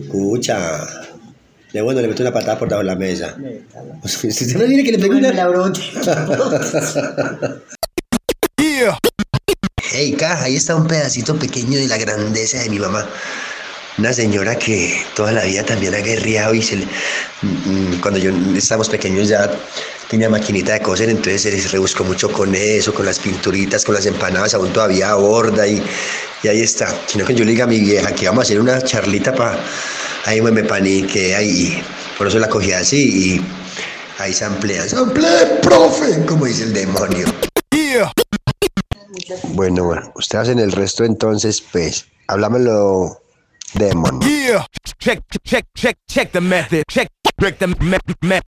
[0.00, 0.86] Escucha.
[1.72, 3.36] De bueno, le meto una patada por debajo de la mesa.
[4.04, 5.30] Usted no viene que le pegue una...
[9.90, 13.08] Hey, caja, ahí está un pedacito pequeño de la grandeza de mi mamá.
[13.98, 16.86] Una señora que toda la vida también ha guerreado y se le-
[17.42, 17.46] mm,
[17.96, 19.50] mm, cuando yo estábamos pequeños ya
[20.08, 23.94] tenía maquinita de coser, entonces se les rebuscó mucho con eso, con las pinturitas, con
[23.96, 25.82] las empanadas, aún todavía borda y,
[26.44, 26.94] y ahí está.
[27.06, 29.58] Sino que yo le diga a mi vieja que vamos a hacer una charlita para
[30.26, 31.82] ahí me, me paniqué ahí,
[32.16, 32.96] por eso la cogí así
[33.36, 33.46] y
[34.22, 34.88] ahí se amplía.
[34.88, 36.24] ¡Se amplía, profe!
[36.24, 37.26] Como dice el demonio.
[39.54, 43.20] Bueno, bueno, usted hace el resto entonces, pues, háblamelo,
[43.74, 44.28] demonio.
[44.28, 44.64] Yeah.
[44.98, 46.84] Check, check, check, check the method.
[46.88, 47.08] Check,
[47.40, 48.40] check the me- me-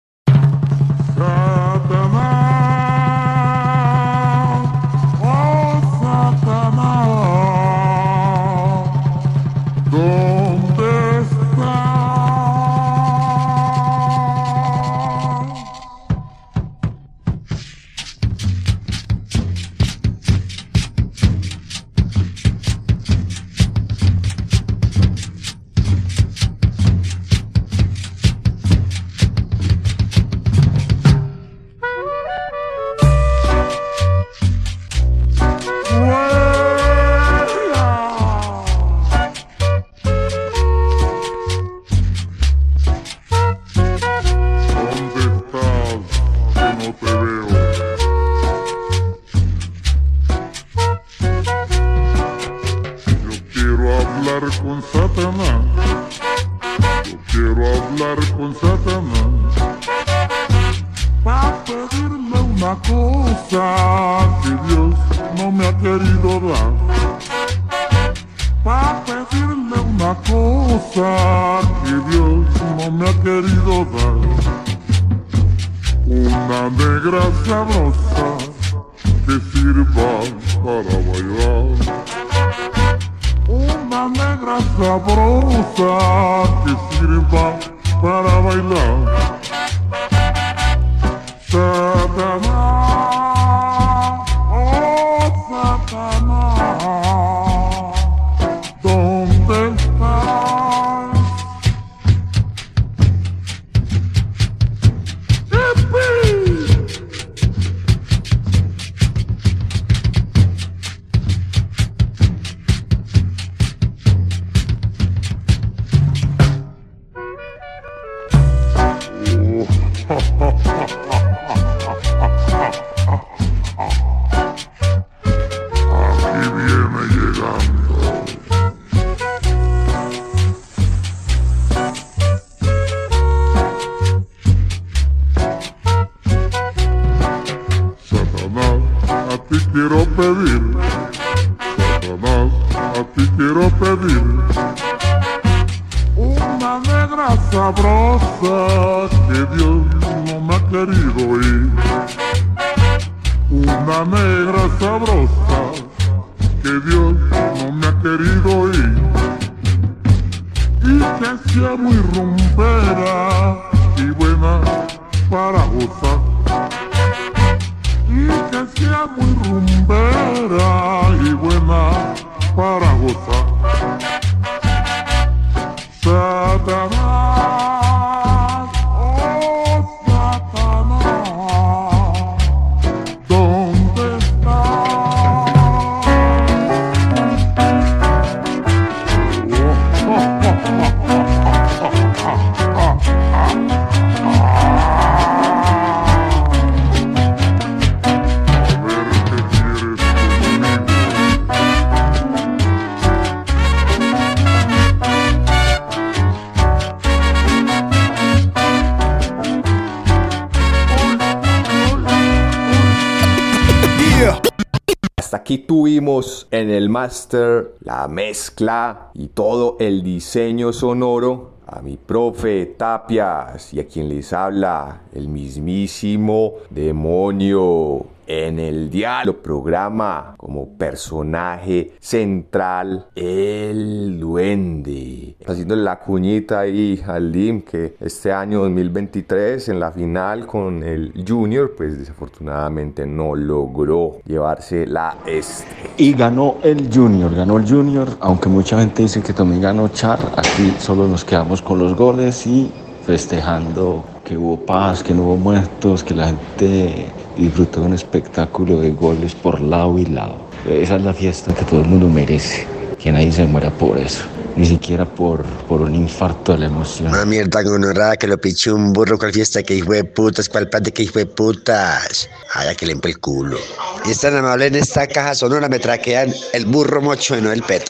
[215.50, 222.68] aquí tuvimos en el máster la mezcla y todo el diseño sonoro a mi profe
[222.78, 231.94] Tapias y a quien les habla el mismísimo demonio en el diálogo programa como personaje
[232.00, 235.36] central el duende.
[235.48, 237.32] Haciendo la cuñita ahí al
[237.66, 244.86] que este año 2023 en la final con el Junior pues desafortunadamente no logró llevarse
[244.86, 245.66] la este.
[245.98, 250.20] Y ganó el Junior, ganó el Junior, aunque mucha gente dice que también ganó Char,
[250.38, 252.72] aquí solo nos quedamos con los goles y
[253.10, 258.82] festejando que hubo paz, que no hubo muertos, que la gente disfrutó de un espectáculo
[258.82, 260.36] de goles por lado y lado.
[260.70, 262.68] Esa es la fiesta que todo el mundo merece,
[263.00, 264.26] que nadie se muera por eso,
[264.56, 267.10] ni siquiera por, por un infarto de la emoción.
[267.10, 270.70] Una mierda gonorrada que lo pichó un burro cual fiesta que hijo de putas, cual
[270.70, 272.30] plan de que hijo de putas.
[272.54, 273.58] Ay, que le el culo.
[274.06, 277.52] Y es tan amable en esta caja sonora me traquean el burro mocho y no
[277.52, 277.90] el pet.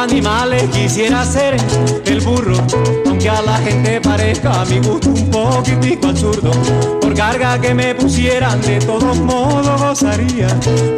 [0.00, 1.56] animales quisiera ser
[2.06, 2.56] el burro,
[3.06, 6.50] aunque a la gente parezca a mi gusto un poquitico absurdo.
[7.00, 10.48] Por carga que me pusieran, de todos modos gozaría,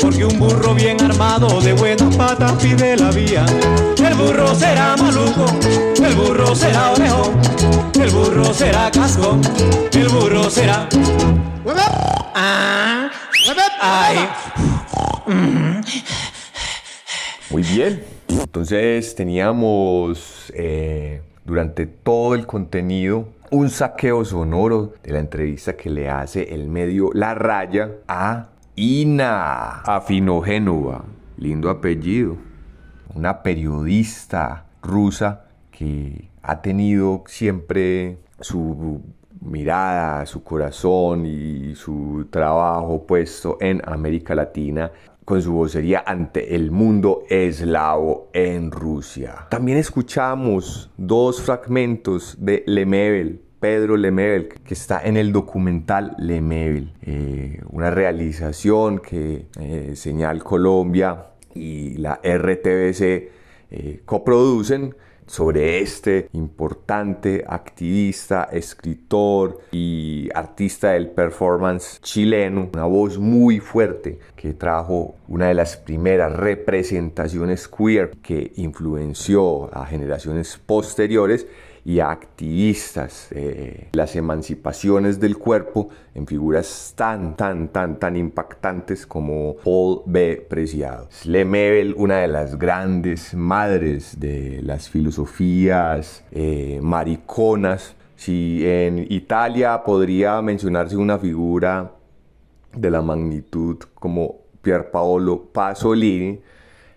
[0.01, 3.45] porque un burro bien armado de buenas patas pide la vía.
[3.99, 5.47] El burro será maluco,
[6.03, 7.41] el burro será orejón,
[8.01, 9.37] el burro será casco,
[9.93, 10.89] el burro será.
[12.35, 13.11] Ah,
[13.81, 14.29] ay.
[17.51, 18.12] Muy bien.
[18.53, 26.11] Entonces teníamos eh, durante todo el contenido un saqueo sonoro de la entrevista que le
[26.11, 31.03] hace el medio La Raya a Ina Afinogénova.
[31.39, 32.37] Lindo apellido.
[33.15, 39.01] Una periodista rusa que ha tenido siempre su
[39.41, 44.93] mirada, su corazón y su trabajo puesto en América Latina
[45.25, 49.47] con su vocería ante el mundo eslavo en Rusia.
[49.51, 57.61] También escuchamos dos fragmentos de Lemebel, Pedro Lemebel, que está en el documental Lemebel, eh,
[57.71, 63.01] una realización que eh, Señal Colombia y la RTBC
[63.71, 64.97] eh, coproducen
[65.27, 74.55] sobre este importante activista, escritor y artista del performance chileno, una voz muy fuerte que
[74.55, 81.47] trajo una de las primeras representaciones queer que influenció a generaciones posteriores
[81.85, 89.57] y activistas eh, las emancipaciones del cuerpo en figuras tan, tan, tan, tan impactantes como
[89.65, 90.47] Paul B.
[90.49, 91.09] Preciado.
[91.25, 97.97] Lemebel, una de las grandes madres de las filosofías eh, mariconas.
[98.15, 101.93] Si en Italia podría mencionarse una figura
[102.73, 106.41] de la magnitud como Pierpaolo Pasolini,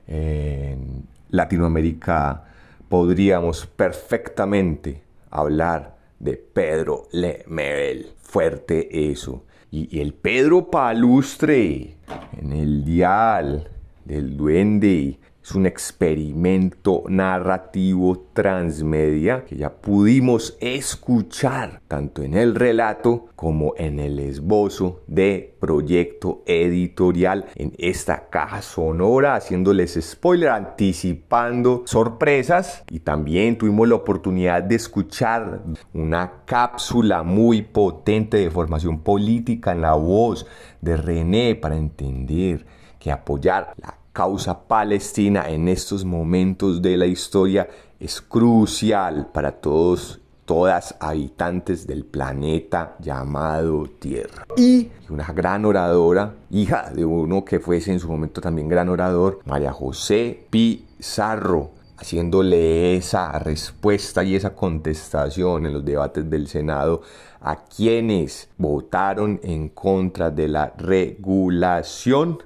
[0.08, 2.44] en Latinoamérica
[2.90, 8.08] podríamos perfectamente hablar de Pedro Lemebel.
[8.18, 9.44] Fuerte eso.
[9.72, 11.98] Y, y el Pedro Palustre
[12.38, 13.70] en el dial
[14.06, 23.28] del duende es un experimento narrativo transmedia que ya pudimos escuchar tanto en el relato
[23.36, 32.84] como en el esbozo de proyecto editorial en esta caja sonora, haciéndoles spoiler, anticipando sorpresas.
[32.90, 35.62] Y también tuvimos la oportunidad de escuchar
[35.94, 40.48] una cápsula muy potente de formación política en la voz
[40.82, 42.66] de René para entender
[42.98, 47.68] que apoyar la causa palestina en estos momentos de la historia
[48.00, 54.46] es crucial para todos todas habitantes del planeta llamado Tierra.
[54.56, 59.40] Y una gran oradora, hija de uno que fuese en su momento también gran orador,
[59.44, 67.02] María José Pizarro, haciéndole esa respuesta y esa contestación en los debates del Senado
[67.42, 72.38] a quienes votaron en contra de la regulación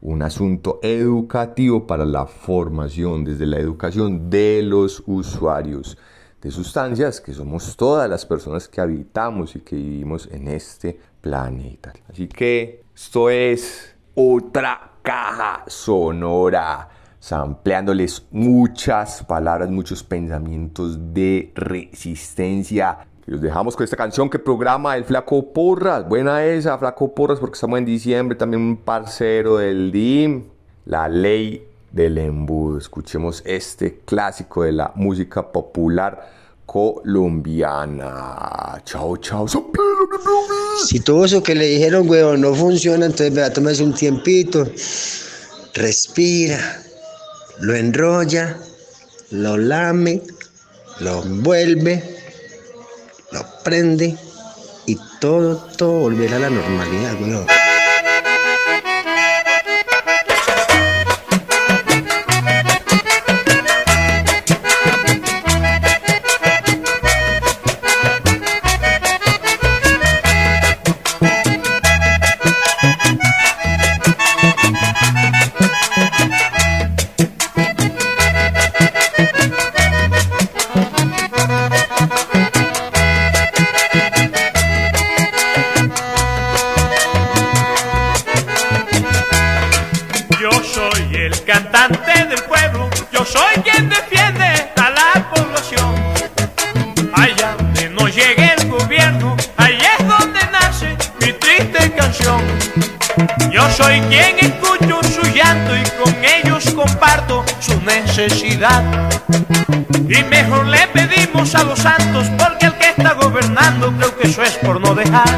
[0.00, 5.98] un asunto educativo para la formación, desde la educación de los usuarios
[6.40, 11.92] de sustancias, que somos todas las personas que habitamos y que vivimos en este planeta.
[12.08, 16.88] Así que esto es otra caja sonora,
[17.18, 24.96] sampleándoles muchas palabras, muchos pensamientos de resistencia y los dejamos con esta canción que programa
[24.96, 26.08] el Flaco Porras.
[26.08, 28.38] Buena esa, Flaco Porras, porque estamos en diciembre.
[28.38, 30.44] También un parcero del DIM.
[30.86, 32.78] La ley del embudo.
[32.78, 36.26] Escuchemos este clásico de la música popular
[36.64, 38.00] colombiana.
[38.86, 39.46] Chao, chao.
[40.86, 44.66] Si todo eso que le dijeron, weón, no funciona, entonces vea, tómese un tiempito,
[45.74, 46.80] respira,
[47.60, 48.56] lo enrolla,
[49.32, 50.22] lo lame,
[51.00, 52.17] lo envuelve,
[53.30, 54.16] lo prende
[54.86, 57.46] y todo, todo volverá a la normalidad, weón.
[93.88, 95.94] Defiende a la población.
[97.12, 102.42] Allá donde no llegue el gobierno, ahí es donde nace mi triste canción.
[103.50, 108.82] Yo soy quien escucho su llanto y con ellos comparto su necesidad.
[110.08, 114.42] Y mejor le pedimos a los santos porque el que está gobernando creo que eso
[114.42, 115.28] es por no dejar.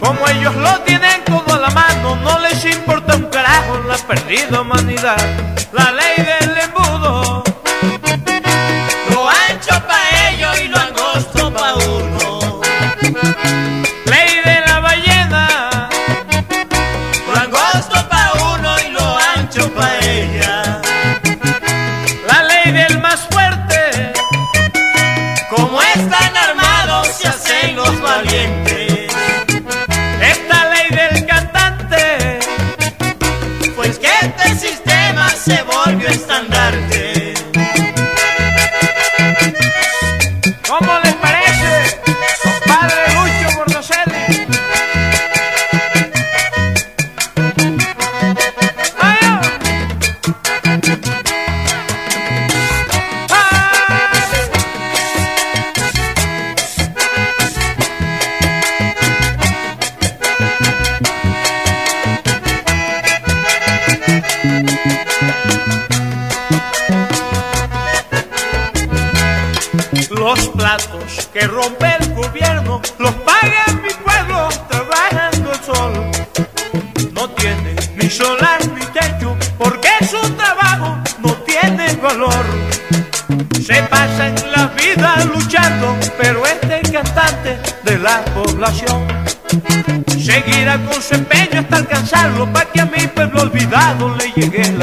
[0.00, 4.60] Como ellos lo tienen todo a la mano, no les importa un carajo la perdida
[4.60, 5.16] humanidad.
[5.72, 6.51] La ley del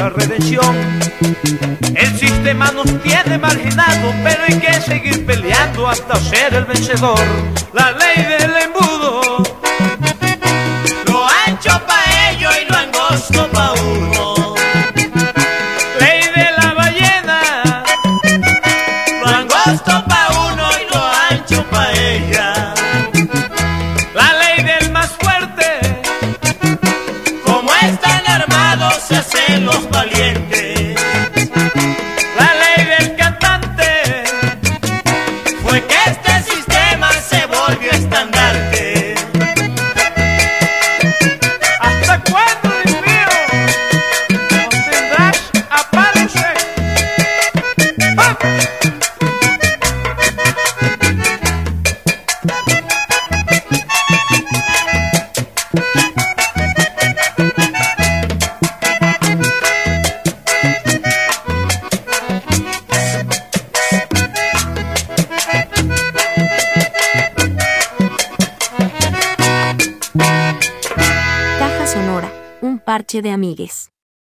[0.00, 0.76] la redención.
[1.94, 7.20] El sistema nos tiene marginados, pero hay que seguir peleando hasta ser el vencedor.
[7.74, 8.39] La ley del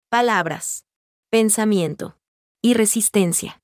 [0.08, 0.84] Palabras,
[1.30, 2.16] pensamiento
[2.62, 3.60] y resistencia.